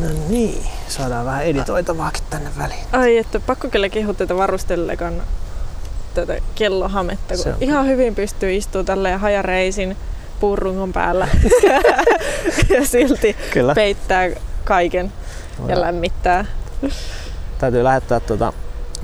No 0.00 0.06
niin, 0.28 0.66
saadaan 0.88 1.26
vähän 1.26 1.44
editoitavaakin 1.44 2.22
tänne 2.30 2.50
väliin. 2.58 2.80
Ai, 2.92 3.18
että 3.18 3.40
pakko 3.40 3.68
kyllä 3.68 3.88
kehua 3.88 4.14
tätä 4.14 4.36
varustellekan 4.36 5.22
tätä 6.14 6.38
kellohametta, 6.54 7.34
kun 7.34 7.54
ihan 7.60 7.86
hyvin 7.86 8.14
pystyy 8.14 8.54
istua 8.54 8.84
tälleen 8.84 9.20
hajareisin 9.20 9.96
puurungon 10.40 10.92
päällä 10.92 11.28
ja 12.74 12.86
silti 12.86 13.36
Kyllä. 13.50 13.74
peittää 13.74 14.30
kaiken 14.64 15.12
ja 15.68 15.80
lämmittää. 15.80 16.44
Täytyy 17.58 17.84
lähettää 17.84 18.20
tuota 18.20 18.52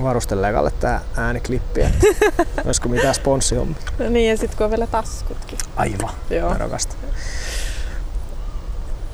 varusteleekalle 0.03 0.71
tää 0.71 1.01
ääniklippi, 1.17 1.81
että 1.81 2.07
olisiko 2.65 2.89
mitään 2.89 3.15
sponssihommia. 3.15 3.77
No 3.99 4.09
niin, 4.09 4.29
ja 4.29 4.37
sitten 4.37 4.57
kun 4.57 4.65
on 4.65 4.71
vielä 4.71 4.87
taskutkin. 4.87 5.57
Aivan, 5.75 6.13
Joo. 6.29 6.53
nerokasta. 6.53 6.95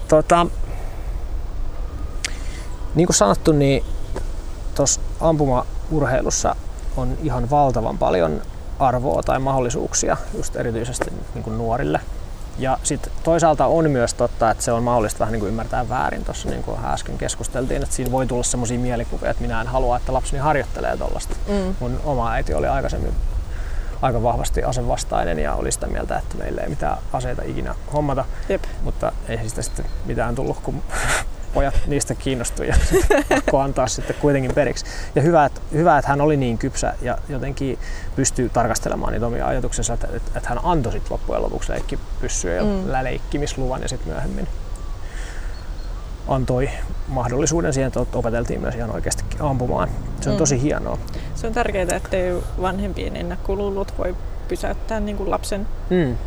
Tota, 0.08 0.48
niin 2.96 3.08
kuin 3.08 3.16
sanottu, 3.16 3.52
niin 3.52 3.84
tuossa 4.76 5.02
ampumaurheilussa 5.22 6.56
on 6.98 7.18
ihan 7.24 7.50
valtavan 7.50 7.98
paljon 7.98 8.42
arvoa 8.80 9.24
tai 9.24 9.40
mahdollisuuksia 9.40 10.18
just 10.38 10.56
erityisesti 10.56 11.12
niin 11.34 11.44
kuin 11.44 11.58
nuorille. 11.58 12.00
Ja 12.60 12.78
sitten 12.84 13.14
toisaalta 13.24 13.66
on 13.66 13.92
myös 13.92 14.14
totta, 14.14 14.52
että 14.52 14.64
se 14.64 14.72
on 14.72 14.84
mahdollista 14.84 15.20
vähän 15.20 15.32
niin 15.32 15.40
kuin 15.40 15.50
ymmärtää 15.50 15.90
väärin. 15.90 16.26
Tuossa 16.26 16.50
niin 16.50 16.64
kuin 16.64 16.78
äsken 16.86 17.18
keskusteltiin, 17.18 17.84
että 17.84 17.96
siinä 17.96 18.12
voi 18.12 18.28
tulla 18.28 18.44
sellaisia 18.44 18.80
mielikuvia, 18.80 19.30
että 19.30 19.42
minä 19.42 19.62
en 19.62 19.68
halua, 19.68 19.98
että 19.98 20.14
lapseni 20.14 20.42
harjoittelee 20.42 20.98
tuollaista. 20.98 21.36
Mm. 21.48 21.76
Mun 21.80 22.00
oma 22.04 22.32
äiti 22.32 22.54
oli 22.54 22.68
aikaisemmin 22.68 23.14
aika 24.02 24.24
vahvasti 24.24 24.64
asevastainen 24.64 25.40
ja 25.40 25.54
oli 25.54 25.72
sitä 25.72 25.88
mieltä, 25.88 26.18
että 26.18 26.38
meillä 26.38 26.62
ei 26.62 26.70
mitään 26.70 26.98
aseita 27.14 27.42
ikinä 27.46 27.76
hommata, 27.94 28.26
Jep. 28.50 28.64
mutta 28.84 29.12
ei 29.30 29.38
siitä 29.38 29.62
sitten 29.62 29.86
mitään 30.06 30.36
tullut, 30.36 30.60
kun 30.64 30.84
pojat 31.54 31.74
niistä 31.88 32.16
kiinnostui 32.16 32.68
ja 32.68 32.76
pakko 33.30 33.60
antaa 33.60 33.88
sitten 33.88 34.16
kuitenkin 34.20 34.54
periksi. 34.56 34.86
Ja 35.16 35.22
hyvä, 35.22 35.46
että, 35.46 35.62
hyvä, 35.74 35.98
että 35.98 36.10
hän 36.10 36.22
oli 36.22 36.38
niin 36.38 36.58
kypsä 36.58 36.94
ja 37.02 37.18
jotenkin 37.30 37.80
pystyy 38.16 38.50
tarkastelemaan 38.50 39.14
niitä 39.14 39.28
omia 39.28 39.48
ajatuksensa, 39.48 39.94
että, 39.94 40.08
että, 40.14 40.32
että 40.36 40.50
hän 40.50 40.60
antoi 40.64 40.92
sitten 40.92 41.12
loppujen 41.12 41.42
lopuksi 41.44 41.72
leikkipyssyä 41.72 42.54
ja 42.54 42.64
Mm. 42.64 42.70
mm. 42.70 43.04
leikkimisluvan 43.04 43.82
ja 43.82 43.88
sitten 43.88 44.08
myöhemmin 44.14 44.48
antoi 46.28 46.70
mahdollisuuden 47.08 47.74
siihen, 47.74 47.88
että 47.88 48.18
opeteltiin 48.18 48.62
myös 48.62 48.76
ihan 48.76 48.92
oikeasti 48.92 49.24
ampumaan. 49.40 49.90
Se 50.22 50.30
on 50.30 50.36
Mm. 50.36 50.40
tosi 50.40 50.62
hienoa. 50.62 50.98
Se 51.36 51.48
on 51.48 51.54
tärkeää, 51.54 51.96
ettei 51.96 52.34
vanhempien 52.62 53.16
ennakkoluulot 53.16 53.94
voi 53.98 54.16
pysäyttää 54.48 55.00
niin 55.00 55.18
kuin 55.18 55.30
lapsen 55.32 55.68
Mm. 55.90 56.18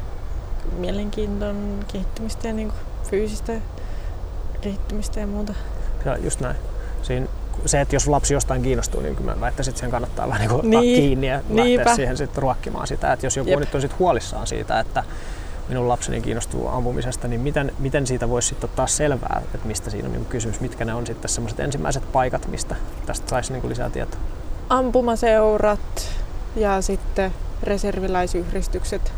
mielenkiinton 0.78 1.80
kehittymistä 1.92 2.48
ja 2.48 2.54
niin 2.54 2.68
kuin 2.68 2.80
fyysistä 3.10 3.52
kehittymistä 4.62 5.20
ja 5.20 5.26
muuta. 5.26 5.54
Ja 6.04 6.16
just 6.16 6.40
näin. 6.40 6.56
Siinä, 7.02 7.26
se, 7.66 7.80
että 7.80 7.96
jos 7.96 8.08
lapsi 8.08 8.34
jostain 8.34 8.62
kiinnostuu, 8.62 9.00
niin 9.00 9.16
kyllä 9.16 9.34
mä 9.34 9.40
väittäisin, 9.40 9.70
että 9.70 9.80
sen 9.80 9.90
kannattaa 9.90 10.28
vähän 10.28 10.40
niin 10.40 10.48
kuin 10.50 10.58
ottaa 10.64 10.80
Niin, 10.80 11.00
kiinni 11.02 11.26
ja 11.26 11.34
lähteä 11.36 11.64
niinpä. 11.64 11.96
siihen 11.96 12.16
sitten 12.16 12.42
ruokkimaan 12.42 12.86
sitä. 12.86 13.12
Että 13.12 13.26
jos 13.26 13.36
joku 13.36 13.50
Jep. 13.50 13.58
nyt 13.60 13.74
on 13.74 13.80
sit 13.80 13.98
huolissaan 13.98 14.46
siitä, 14.46 14.80
että 14.80 15.04
minun 15.68 15.88
lapseni 15.88 16.20
kiinnostuu 16.20 16.68
ampumisesta, 16.68 17.28
niin 17.28 17.40
miten, 17.40 17.72
miten 17.78 18.06
siitä 18.06 18.28
voisi 18.28 18.48
sitten 18.48 18.70
ottaa 18.70 18.86
selvää, 18.86 19.42
että 19.54 19.66
mistä 19.68 19.90
siinä 19.90 20.06
on 20.08 20.12
niin 20.12 20.24
kysymys, 20.24 20.60
mitkä 20.60 20.84
ne 20.84 20.94
on 20.94 21.06
sitten 21.06 21.28
sellaiset 21.30 21.60
ensimmäiset 21.60 22.12
paikat, 22.12 22.48
mistä 22.48 22.76
tästä 23.06 23.30
saisi 23.30 23.52
niin 23.52 23.68
lisää 23.68 23.90
tietoa. 23.90 24.20
ampumaseurat 24.68 26.08
ja 26.56 26.82
sitten 26.82 27.32
reserviläisyhdistykset. 27.62 29.12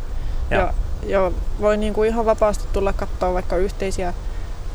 Ja, 0.50 0.72
ja 1.06 1.32
voi 1.60 1.76
niinku 1.76 2.02
ihan 2.02 2.26
vapaasti 2.26 2.64
tulla 2.72 2.92
katsoa 2.92 3.34
vaikka 3.34 3.56
yhteisiä 3.56 4.14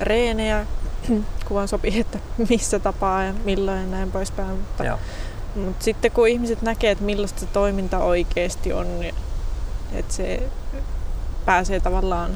reenejä, 0.02 0.66
kun 1.46 1.56
vaan 1.56 1.68
sopii, 1.68 2.00
että 2.00 2.20
missä 2.50 2.80
tapaa 2.80 3.24
ja 3.24 3.34
milloin 3.46 3.82
ja 3.82 3.88
näin 3.88 4.12
poispäin. 4.12 4.50
Mutta, 4.50 4.84
Joo. 4.84 4.98
mutta 5.56 5.84
sitten 5.84 6.12
kun 6.12 6.28
ihmiset 6.28 6.62
näkee, 6.62 6.92
että 6.92 7.04
millaista 7.04 7.40
se 7.40 7.46
toiminta 7.46 8.00
oikeasti 8.00 8.74
on, 8.74 9.00
niin 9.00 9.16
että 9.94 10.14
se 10.14 10.44
pääsee 11.46 11.80
tavallaan 11.80 12.32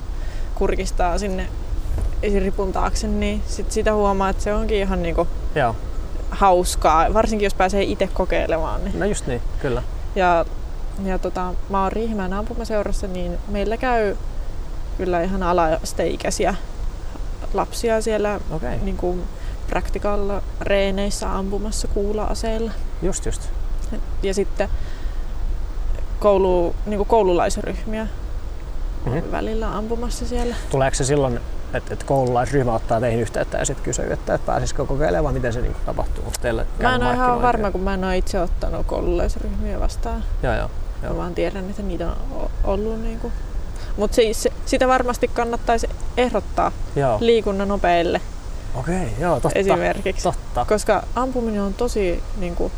kurkistaa 0.55 1.17
sinne 1.17 1.47
esiripun 2.23 2.73
taakse, 2.73 3.07
niin 3.07 3.41
sit 3.47 3.71
sitä 3.71 3.93
huomaa, 3.93 4.29
että 4.29 4.43
se 4.43 4.53
onkin 4.53 4.77
ihan 4.77 5.03
niinku 5.03 5.27
Joo. 5.55 5.75
hauskaa, 6.29 7.13
varsinkin 7.13 7.45
jos 7.45 7.53
pääsee 7.53 7.83
itse 7.83 8.09
kokeilemaan. 8.13 8.83
Niin. 8.83 8.99
No 8.99 9.05
just 9.05 9.27
niin, 9.27 9.41
kyllä. 9.61 9.83
Ja, 10.15 10.45
ja 11.03 11.19
tota, 11.19 11.53
mä 11.69 11.83
oon 11.83 11.91
Riihimäen 11.91 12.33
ampumaseurassa, 12.33 13.07
niin 13.07 13.37
meillä 13.47 13.77
käy 13.77 14.15
kyllä 14.97 15.21
ihan 15.21 15.43
alasteikäisiä 15.43 16.55
lapsia 17.53 18.01
siellä 18.01 18.39
Okei, 18.51 18.77
niin 18.77 18.97
kuin 18.97 19.23
practical 19.69 20.41
reeneissä 20.61 21.35
ampumassa 21.37 21.87
kuula-aseilla. 21.87 22.71
just 23.01 23.25
just. 23.25 23.41
Ja 24.23 24.33
sitten 24.33 24.69
koulu, 26.19 26.75
niin 26.85 26.97
kuin 26.97 27.07
koululaisryhmiä 27.09 28.07
Mhm. 29.05 29.17
välillä 29.31 29.77
ampumassa 29.77 30.27
siellä. 30.27 30.55
Tuleeko 30.69 30.95
se 30.95 31.03
silloin, 31.03 31.39
että, 31.73 31.93
että 31.93 32.05
koululaisryhmä 32.05 32.73
ottaa 32.73 32.99
teihin 32.99 33.19
yhteyttä 33.19 33.57
ja 33.57 33.65
sitten 33.65 33.83
kysyy, 33.85 34.13
että, 34.13 34.33
että 34.33 34.45
pääsisikö 34.45 34.85
kokeilemaan, 34.85 35.23
vai 35.23 35.33
miten 35.33 35.53
se 35.53 35.61
niin 35.61 35.75
tapahtuu? 35.85 36.23
Onko 36.25 36.37
teillä 36.41 36.65
Mä 36.81 36.95
en 36.95 37.03
ole 37.03 37.13
ihan 37.13 37.41
varma, 37.41 37.71
kun 37.71 37.81
mä 37.81 37.93
en 37.93 38.03
ole 38.03 38.17
itse 38.17 38.39
ottanut 38.39 38.85
koululaisryhmiä 38.87 39.79
vastaan. 39.79 40.23
Joo, 40.43 40.53
joo. 40.55 40.67
Mä 41.01 41.07
Joo. 41.07 41.17
vaan 41.17 41.33
tiedän, 41.35 41.69
että 41.69 41.81
niitä 41.81 42.07
on 42.31 42.49
ollut. 42.63 43.01
Niin 43.01 43.19
kuin. 43.19 43.33
Mutta 43.97 44.15
siis, 44.15 44.47
sitä 44.65 44.87
varmasti 44.87 45.27
kannattaisi 45.27 45.87
ehdottaa 46.17 46.71
joo. 46.95 47.17
liikunnan 47.21 47.71
opeille 47.71 48.21
Okei, 48.75 49.07
joo, 49.19 49.39
totta. 49.39 49.59
esimerkiksi. 49.59 50.23
Totta. 50.23 50.65
Koska 50.65 51.03
ampuminen 51.15 51.61
on 51.61 51.73
tosi 51.73 52.23
niin 52.37 52.55
kuin, 52.55 52.71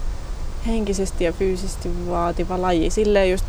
henkisesti 0.68 1.24
ja 1.24 1.34
fyysisesti 1.34 2.10
vaativa 2.10 2.62
laji. 2.62 2.90
Silleen 2.90 3.32
just, 3.32 3.46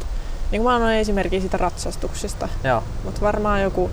niin 0.50 0.62
kuin 0.62 0.70
mä 0.70 0.74
annoin 0.74 0.96
esimerkki 0.96 1.40
siitä 1.40 1.56
ratsastuksesta, 1.56 2.48
Joo, 2.64 2.82
mutta 3.04 3.20
varmaan 3.20 3.62
joku 3.62 3.90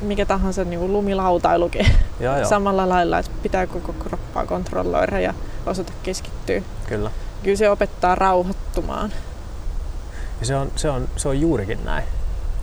mikä 0.00 0.26
tahansa 0.26 0.64
niin 0.64 0.80
kuin 0.80 0.92
lumilautailukin 0.92 1.86
joo, 2.20 2.36
joo. 2.36 2.48
samalla 2.48 2.88
lailla, 2.88 3.18
että 3.18 3.30
pitää 3.42 3.66
koko 3.66 3.92
kroppaa 3.92 4.46
kontrolloida 4.46 5.20
ja 5.20 5.34
osata 5.66 5.92
keskittyä. 6.02 6.62
Kyllä. 6.86 7.10
Kyllä 7.42 7.56
se 7.56 7.70
opettaa 7.70 8.14
rauhoittumaan. 8.14 9.12
Ja 10.40 10.46
se 10.46 10.56
on, 10.56 10.72
se, 10.76 10.90
on, 10.90 11.08
se 11.16 11.28
on 11.28 11.40
juurikin 11.40 11.84
näin. 11.84 12.04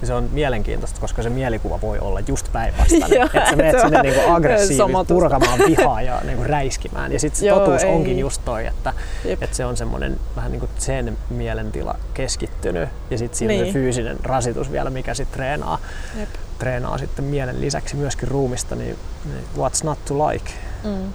Ja 0.02 0.08
se 0.08 0.14
on 0.14 0.30
mielenkiintoista, 0.32 1.02
koska 1.02 1.24
se 1.24 1.30
mielikuva 1.30 1.82
voi 1.82 2.00
olla 2.00 2.20
just 2.28 2.52
päinvastainen. 2.52 3.22
Että 3.26 3.50
sä 3.50 3.56
menet 3.56 3.82
sinne 3.82 4.02
niinku 4.02 4.22
aggressiivisesti 4.32 5.14
purkamaan 5.14 5.60
vihaa 5.68 6.02
ja 6.02 6.22
niinku 6.24 6.44
räiskimään. 6.44 7.12
Ja 7.12 7.20
sitten 7.20 7.40
se 7.40 7.48
Joo, 7.48 7.60
totuus 7.60 7.84
ei. 7.84 7.90
onkin 7.94 8.20
just 8.20 8.42
toi, 8.46 8.66
että, 8.66 8.94
Jep. 9.26 9.44
että 9.44 9.56
se 9.56 9.66
on 9.66 9.78
semmoinen 9.78 10.20
vähän 10.36 10.52
niin 10.52 10.60
kuin 10.60 10.70
sen 10.78 11.18
mielentila 11.30 11.96
keskittynyt. 12.14 12.90
Ja 13.10 13.18
sitten 13.18 13.38
siinä 13.38 13.54
on 13.54 13.58
se 13.60 13.64
Niin. 13.64 13.74
fyysinen 13.74 14.18
rasitus 14.24 14.72
vielä, 14.72 14.90
mikä 14.90 15.14
sitten 15.14 15.38
treenaa, 15.38 15.80
Jep. 16.20 16.30
treenaa 16.60 16.98
sitten 16.98 17.26
mielen 17.26 17.62
lisäksi 17.62 17.96
myöskin 17.96 18.28
ruumista. 18.28 18.76
Niin, 18.76 18.98
niin 19.26 19.44
what's 19.58 19.84
not 19.84 20.06
to 20.06 20.28
like? 20.28 20.52
Mm. 20.84 21.14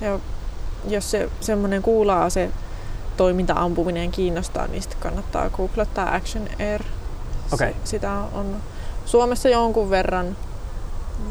Ja 0.00 0.18
jos 0.88 1.10
se 1.10 1.28
semmoinen 1.40 1.82
kuulaa 1.82 2.30
se 2.30 2.50
toiminta-ampuminen 3.16 4.10
kiinnostaa, 4.10 4.66
niin 4.66 4.82
sitten 4.82 5.00
kannattaa 5.00 5.50
googlettaa 5.50 6.14
Action 6.14 6.48
Air. 6.60 6.82
Okei. 7.52 7.76
Sitä 7.84 8.12
on 8.12 8.56
Suomessa 9.06 9.48
jonkun 9.48 9.90
verran, 9.90 10.36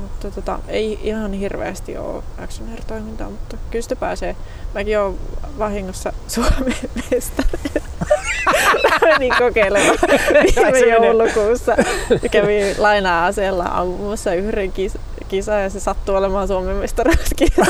mutta 0.02 0.32
tota, 0.32 0.60
ei 0.68 1.00
ihan 1.04 1.34
hirveästi 1.34 1.98
ole 1.98 2.24
Action 2.44 2.70
Air-toimintaa, 2.70 3.30
mutta 3.30 3.58
kyllä 3.72 3.84
sitä 3.84 3.96
pääsee. 3.96 4.36
Mäkin 4.74 5.00
olen 5.00 5.16
vahingossa 5.60 6.14
Suomen 6.28 6.76
mestari. 7.12 7.50
Menin 9.02 9.34
kokeilemaan 9.40 9.98
viime 10.56 10.80
joulukuussa. 10.80 11.76
Kävin 12.32 12.76
laina-aseella 12.78 13.64
ampumassa 13.72 14.34
yhden 14.34 14.72
kis- 14.72 14.98
kisan 15.30 15.64
ja 15.64 15.70
se 15.70 15.80
sattuu 15.80 16.16
olemaan 16.16 16.48
Suomen 16.48 16.76
mestaruuskisa. 16.76 17.66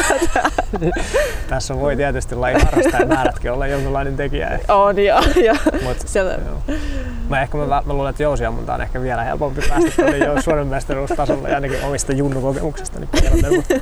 Tässä 1.50 1.80
voi 1.80 1.96
tietysti 1.96 2.36
laji 2.36 2.56
harrastaa 2.64 3.00
ja 3.00 3.06
määrätkin 3.06 3.52
olla 3.52 3.68
jonkinlainen 3.68 4.18
tekijä. 4.18 4.60
on 4.68 5.06
jo. 5.06 5.16
Ja 5.46 5.56
Mut, 5.84 5.98
siellä, 6.06 6.32
Joo. 6.32 6.78
Mä 7.30 7.42
ehkä 7.42 7.58
mä, 7.58 7.66
mä 7.86 7.94
luulen, 7.94 8.10
että 8.10 8.24
jousiammunta 8.24 8.74
on 8.74 8.82
ehkä 8.82 9.02
vielä 9.02 9.24
helpompi 9.24 9.62
päästä 9.70 9.92
tuonne 9.96 10.18
jo 10.18 10.42
Suomen 10.42 10.68
mestaruustasolle 10.68 11.50
ja 11.50 11.56
ainakin 11.56 11.84
omista 11.84 12.14
junnukokemuksestani 12.14 13.08
kerroten. 13.22 13.56
Mutta 13.56 13.74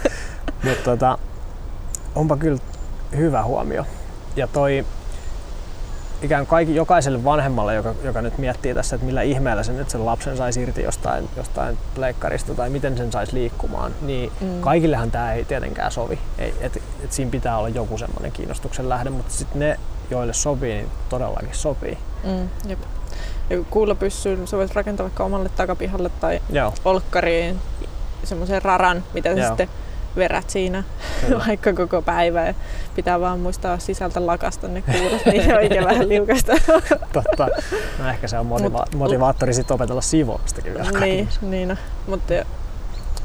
mut, 0.64 0.84
tota, 0.84 1.18
onpa 2.16 2.38
kyllä 2.38 2.58
hyvä 3.18 3.44
huomio. 3.44 3.86
Ja 4.36 4.48
toi 4.48 4.86
ikään 6.22 6.48
kaikki, 6.48 6.76
jokaiselle 6.76 7.24
vanhemmalle, 7.24 7.76
joka, 7.76 7.94
joka 8.04 8.22
nyt 8.22 8.38
miettii 8.38 8.74
tässä, 8.74 8.96
että 8.96 9.06
millä 9.06 9.22
ihmeellä 9.22 9.64
se 9.64 9.72
nyt 9.72 9.90
sen 9.90 10.06
lapsen 10.06 10.38
saisi 10.38 10.62
irti 10.62 10.84
jostain, 10.84 11.30
jostain 11.38 11.78
pleikkarista 11.96 12.54
tai 12.54 12.70
miten 12.70 12.98
sen 12.98 13.12
saisi 13.12 13.34
liikkumaan, 13.34 13.92
niin 14.02 14.32
Mm. 14.42 14.62
kaikillehan 14.62 15.12
tämä 15.12 15.34
ei 15.34 15.46
tietenkään 15.46 15.92
sovi. 15.92 16.20
Ei, 16.38 16.54
et, 16.62 16.82
et 17.04 17.12
siinä 17.14 17.32
pitää 17.32 17.58
olla 17.58 17.70
joku 17.70 17.98
semmoinen 17.98 18.32
kiinnostuksen 18.32 18.90
lähde, 18.90 19.10
mutta 19.10 19.34
sitten 19.34 19.60
ne, 19.60 19.80
joille 20.12 20.34
sopii, 20.34 20.74
niin 20.74 20.88
todellakin 21.10 21.50
sopii. 21.54 21.98
mm, 22.24 22.50
jep. 22.70 22.80
Ja 23.50 23.58
kuulopyssyyn 23.70 24.48
sä 24.48 24.58
voit 24.58 24.76
rakentaa 24.76 25.04
vaikka 25.04 25.24
omalle 25.24 25.50
takapihalle 25.50 26.10
tai 26.10 26.42
Joo, 26.50 26.74
olkkariin 26.86 27.60
semmoisen 28.24 28.62
raran, 28.62 29.04
mitä 29.14 29.34
sä 29.36 29.40
Joo. 29.40 29.48
sitten 29.48 29.70
verät 30.18 30.50
siinä 30.50 30.84
kyllä. 31.26 31.44
vaikka 31.48 31.74
koko 31.74 32.02
päivä. 32.02 32.46
Ja 32.46 32.54
pitää 32.96 33.20
vaan 33.20 33.40
muistaa 33.40 33.80
sisältä 33.80 34.26
lakasta 34.26 34.68
ne 34.68 34.82
kuulot, 34.82 35.26
niin 35.26 35.56
oikein 35.58 35.86
vähän 35.86 36.10
liukasta. 36.10 36.54
Totta. 37.14 37.48
No 38.00 38.10
ehkä 38.10 38.28
se 38.28 38.40
on 38.40 38.46
motiva- 38.46 38.86
Mut- 38.86 38.96
motivaattori 38.96 39.54
sitten 39.54 39.76
opetella 39.76 40.02
siivoamistakin 40.02 40.74
vielä 40.74 40.92
niin, 41.00 41.30
niin 41.42 41.72
on. 41.72 41.78
Mutta 42.08 42.34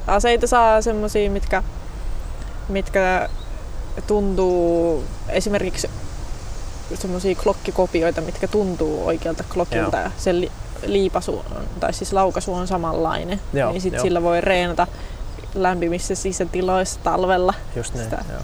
aseita 0.06 0.46
saa 0.46 0.82
semmosia, 0.82 1.30
mitkä, 1.30 1.62
mitkä 2.68 3.28
tuntuu 4.06 5.04
esimerkiksi 5.28 5.90
semmoisia 6.94 7.34
klokkikopioita, 7.34 8.20
mitkä 8.20 8.48
tuntuu 8.48 9.06
oikealta 9.06 9.44
klokilta 9.52 9.96
Joo. 9.96 10.04
ja 10.04 10.10
se 10.18 10.40
li- 10.40 10.52
liipasu 10.86 11.44
tai 11.80 11.92
siis 11.92 12.12
laukaisu 12.12 12.54
on 12.54 12.66
samanlainen. 12.66 13.40
Joo, 13.52 13.70
niin 13.72 13.80
sit 13.80 13.92
joo. 13.92 14.02
sillä 14.02 14.22
voi 14.22 14.40
reenata 14.40 14.86
lämpimissä 15.54 16.14
sisätiloissa 16.14 17.00
talvella. 17.02 17.54
Just 17.76 17.94
niin, 17.94 18.04
Sitä. 18.04 18.24
joo. 18.30 18.40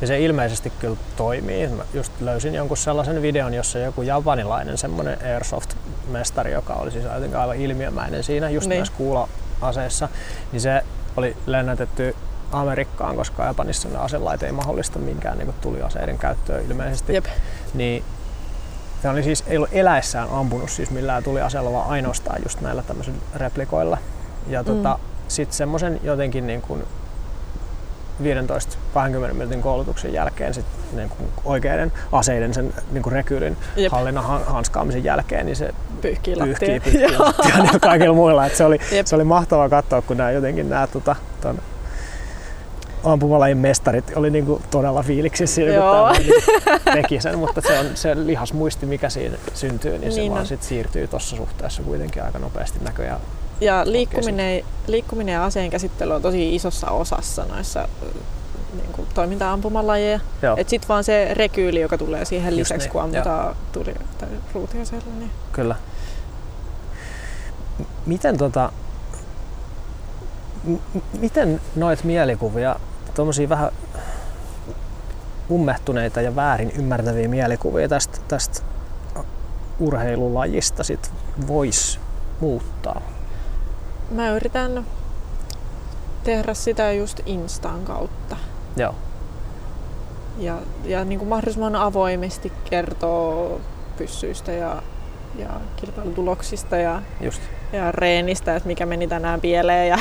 Ja 0.00 0.06
se 0.06 0.20
ilmeisesti 0.20 0.72
kyllä 0.78 0.96
toimii. 1.16 1.68
Mä 1.68 1.82
just 1.94 2.12
löysin 2.20 2.54
jonkun 2.54 2.76
sellaisen 2.76 3.22
videon, 3.22 3.54
jossa 3.54 3.78
joku 3.78 4.02
japanilainen 4.02 4.78
semmoinen 4.78 5.18
Airsoft-mestari, 5.22 6.52
joka 6.52 6.74
oli 6.74 6.90
siis 6.90 7.04
jotenkin 7.04 7.36
aivan 7.36 7.56
ilmiömäinen 7.56 8.24
siinä, 8.24 8.50
just 8.50 8.68
Niin. 8.68 8.78
myös 8.78 8.90
kuula-aseessa, 8.90 10.08
niin 10.52 10.60
se 10.60 10.82
oli 11.16 11.36
lennätetty 11.46 12.16
Amerikkaan, 12.52 13.16
koska 13.16 13.44
Japanissa 13.44 13.88
ne 13.88 13.98
aselait 13.98 14.42
ei 14.42 14.52
mahdollista 14.52 14.98
minkään 14.98 15.38
niin 15.38 15.54
tuliaseiden 15.60 16.18
käyttöä 16.18 16.60
ilmeisesti. 16.60 17.14
Jep. 17.14 17.24
Niin 17.74 18.04
se 19.02 19.08
oli 19.08 19.22
siis, 19.22 19.44
ei 19.46 19.56
ollut 19.56 19.70
eläessään 19.72 20.28
ampunut 20.30 20.70
siis 20.70 20.90
millään 20.90 21.22
tuliaseella, 21.24 21.72
vaan 21.72 21.88
ainoastaan 21.90 22.40
just 22.44 22.60
näillä 22.60 22.82
tämmöisillä 22.82 23.18
replikoilla. 23.36 23.98
Ja 24.48 24.64
tota, 24.64 24.98
Mm. 25.02 25.11
Sitten 25.32 25.56
semmoisen 25.56 26.00
jotenkin 26.02 26.46
niin 26.46 26.62
kuin 26.62 26.84
15-20 28.22 29.32
minuutin 29.32 29.62
koulutuksen 29.62 30.12
jälkeen 30.12 30.54
sit 30.54 30.64
niin 30.96 31.08
kuin 31.08 31.28
oikeiden 31.44 31.92
aseiden 32.12 32.54
sen 32.54 32.74
niin 32.92 33.02
kuin 33.02 33.12
rekyylin 33.12 33.56
Jep. 33.76 33.92
hallinnan 33.92 34.24
han- 34.24 34.44
hanskaamisen 34.46 35.04
jälkeen, 35.04 35.46
niin 35.46 35.56
se 35.56 35.70
Pyyhkii 36.00 36.36
lattia. 36.36 36.80
pyyhkii 36.80 37.18
lattiaan 37.18 37.68
ja 37.72 37.78
kaikilla 37.80 38.14
muilla. 38.14 38.46
Et 38.46 38.56
se, 38.56 38.64
oli, 38.64 38.78
Jep. 38.92 39.06
se 39.06 39.14
oli 39.14 39.24
mahtavaa 39.24 39.68
katsoa, 39.68 40.02
kun 40.02 40.16
nämä 40.16 40.30
jotenkin 40.30 40.70
nämä 40.70 40.86
tota, 40.86 41.16
ton 41.40 41.58
ampumalajin 43.04 43.58
mestarit 43.58 44.12
oli 44.16 44.30
niinku 44.30 44.62
todella 44.70 45.02
fiiliksissä 45.02 45.54
siinä, 45.54 45.72
kun 45.72 45.80
tämä 45.82 46.12
niinku 46.12 46.40
teki 46.92 47.20
sen, 47.20 47.38
mutta 47.38 47.60
se 47.60 47.78
on 47.78 47.86
se 47.94 48.26
lihasmuisti, 48.26 48.86
mikä 48.86 49.08
siinä 49.08 49.36
syntyy, 49.54 49.98
niin 49.98 50.12
se 50.12 50.20
Niin 50.20 50.30
vaan 50.32 50.40
on. 50.40 50.46
sit 50.46 50.62
siirtyy 50.62 51.06
tuossa 51.08 51.36
suhteessa 51.36 51.82
kuitenkin 51.82 52.22
aika 52.22 52.38
nopeasti 52.38 52.78
näköjään. 52.84 53.20
Ja 53.64 53.82
liikkuminen, 53.86 54.64
liikkuminen 54.86 55.32
ja 55.32 55.44
aseen 55.44 55.70
käsittely 55.70 56.12
on 56.14 56.22
tosi 56.22 56.54
isossa 56.54 56.90
osassa 56.90 57.44
noissa 57.44 57.88
niin 58.72 58.92
kuin 58.92 59.08
toiminta-ampumalajeja. 59.14 60.20
Joo, 60.42 60.56
Et 60.58 60.68
sit 60.68 60.88
vaan 60.88 61.04
se 61.04 61.34
rekyyli, 61.34 61.80
joka 61.80 61.98
tulee 61.98 62.24
siihen 62.24 62.48
Just 62.48 62.58
lisäksi, 62.58 62.86
niin, 62.86 62.92
kun 62.92 63.02
ammutaan 63.02 63.56
tuli 63.72 63.94
tai 64.18 64.28
ruutiaseella. 64.54 65.06
Niin. 65.18 65.30
kyllä. 65.52 65.76
Miten 68.06 68.38
tota, 68.38 68.72
m- 70.64 70.98
miten 71.18 71.60
noit 71.76 72.04
mielikuvia, 72.04 72.76
tuommoisia 73.14 73.48
vähän 73.48 73.72
ummehtuneita 75.50 76.20
ja 76.20 76.36
väärin 76.36 76.70
ymmärtäviä 76.70 77.28
mielikuvia 77.28 77.88
tästä, 77.88 78.18
tästä 78.28 78.62
urheilulajista 79.78 80.84
sit 80.84 81.12
voisi 81.46 81.98
muuttaa? 82.40 83.02
Mä 84.10 84.30
yritän 84.30 84.86
tehdä 86.24 86.54
sitä 86.54 86.92
just 86.92 87.20
Instan 87.26 87.84
kautta. 87.84 88.36
Joo. 88.76 88.94
Ja, 90.38 90.58
ja 90.84 91.04
niin 91.04 91.18
kuin 91.18 91.28
mahdollisimman 91.28 91.76
avoimesti 91.76 92.52
kertoo 92.70 93.60
pyssyistä 93.98 94.52
ja, 94.52 94.82
ja 95.38 95.48
kilpailutuloksista 95.76 96.76
ja, 96.76 97.02
Just. 97.20 97.42
ja 97.72 97.92
reenistä, 97.92 98.56
että 98.56 98.66
mikä 98.66 98.86
meni 98.86 99.08
tänään 99.08 99.40
pieleen 99.40 99.88
ja 99.88 99.98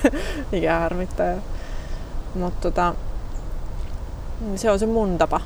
mikä 0.52 0.78
harmittaa. 0.78 1.34
Mutta 2.34 2.60
tota, 2.60 2.94
se 4.56 4.70
on 4.70 4.78
se 4.78 4.86
mun 4.86 5.18
tapa. 5.18 5.40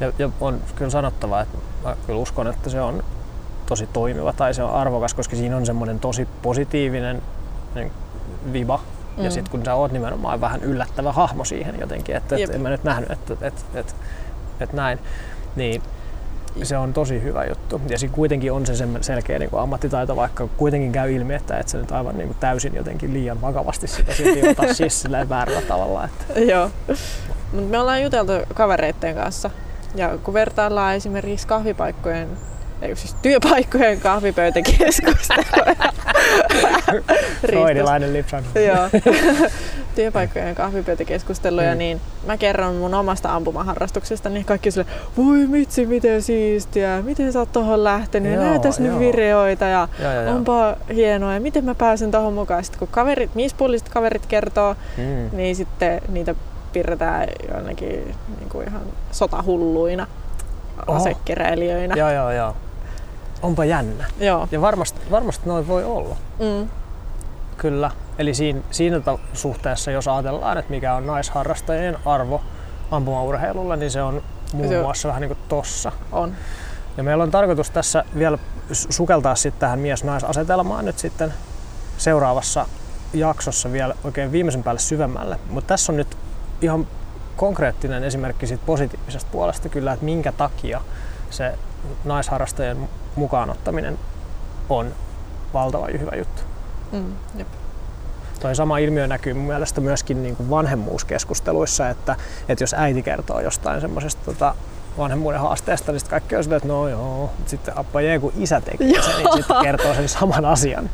Ja, 0.00 0.12
ja 0.18 0.30
on 0.40 0.60
kyllä 0.74 0.90
sanottava, 0.90 1.40
että 1.40 1.58
mä 1.84 1.96
kyllä 2.06 2.18
uskon, 2.18 2.46
että 2.46 2.70
se 2.70 2.80
on 2.80 3.04
tosi 3.70 3.86
toimiva 3.86 4.32
tai 4.32 4.54
se 4.54 4.62
on 4.62 4.70
arvokas, 4.70 5.14
koska 5.14 5.36
siinä 5.36 5.56
on 5.56 5.66
semmoinen 5.66 6.00
tosi 6.00 6.28
positiivinen 6.42 7.22
niin, 7.74 7.92
viba. 8.52 8.80
Mm. 9.16 9.24
Ja 9.24 9.30
sitten 9.30 9.50
kun 9.50 9.64
sä 9.64 9.74
oot 9.74 9.92
nimenomaan 9.92 10.40
vähän 10.40 10.62
yllättävä 10.62 11.12
hahmo 11.12 11.44
siihen 11.44 11.80
jotenkin, 11.80 12.16
että 12.16 12.36
et, 12.36 12.50
en 12.50 12.60
mä 12.60 12.70
nyt 12.70 12.84
nähnyt, 12.84 13.10
että 13.10 13.34
et, 13.40 13.64
et, 13.74 13.96
et 14.60 14.72
näin, 14.72 14.98
niin 15.56 15.82
se 16.62 16.78
on 16.78 16.92
tosi 16.92 17.22
hyvä 17.22 17.44
juttu. 17.44 17.80
Ja 17.88 17.98
siinä 17.98 18.14
kuitenkin 18.14 18.52
on 18.52 18.66
se 18.66 18.74
selkeä 19.00 19.38
niin 19.38 19.50
kuin 19.50 19.62
ammattitaito, 19.62 20.16
vaikka 20.16 20.48
kuitenkin 20.56 20.92
käy 20.92 21.14
ilmi, 21.14 21.34
että 21.34 21.58
et 21.58 21.68
sä 21.68 21.78
nyt 21.78 21.92
aivan 21.92 22.18
niin 22.18 22.28
kuin 22.28 22.38
täysin 22.40 22.74
jotenkin 22.74 23.14
liian 23.14 23.40
vakavasti 23.40 23.86
sitä 23.86 24.14
silti 24.14 24.48
ota 24.48 24.74
siis 24.74 25.04
väärällä 25.28 25.62
tavalla. 25.62 26.04
Että. 26.04 26.40
Joo. 26.40 26.70
Mut 27.52 27.70
me 27.70 27.78
ollaan 27.78 28.02
juteltu 28.02 28.32
kavereiden 28.54 29.14
kanssa 29.14 29.50
ja 29.94 30.18
kun 30.18 30.34
vertaillaan 30.34 30.94
esimerkiksi 30.94 31.46
kahvipaikkojen 31.46 32.28
siis 32.94 33.16
työpaikkojen 33.22 34.00
kahvipöytäkeskusteluja. 34.00 35.92
Freudilainen 37.40 38.12
lipsahdus. 38.12 38.50
Joo. 38.54 39.02
työpaikkojen 39.94 40.54
kahvipöytäkeskusteluja, 40.54 41.72
mm. 41.72 41.78
niin 41.78 42.00
mä 42.26 42.36
kerron 42.36 42.74
mun 42.74 42.94
omasta 42.94 43.34
ampumaharrastuksesta, 43.34 44.28
niin 44.28 44.44
kaikki 44.44 44.70
sille, 44.70 44.86
voi 45.16 45.46
mitsi, 45.46 45.86
miten 45.86 46.22
siistiä, 46.22 47.02
miten 47.02 47.32
sä 47.32 47.38
oot 47.38 47.52
tohon 47.52 47.84
lähtenyt, 47.84 48.34
joo, 48.34 48.44
näytäs 48.44 48.80
nyt 48.80 48.98
videoita 48.98 49.64
ja 49.64 49.88
joo, 50.02 50.12
joo, 50.12 50.34
onpa 50.34 50.76
hienoa 50.94 51.34
ja 51.34 51.40
miten 51.40 51.64
mä 51.64 51.74
pääsen 51.74 52.10
tohon 52.10 52.32
mukaan. 52.32 52.64
Sitten 52.64 52.78
kun 52.78 52.88
kaverit, 52.88 53.34
miespuoliset 53.34 53.88
kaverit 53.88 54.26
kertoo, 54.26 54.76
mm. 54.96 55.36
niin 55.36 55.56
sitten 55.56 56.00
niitä 56.08 56.34
piirretään 56.72 57.28
jonnekin 57.54 58.14
niin 58.38 58.48
kuin 58.48 58.68
ihan 58.68 58.82
sotahulluina 59.12 60.06
asekeräilijöinä. 60.86 61.94
Joo, 61.96 62.10
joo, 62.10 62.32
joo. 62.32 62.54
Onpa 63.42 63.64
jännä. 63.64 64.04
Joo. 64.18 64.48
Ja 64.50 64.60
varmasti, 64.60 65.00
varmasti 65.10 65.48
noin 65.48 65.68
voi 65.68 65.84
olla. 65.84 66.16
Mm. 66.38 66.68
Kyllä. 67.56 67.90
Eli 68.18 68.34
siinä, 68.34 68.60
siinä 68.70 69.00
suhteessa, 69.32 69.90
jos 69.90 70.08
ajatellaan, 70.08 70.58
että 70.58 70.70
mikä 70.70 70.94
on 70.94 71.06
naisharrastajien 71.06 71.98
arvo 72.04 72.40
ampumaurheilulla, 72.90 73.76
niin 73.76 73.90
se 73.90 74.02
on 74.02 74.22
muun 74.52 74.68
se 74.68 74.82
muassa 74.82 75.08
vähän 75.08 75.20
niin 75.20 75.28
kuin 75.28 75.48
tossa. 75.48 75.92
On. 76.12 76.32
Ja 76.96 77.02
meillä 77.02 77.22
on 77.22 77.30
tarkoitus 77.30 77.70
tässä 77.70 78.04
vielä 78.18 78.38
sukeltaa 78.72 79.34
sitten 79.34 79.60
tähän 79.60 79.78
mies-naisasetelmaan 79.78 80.84
nyt 80.84 80.98
sitten 80.98 81.34
seuraavassa 81.98 82.66
jaksossa 83.14 83.72
vielä 83.72 83.94
oikein 84.04 84.32
viimeisen 84.32 84.62
päälle 84.62 84.80
syvemmälle. 84.80 85.38
Mutta 85.50 85.68
tässä 85.68 85.92
on 85.92 85.96
nyt 85.96 86.16
ihan 86.62 86.86
konkreettinen 87.36 88.04
esimerkki 88.04 88.46
siitä 88.46 88.62
positiivisesta 88.66 89.30
puolesta 89.32 89.68
kyllä, 89.68 89.92
että 89.92 90.04
minkä 90.04 90.32
takia 90.32 90.80
se 91.30 91.54
naisharrastajien 92.04 92.88
mukaanottaminen 93.16 93.98
on 94.68 94.94
valtava 95.54 95.86
hyvä 96.00 96.16
juttu. 96.16 96.42
Mm, 96.92 97.12
jep. 97.36 97.48
Toi 98.40 98.54
sama 98.54 98.78
ilmiö 98.78 99.06
näkyy 99.06 99.34
mun 99.34 99.46
mielestä 99.46 99.80
myöskin 99.80 100.22
niin 100.22 100.36
kuin 100.36 100.50
vanhemmuuskeskusteluissa, 100.50 101.88
että, 101.88 102.16
että 102.48 102.62
jos 102.62 102.74
äiti 102.78 103.02
kertoo 103.02 103.40
jostain 103.40 103.80
semmoisesta 103.80 104.24
tota, 104.24 104.54
vanhemmuuden 104.98 105.40
haasteesta, 105.40 105.92
niin 105.92 106.00
sitten 106.00 106.10
kaikki 106.10 106.36
on 106.36 106.42
silleen, 106.42 106.56
että 106.56 106.68
no 106.68 106.88
joo, 106.88 107.30
sitten 107.46 107.78
appa 107.78 108.00
jee, 108.00 108.18
kun 108.18 108.32
isä 108.38 108.60
teki 108.60 109.02
sen, 109.02 109.16
niin 109.16 109.32
sitten 109.36 109.56
kertoo 109.62 109.94
sen 109.94 110.08
saman 110.08 110.44
asian. 110.44 110.90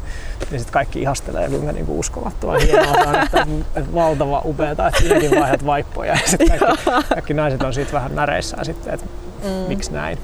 Niin 0.51 0.61
sitten 0.61 0.73
kaikki 0.73 1.03
ihastelee, 1.03 1.49
kuinka 1.49 1.73
niinku 1.73 1.99
uskomattoman 1.99 2.61
hienoa 2.61 3.03
on, 3.07 3.15
että, 3.15 3.47
että 3.77 3.95
valtava 3.95 4.43
upeeta, 4.45 4.89
että 4.89 5.01
sinäkin 5.01 5.41
vaihdat 5.41 5.67
vaippoja. 5.67 6.13
Ja 6.13 6.19
sitten 6.27 6.59
kaikki, 6.59 6.85
kaikki, 7.09 7.35
naiset 7.35 7.63
on 7.63 7.75
siitä 7.75 7.93
vähän 7.93 8.15
näreissään 8.15 8.65
sitten, 8.65 8.95
että 8.95 9.07
mm. 9.45 9.51
miksi 9.51 9.93
näin. 9.93 10.19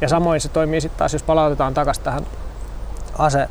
Ja 0.00 0.08
samoin 0.08 0.40
se 0.40 0.48
toimii 0.48 0.80
sitten 0.80 0.98
taas, 0.98 1.12
jos 1.12 1.22
palautetaan 1.22 1.74
takaisin 1.74 2.04
tähän 2.04 2.26
ase 3.18 3.48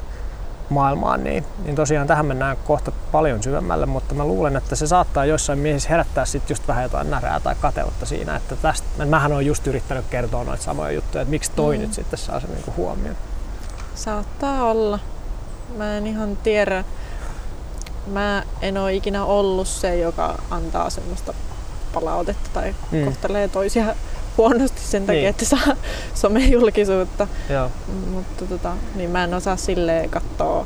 maailmaan, 0.70 1.24
niin, 1.24 1.46
niin 1.66 1.76
tosiaan 1.76 2.08
tähän 2.08 2.26
mennään 2.26 2.58
kohta 2.58 2.92
paljon 3.12 3.44
syvemmälle, 3.44 3.86
mutta 3.86 4.16
mä 4.16 4.26
luulen, 4.26 4.56
että 4.56 4.76
se 4.76 4.88
saattaa 4.88 5.26
joissain 5.26 5.60
miehissä 5.60 5.90
herättää 5.90 6.26
sit 6.26 6.50
just 6.50 6.68
vähän 6.68 6.84
jotain 6.84 7.10
närää 7.10 7.40
tai 7.40 7.56
kateutta 7.62 8.06
siinä, 8.06 8.36
että 8.36 8.56
tästä, 8.56 9.06
mähän 9.06 9.32
on 9.32 9.46
just 9.46 9.68
yrittänyt 9.68 10.06
kertoa 10.10 10.44
noita 10.44 10.64
samoja 10.64 10.92
juttuja, 10.92 11.22
että 11.22 11.30
miksi 11.30 11.52
toi 11.56 11.78
mm. 11.78 11.82
nyt 11.82 11.94
sitten 11.94 12.20
saa 12.20 12.40
sen 12.40 12.52
niinku 12.52 12.74
huomioon. 12.78 13.18
Saattaa 13.96 14.64
olla. 14.64 15.00
Mä 15.78 15.98
en 15.98 16.08
ihan 16.08 16.38
tiedä. 16.38 16.84
Mä 18.08 18.44
en 18.62 18.78
ole 18.78 18.94
ikinä 18.94 19.26
ollut 19.26 19.68
se, 19.68 19.96
joka 19.96 20.42
antaa 20.50 20.90
semmoista 20.90 21.34
palautetta 21.94 22.50
tai 22.54 22.76
mm. 22.92 23.06
kohtelee 23.06 23.48
toisia 23.48 23.96
huonosti 24.40 24.82
sen 24.82 25.06
takia, 25.06 25.22
niin. 25.22 25.30
että 25.30 25.46
saa 25.46 25.76
somejulkisuutta. 26.16 27.28
Joo. 27.50 27.72
Mutta 28.12 28.46
tota, 28.46 28.74
niin 28.96 29.10
mä 29.10 29.24
en 29.24 29.34
osaa 29.34 29.56
silleen 29.56 30.10
katsoa 30.10 30.66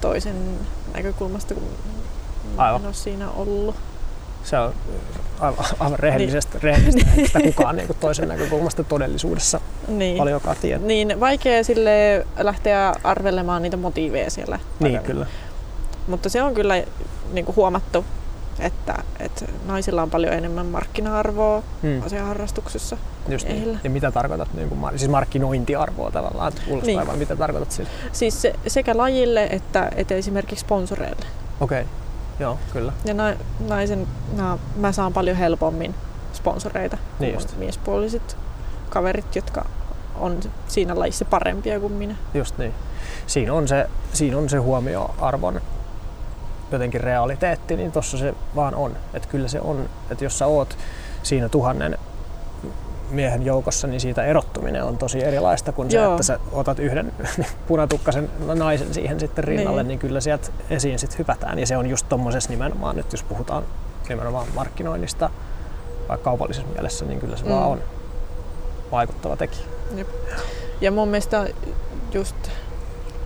toisen 0.00 0.36
näkökulmasta, 0.94 1.54
kun 1.54 1.62
aivan. 2.56 2.80
en 2.80 2.86
ole 2.86 2.94
siinä 2.94 3.30
ollut. 3.30 3.74
Se 4.44 4.58
on 4.58 4.74
aivan, 5.40 5.64
aivan 5.78 5.98
rehellisestä, 5.98 6.58
niin. 6.62 7.24
että 7.24 7.40
kukaan 7.54 7.76
niin 7.76 7.88
toisen 8.00 8.28
näkökulmasta 8.28 8.84
todellisuudessa 8.84 9.60
niin. 9.88 10.18
paljonkaan 10.18 10.56
tiedä. 10.60 10.84
Niin, 10.84 11.20
vaikea 11.20 11.64
sille 11.64 12.26
lähteä 12.38 12.92
arvelemaan 13.04 13.62
niitä 13.62 13.76
motiiveja 13.76 14.30
siellä. 14.30 14.58
Niin, 14.80 15.02
kyllä. 15.02 15.26
Mutta 16.06 16.28
se 16.28 16.42
on 16.42 16.54
kyllä 16.54 16.82
niin 17.32 17.44
kuin 17.44 17.56
huomattu 17.56 18.04
että, 18.58 18.94
että 19.20 19.44
naisilla 19.66 20.02
on 20.02 20.10
paljon 20.10 20.32
enemmän 20.32 20.66
markkina-arvoa 20.66 21.62
hmm. 21.82 22.02
asiaharrastuksessa 22.06 22.96
Just 23.28 23.48
niin. 23.48 23.80
Ja 23.84 23.90
mitä 23.90 24.10
tarkoitat, 24.10 24.54
niin 24.54 24.68
kuin, 24.68 24.98
siis 24.98 25.10
markkinointiarvoa 25.10 26.10
tavallaan, 26.10 26.52
kuulostaa 26.66 27.04
niin. 27.04 27.18
mitä 27.18 27.36
tarkoitat 27.36 27.72
sillä? 27.72 27.90
Siis 28.12 28.42
se, 28.42 28.54
sekä 28.66 28.96
lajille 28.96 29.44
että, 29.44 29.90
että 29.96 30.14
esimerkiksi 30.14 30.60
sponsoreille. 30.60 31.26
Okei, 31.60 31.80
okay. 31.80 31.92
joo, 32.40 32.58
kyllä. 32.72 32.92
Ja 33.04 33.14
na, 33.14 33.34
naisen, 33.68 34.06
na, 34.36 34.58
mä 34.76 34.92
saan 34.92 35.12
paljon 35.12 35.36
helpommin 35.36 35.94
sponsoreita 36.32 36.98
niin 37.18 37.32
kuin 37.32 37.42
just. 37.42 37.56
miespuoliset 37.56 38.36
kaverit, 38.90 39.36
jotka 39.36 39.64
on 40.16 40.40
siinä 40.68 40.98
lajissa 40.98 41.24
parempia 41.24 41.80
kuin 41.80 41.92
minä. 41.92 42.16
Just 42.34 42.58
niin. 42.58 42.74
Siinä 43.26 43.54
on 43.54 43.68
se, 43.68 43.86
siinä 44.12 44.38
on 44.38 44.48
se 44.48 44.56
huomioarvon 44.56 45.60
jotenkin 46.72 47.00
realiteetti, 47.00 47.76
niin 47.76 47.92
tossa 47.92 48.18
se 48.18 48.34
vaan 48.56 48.74
on. 48.74 48.96
Että 49.14 49.28
kyllä 49.28 49.48
se 49.48 49.60
on, 49.60 49.88
että 50.10 50.24
jos 50.24 50.38
sä 50.38 50.46
oot 50.46 50.78
siinä 51.22 51.48
tuhannen 51.48 51.98
miehen 53.10 53.42
joukossa, 53.46 53.86
niin 53.86 54.00
siitä 54.00 54.24
erottuminen 54.24 54.84
on 54.84 54.98
tosi 54.98 55.24
erilaista 55.24 55.72
kuin 55.72 55.90
se, 55.90 55.96
Joo. 55.96 56.12
että 56.12 56.22
sä 56.22 56.38
otat 56.52 56.78
yhden 56.78 57.12
punatukkasen 57.68 58.30
naisen 58.54 58.94
siihen 58.94 59.20
sitten 59.20 59.44
rinnalle, 59.44 59.82
niin, 59.82 59.88
niin 59.88 59.98
kyllä 59.98 60.20
sieltä 60.20 60.48
esiin 60.70 60.98
sitten 60.98 61.18
hypätään. 61.18 61.58
Ja 61.58 61.66
se 61.66 61.76
on 61.76 61.86
just 61.86 62.08
tommosessa 62.08 62.50
nimenomaan, 62.50 62.96
nyt 62.96 63.12
jos 63.12 63.22
puhutaan 63.22 63.64
nimenomaan 64.08 64.46
markkinoinnista, 64.54 65.30
vaikka 66.08 66.24
kaupallisessa 66.24 66.68
mielessä, 66.72 67.04
niin 67.04 67.20
kyllä 67.20 67.36
se 67.36 67.44
mm. 67.44 67.50
vaan 67.50 67.64
on 67.64 67.82
vaikuttava 68.92 69.36
tekijä. 69.36 69.66
Jep. 69.96 70.08
Ja 70.80 70.90
mun 70.90 71.08
mielestä 71.08 71.46
just 72.12 72.36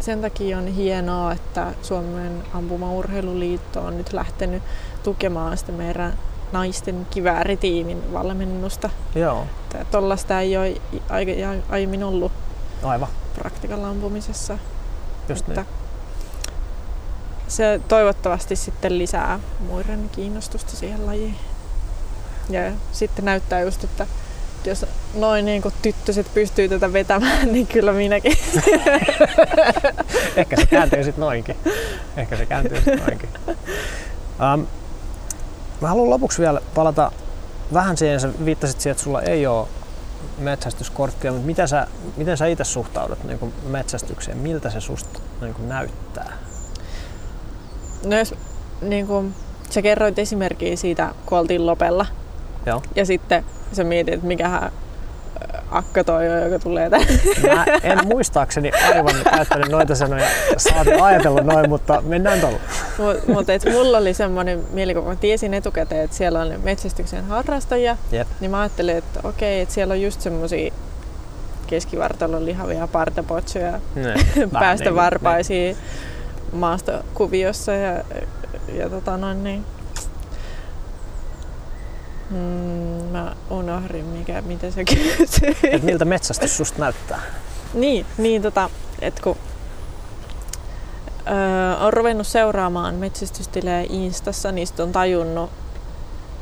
sen 0.01 0.21
takia 0.21 0.59
on 0.59 0.67
hienoa, 0.67 1.33
että 1.33 1.75
Suomen 1.83 2.43
ampumaurheiluliitto 2.55 3.81
on 3.81 3.99
nyt 3.99 4.13
lähtenyt 4.13 4.63
tukemaan 5.03 5.59
sitä 5.59 5.73
meidän 5.73 6.19
naisten 6.53 7.07
kivääritiimin 7.11 8.13
valmennusta. 8.13 8.91
Joo. 9.15 9.47
Tuollaista 9.91 10.41
ei 10.41 10.57
ole 10.57 10.75
aiemmin 11.69 12.05
ollut 12.05 12.33
Aivan. 12.83 13.09
praktikalla 13.35 13.89
ampumisessa. 13.89 14.59
Just 15.29 15.49
niin. 15.49 15.67
Se 17.49 17.81
toivottavasti 17.89 18.57
sitten 18.57 18.99
lisää 18.99 19.41
muiden 19.61 20.11
kiinnostusta 20.13 20.77
siihen 20.77 21.07
lajiin. 21.07 21.37
Ja 22.51 22.61
sitten 22.93 23.25
näyttää 23.25 23.61
just, 23.61 23.85
että 23.85 24.07
jos 24.67 24.87
noin 25.15 25.45
niin 25.45 25.63
kuin 25.63 25.75
tyttöset 25.83 26.35
pystyy 26.35 26.69
tätä 26.69 26.93
vetämään, 26.93 27.53
niin 27.53 27.67
kyllä 27.67 27.93
minäkin. 27.93 28.37
Ehkä 30.37 30.57
se 30.57 30.67
kääntyy 30.67 31.05
sitten 31.05 31.21
noinkin. 31.21 31.57
Ehkä 32.17 32.37
se 32.37 32.47
kääntyy 32.47 32.77
sitten 32.77 32.99
noinkin. 32.99 33.29
Um, 34.55 34.67
mä 35.81 35.89
haluan 35.89 36.11
lopuksi 36.11 36.43
vielä 36.43 36.61
palata 36.75 37.13
vähän 37.73 37.97
siihen 37.97 38.21
sä 38.21 38.29
viittasit 38.45 38.81
siihen, 38.81 38.93
että 38.93 39.05
sulla 39.05 39.23
ei 39.23 39.47
ole 39.47 39.69
metsästyskorttia, 40.39 41.33
mutta 41.33 41.47
miten 41.47 41.69
sä, 41.69 41.87
miten 42.17 42.37
sä 42.37 42.47
itse 42.47 42.65
suhtaudut 42.65 43.25
niin 43.25 43.39
kuin 43.39 43.53
metsästykseen? 43.67 44.39
Miltä 44.39 44.71
se 44.71 44.81
susta 44.81 45.21
niin 45.41 45.55
kuin 45.55 45.69
näyttää? 45.69 46.33
No 48.05 48.19
jos 48.19 48.35
niin 48.81 49.07
kuin, 49.07 49.35
sä 49.71 49.83
kerroit 49.83 50.19
esimerkkiä 50.19 50.77
siitä, 50.77 51.15
kun 51.27 51.39
oltiin 51.39 51.67
Lopella. 51.67 52.07
Joo. 52.67 52.83
Ja 52.97 53.07
sitten 53.07 53.45
sä 53.73 53.85
mietit, 53.85 54.15
että 54.15 54.27
mikähän 54.27 54.73
akka 55.71 56.05
toi 56.05 56.29
on, 56.29 56.43
joka 56.43 56.59
tulee 56.59 56.91
tänne. 56.91 57.07
Mä 57.55 57.65
en 57.83 58.07
muistaakseni 58.07 58.71
aivan 58.95 59.15
käyttänyt 59.25 59.69
noita 59.69 59.95
sanoja, 59.95 60.29
saati 60.57 60.93
ajatellut 60.93 61.45
noin, 61.45 61.69
mutta 61.69 62.03
mennään 62.03 62.41
tuolla. 62.41 62.59
Mutta 62.99 63.33
mut, 63.33 63.51
et 63.51 63.65
mulla 63.73 63.99
oli 63.99 64.15
semmoinen 64.15 64.65
mielikuva, 64.73 65.07
kun 65.07 65.19
tiesin 65.19 65.55
etukäteen, 65.55 66.05
että 66.05 66.17
siellä 66.17 66.41
on 66.41 66.61
metsästyksen 66.63 67.25
harrastajia, 67.25 67.97
Jep. 68.13 68.29
niin 68.41 68.51
mä 68.51 68.61
ajattelin, 68.61 68.97
että 68.97 69.21
okei, 69.25 69.61
että 69.61 69.75
siellä 69.75 69.93
on 69.93 70.03
just 70.03 70.21
semmoisia 70.21 70.73
keskivartalon 71.67 72.47
lihavia 72.47 72.87
partapotsoja, 72.87 73.81
Ne, 73.95 74.15
päästä 74.53 74.85
niin, 74.85 74.97
varpaisiin 74.97 75.77
maastokuviossa 76.53 77.73
ja, 77.73 78.05
ja 78.75 78.91
tota 78.91 79.17
noin 79.17 79.45
niin. 79.45 79.65
Mm, 82.31 82.37
mä 83.13 83.37
unohdin, 83.51 84.05
mikä, 84.05 84.43
mitä 84.43 84.71
se 84.71 84.85
kysyy. 85.19 85.57
Et 85.71 85.83
miltä 85.83 86.05
metsästys 86.05 86.57
susta 86.57 86.79
näyttää? 86.79 87.21
Niin, 87.75 88.07
niin 88.19 88.43
tota, 88.43 88.71
että 89.01 89.23
kun 89.23 89.37
öö, 91.31 91.77
on 91.77 91.93
ruvennut 91.93 92.27
seuraamaan 92.27 92.95
metsästystilejä 92.95 93.85
Instassa, 93.91 94.53
niin 94.53 94.67
sit 94.67 94.81
on 94.81 94.93
tajunnut, 94.93 95.51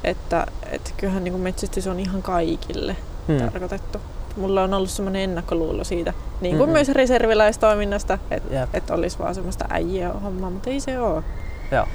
että, 0.04 0.46
että 0.70 0.90
kyllähän 0.96 1.24
niin 1.24 1.40
metsästys 1.40 1.86
on 1.86 2.00
ihan 2.00 2.22
kaikille 2.22 2.96
Hmm. 3.28 3.38
tarkoitettu. 3.38 4.00
Mulla 4.36 4.62
on 4.62 4.74
ollut 4.74 4.90
semmoinen 4.90 5.22
ennakkoluulo 5.22 5.84
siitä, 5.84 6.12
niin 6.40 6.56
kuin 6.56 6.68
Mhm. 6.68 6.72
myös 6.72 6.88
reserviläistoiminnasta, 6.88 8.18
että 8.30 8.68
et 8.74 8.90
olisi 8.90 9.18
vaan 9.18 9.34
semmoista 9.34 9.64
äijää 9.70 10.12
hommaa, 10.12 10.50
mutta 10.50 10.70
ei 10.70 10.80
se 10.80 11.00
ole. 11.00 11.22
Joo. 11.72 11.86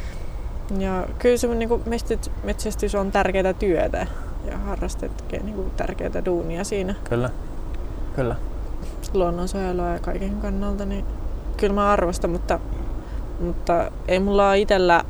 Ja 0.80 1.07
kyllä 1.19 1.38
se 1.38 1.47
niin 1.47 1.69
metsästys 2.43 2.95
on 2.95 3.11
tärkeää 3.11 3.53
työtä 3.53 4.07
ja 4.51 4.57
harrastet 4.57 5.17
tekee 5.17 5.43
niin 5.43 5.72
tärkeää 5.78 6.26
duunia 6.26 6.63
siinä 6.63 6.95
Kyllä. 7.09 7.30
Kyllä. 8.15 8.36
luonnonsuojelua 9.13 9.89
ja 9.89 9.99
kaiken 9.99 10.36
kannalta, 10.41 10.86
niin 10.86 11.05
kyllä 11.57 11.74
mä 11.74 11.91
arvostan, 11.91 12.30
mutta, 12.30 12.59
mutta 13.39 13.91
ei 14.07 14.19
mulla 14.19 14.47
ole 14.49 14.59
itsellä 14.59 15.03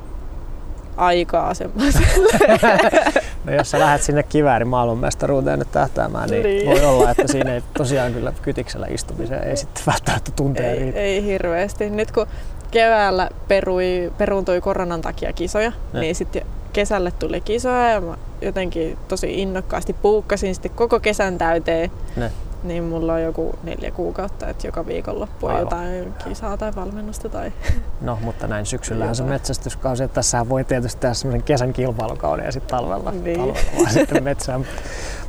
aikaa 0.97 1.53
semmoiselle. 1.53 2.33
No 3.45 3.53
jos 3.53 3.71
sä 3.71 3.79
lähdet 3.79 4.01
sinne 4.01 4.23
kiväärin 4.23 4.67
maailmanmestaruuteen 4.67 5.59
nyt 5.59 5.71
tähtäämään, 5.71 6.29
niin, 6.29 6.43
Niin. 6.43 6.65
voi 6.69 6.85
olla, 6.85 7.11
että 7.11 7.27
siinä 7.27 7.53
ei 7.53 7.63
tosiaan 7.77 8.13
kyllä 8.13 8.33
kytiksellä 8.41 8.87
istumiseen 8.89 9.43
ei 9.43 9.57
sitten 9.57 9.83
välttämättä 9.87 10.31
tunteja 10.35 10.71
ei, 10.71 10.79
riitä. 10.79 10.99
ei 10.99 11.23
hirveästi. 11.23 11.89
Nyt 11.89 12.11
kun 12.11 12.27
keväällä 12.71 13.29
perui, 13.47 14.13
peruuntui 14.17 14.61
koronan 14.61 15.01
takia 15.01 15.33
kisoja, 15.33 15.71
Ne. 15.93 15.99
niin 15.99 16.15
sitten 16.15 16.45
kesälle 16.73 17.11
tuli 17.11 17.41
kisoja 17.41 17.89
ja 17.89 18.01
mä 18.01 18.17
jotenkin 18.41 18.97
tosi 19.07 19.41
innokkaasti 19.41 19.93
puukkasin 19.93 20.55
sitten 20.55 20.71
koko 20.71 20.99
kesän 20.99 21.37
täyteen. 21.37 21.91
Ne. 22.15 22.31
Niin 22.63 22.83
mulla 22.83 23.13
on 23.13 23.21
joku 23.23 23.55
neljä 23.63 23.91
kuukautta, 23.91 24.47
että 24.47 24.67
joka 24.67 24.85
viikonloppu 24.85 25.45
on 25.47 25.59
jotain 25.59 26.13
kisaa 26.27 26.57
tai 26.57 26.71
valmennusta 26.75 27.29
tai 27.29 27.51
No, 28.01 28.17
mutta 28.21 28.47
näin 28.47 28.65
syksyllähän 28.65 29.15
se 29.15 29.23
metsästyskausi, 29.23 30.03
että 30.03 30.15
tässähän 30.15 30.49
voi 30.49 30.63
tietysti 30.63 31.01
tehdä 31.01 31.13
semmoisen 31.13 31.43
kesän 31.43 31.73
kilpailukauden 31.73 32.45
ja 32.45 32.51
sitten 32.51 32.77
talvella, 32.77 33.11
Niin. 33.11 33.37
talvella 33.39 33.89
sitten 33.99 34.23
metsään. 34.23 34.65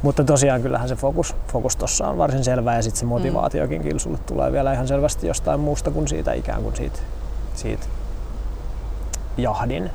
Mutta 0.02 0.24
tosiaan 0.24 0.62
kyllähän 0.62 0.88
se 0.88 0.94
fokus, 0.96 1.34
fokus 1.52 1.76
tuossa 1.76 2.08
on 2.08 2.18
varsin 2.18 2.44
selvä 2.44 2.74
ja 2.74 2.82
sitten 2.82 3.00
se 3.00 3.06
motivaatiokin 3.06 3.82
kyllä 3.82 3.98
sulle 3.98 4.18
tulee 4.26 4.52
vielä 4.52 4.72
ihan 4.72 4.88
selvästi 4.88 5.26
jostain 5.26 5.60
muusta 5.60 5.90
kuin 5.90 6.08
siitä 6.08 6.32
ikään 6.32 6.62
kuin 6.62 6.76
siitä, 6.76 6.98
siitä 7.54 7.86
jahdin 9.36 9.90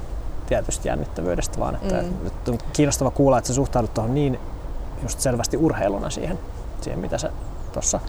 tietysti 0.48 0.88
jännittävyydestä, 0.88 1.60
vaan 1.60 1.76
että 1.76 2.02
Mm. 2.02 2.14
nyt 2.24 2.48
on 2.50 2.58
kiinnostava 2.74 3.12
kuulla, 3.12 3.38
että 3.38 3.48
sä 3.48 3.54
suhtaudut 3.54 3.94
tuohon 3.94 4.14
niin 4.14 4.40
just 5.04 5.20
selvästi 5.20 5.58
urheiluna 5.58 6.10
siihen, 6.10 6.40
siihen 6.82 7.00
mitä 7.00 7.18
sä 7.18 7.32
tuossa 7.74 8.00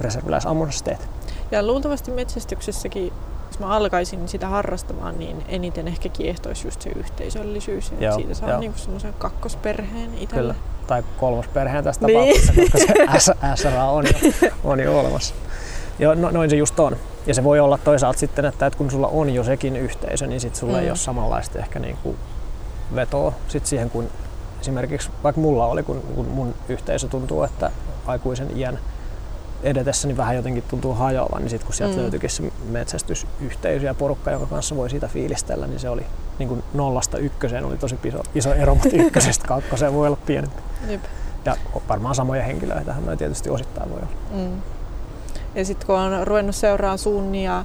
reserviläisammunnassa 0.00 0.84
teet. 0.84 1.08
Ja 1.50 1.62
luultavasti 1.66 2.10
metsästyksessäkin, 2.10 3.12
jos 3.46 3.58
mä 3.58 3.66
alkaisin 3.66 4.28
sitä 4.28 4.48
harrastamaan, 4.48 5.18
niin 5.18 5.44
eniten 5.48 5.88
ehkä 5.88 6.08
kiehtoisi 6.08 6.66
just 6.66 6.82
se 6.82 6.90
yhteisöllisyys. 6.90 7.90
Ja 8.00 8.06
Joo, 8.08 8.16
siitä 8.18 8.34
saa 8.34 8.50
joo. 8.50 8.60
niinku 8.60 8.78
semmoisen 8.78 9.14
kakkosperheen 9.18 10.14
itselle. 10.18 10.52
Kyllä. 10.54 10.54
Tai 10.86 11.04
kolmosperheen 11.20 11.84
tässä 11.84 12.06
Niin. 12.06 12.18
tapauksessa, 12.18 12.52
koska 12.72 13.18
se 13.18 13.34
SRA 13.62 13.84
on 13.84 14.04
jo, 14.06 14.48
on 14.64 14.80
jo 14.80 15.00
olemassa. 15.00 15.34
Joo, 15.98 16.14
no, 16.14 16.30
noin 16.30 16.50
se 16.50 16.56
just 16.56 16.80
on. 16.80 16.96
Ja 17.26 17.34
se 17.34 17.44
voi 17.44 17.60
olla 17.60 17.78
toisaalta 17.78 18.18
sitten, 18.18 18.44
että, 18.44 18.66
että 18.66 18.78
kun 18.78 18.90
sulla 18.90 19.08
on 19.08 19.34
jo 19.34 19.44
sekin 19.44 19.76
yhteisö, 19.76 20.26
niin 20.26 20.40
sitten 20.40 20.60
sulla 20.60 20.76
mm. 20.76 20.82
ei 20.82 20.88
ole 20.88 20.96
samanlaista 20.96 21.58
ehkä 21.58 21.78
niin 21.78 21.96
kuin 22.02 22.16
vetoa 22.94 23.32
sit 23.48 23.66
siihen, 23.66 23.90
kun 23.90 24.10
esimerkiksi 24.60 25.10
vaikka 25.22 25.40
mulla 25.40 25.66
oli, 25.66 25.82
kun, 25.82 26.02
kun 26.14 26.26
mun 26.26 26.54
yhteisö 26.68 27.08
tuntuu, 27.08 27.42
että 27.42 27.70
aikuisen 28.06 28.56
iän 28.56 28.78
edetessä 29.62 30.08
niin 30.08 30.16
vähän 30.16 30.36
jotenkin 30.36 30.62
tuntuu 30.68 30.94
hajoavan, 30.94 31.42
niin 31.42 31.50
sitten 31.50 31.66
kun 31.66 31.74
sieltä 31.74 31.96
mm. 31.96 32.02
Löytyikin 32.02 32.30
se 32.30 32.52
metsästysyhteisö 32.68 33.86
ja 33.86 33.94
porukka, 33.94 34.30
jonka 34.30 34.46
kanssa 34.46 34.76
voi 34.76 34.90
siitä 34.90 35.08
fiilistellä, 35.08 35.66
niin 35.66 35.80
se 35.80 35.88
oli 35.88 36.06
niin 36.38 36.48
kuin 36.48 36.62
nollasta 36.74 37.18
ykköseen 37.18 37.64
oli 37.64 37.76
tosi 37.76 37.98
iso, 38.04 38.22
iso 38.34 38.54
ero, 38.54 38.74
mutta 38.74 38.96
ykkösestä 39.06 39.48
kakkoseen 39.48 39.94
voi 39.94 40.06
olla 40.06 40.18
pienempi. 40.26 40.62
Jep. 40.88 41.00
Ja 41.44 41.56
varmaan 41.88 42.14
samoja 42.14 42.42
henkilöitä 42.42 42.94
noin 43.06 43.18
tietysti 43.18 43.50
osittain 43.50 43.90
voi 43.90 43.98
olla. 43.98 44.44
Mm. 44.44 44.62
Ja 45.56 45.64
sitten 45.64 45.86
kun 45.86 45.96
on 45.98 46.26
ruvennut 46.26 46.56
seuraamaan 46.56 46.98
sunnia 46.98 47.64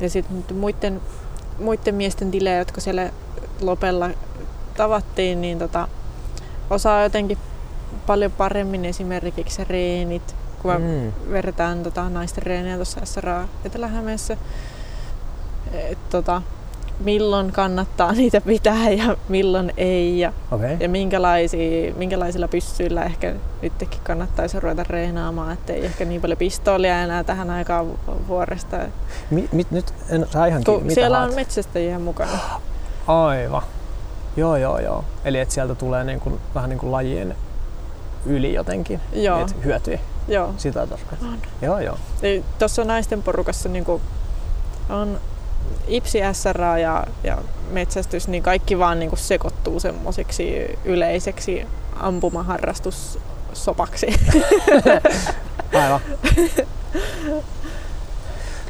ja 0.00 0.10
sitten 0.10 0.56
muiden, 0.56 1.00
muiden 1.58 1.94
miesten 1.94 2.30
tilejä, 2.30 2.58
jotka 2.58 2.80
siellä 2.80 3.10
Lopella 3.60 4.10
tavattiin, 4.76 5.40
niin 5.40 5.58
tota, 5.58 5.88
osaa 6.70 7.02
jotenkin 7.02 7.38
paljon 8.06 8.32
paremmin 8.32 8.84
esimerkiksi 8.84 9.64
reenit, 9.64 10.34
kun 10.62 10.72
Mm. 10.82 11.12
vertaan 11.32 11.82
tota, 11.82 12.08
naisten 12.08 12.42
reenejä 12.42 12.76
tuossa 12.76 13.00
SRA 13.04 13.48
Etelä-Hämeessä. 13.64 14.36
Et, 15.74 16.10
tota, 16.10 16.42
milloin 17.00 17.52
kannattaa 17.52 18.12
niitä 18.12 18.40
pitää 18.40 18.90
ja 18.90 19.16
milloin 19.28 19.72
ei 19.76 20.18
ja, 20.18 20.32
Okei. 20.52 20.76
ja 20.80 20.88
minkälaisia, 20.88 21.94
minkälaisilla 21.94 22.48
pyssyillä 22.48 23.02
ehkä 23.04 23.34
nytkin 23.62 24.00
kannattaisi 24.02 24.60
ruveta 24.60 24.84
reenaamaan, 24.88 25.52
ettei 25.52 25.84
ehkä 25.86 26.04
niin 26.04 26.20
paljon 26.20 26.38
pistoolia 26.38 27.02
enää 27.02 27.24
tähän 27.24 27.50
aikaan 27.50 27.86
vu- 27.88 27.98
vuoresta. 28.28 28.76
Mi, 29.30 29.48
mit, 29.52 29.70
nyt 29.70 29.94
en 30.08 30.26
saa 30.30 30.46
ihan 30.46 30.64
kiinni. 30.64 30.78
Kun 30.78 30.86
Mitä 30.86 30.94
siellä 30.94 31.16
haet? 31.18 31.30
on 31.30 31.36
metsästäjiä 31.36 31.98
mukana. 31.98 32.38
Aivan. 33.06 33.62
Joo, 34.36 34.56
joo, 34.56 34.78
joo. 34.78 35.04
Eli 35.24 35.38
että 35.40 35.54
sieltä 35.54 35.74
tulee 35.74 36.04
niin 36.04 36.20
kuin, 36.20 36.40
vähän 36.54 36.70
niin 36.70 36.78
kuin 36.78 36.92
lajien 36.92 37.36
yli 38.26 38.54
jotenkin 38.54 39.00
Joo, 39.12 39.38
niitä 39.38 39.54
hyötyjä. 39.64 40.00
joo. 40.28 40.54
Sitä 40.56 40.86
tarkoittaa. 40.86 41.28
Joo, 41.62 41.78
joo. 41.78 41.96
Tuossa 42.58 42.84
naisten 42.84 43.22
porukassa 43.22 43.68
niin 43.68 43.84
on 44.88 45.20
IPSI, 45.88 46.18
SRA 46.32 46.78
ja, 46.78 47.06
ja 47.24 47.38
metsästys, 47.70 48.28
niin 48.28 48.42
kaikki 48.42 48.78
vaan 48.78 48.98
niin 48.98 49.10
sekoittuu 49.14 49.80
semmoiseksi 49.80 50.78
yleiseksi 50.84 51.66
ampumaharrastussopaksi. 51.96 54.06
Aivan. 55.82 56.00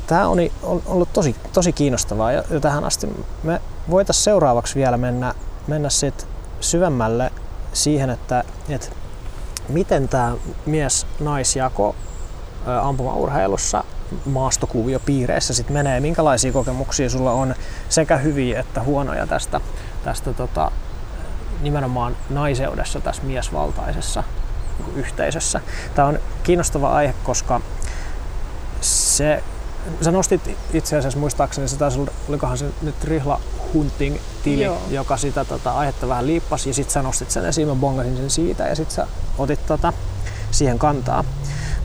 Tämä 0.07 0.29
on 0.29 0.39
ollut 0.87 1.13
tosi, 1.13 1.37
tosi 1.53 1.73
kiinnostavaa 1.73 2.33
ja 2.33 2.43
tähän 2.61 2.85
asti 2.85 3.09
me 3.43 3.61
voitaisiin 3.91 4.25
seuraavaksi 4.25 4.75
vielä 4.75 4.97
mennä, 4.97 5.35
mennä 5.67 5.91
sit 5.91 6.27
syvemmälle 6.61 7.33
siihen, 7.73 8.11
että, 8.11 8.45
että 8.69 8.87
miten 9.69 10.09
tämä 10.09 10.35
mies-naisjako 10.67 11.95
ampumaurheilussa 12.83 13.85
maastokuviopiireissä 14.27 15.55
sit 15.55 15.71
menee, 15.71 16.01
minkälaisia 16.01 16.53
kokemuksia 16.53 17.11
sulla 17.11 17.33
on 17.33 17.55
sekä 17.89 18.17
hyviä 18.17 18.61
että 18.61 18.83
huonoja 18.83 19.27
tästä, 19.27 19.61
tästä 20.05 20.33
tota, 20.33 20.71
nimenomaan 21.61 22.17
naiseudessa 22.31 23.01
tässä 23.01 23.23
miesvaltaisessa 23.23 24.25
niin 24.79 24.97
yhteisössä. 24.97 25.61
Tämä 25.95 26.09
on 26.09 26.19
kiinnostava 26.43 26.93
aihe, 26.93 27.15
koska 27.25 27.61
se, 28.81 29.43
sä 30.01 30.11
nostit 30.11 30.57
itse 30.73 30.97
asiassa 30.97 31.19
muistaakseni, 31.19 31.69
se 31.69 31.77
taisi 31.77 32.01
olikohan 32.29 32.59
se 32.59 32.67
nyt 32.83 33.05
Rihla 33.05 33.41
Hunting-tili, 33.75 34.63
Joo. 34.63 34.83
joka 34.91 35.17
sitä 35.17 35.45
tota, 35.45 35.71
aihetta 35.71 36.09
vähän 36.09 36.27
liippasi 36.27 36.71
ja 36.71 36.75
sitten 36.75 36.93
sä 36.93 37.03
nostit 37.03 37.31
sen 37.31 37.45
esiin, 37.45 37.69
mä 37.69 37.75
bongasin 37.75 38.17
sen 38.17 38.31
siitä 38.31 38.69
ja 38.69 38.75
sitten 38.75 38.97
sä 38.97 39.07
otit 39.39 39.67
tota, 39.67 39.93
siihen 40.51 40.79
kantaa. 40.79 41.25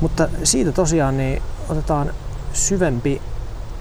Mutta 0.01 0.27
siitä 0.43 0.71
tosiaan 0.71 1.17
niin 1.17 1.41
otetaan 1.69 2.13
syvempi 2.53 3.21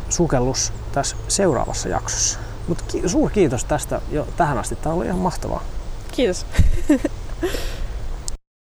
sukellus 0.08 0.72
tässä 0.92 1.16
seuraavassa 1.28 1.88
jaksossa. 1.88 2.38
Mutta 2.68 2.84
ki- 2.88 3.08
suuri 3.08 3.34
kiitos 3.34 3.64
tästä 3.64 4.00
jo 4.10 4.26
tähän 4.36 4.58
asti. 4.58 4.76
Tämä 4.76 4.94
oli 4.94 5.06
ihan 5.06 5.18
mahtavaa. 5.18 5.62
Kiitos. 6.12 6.46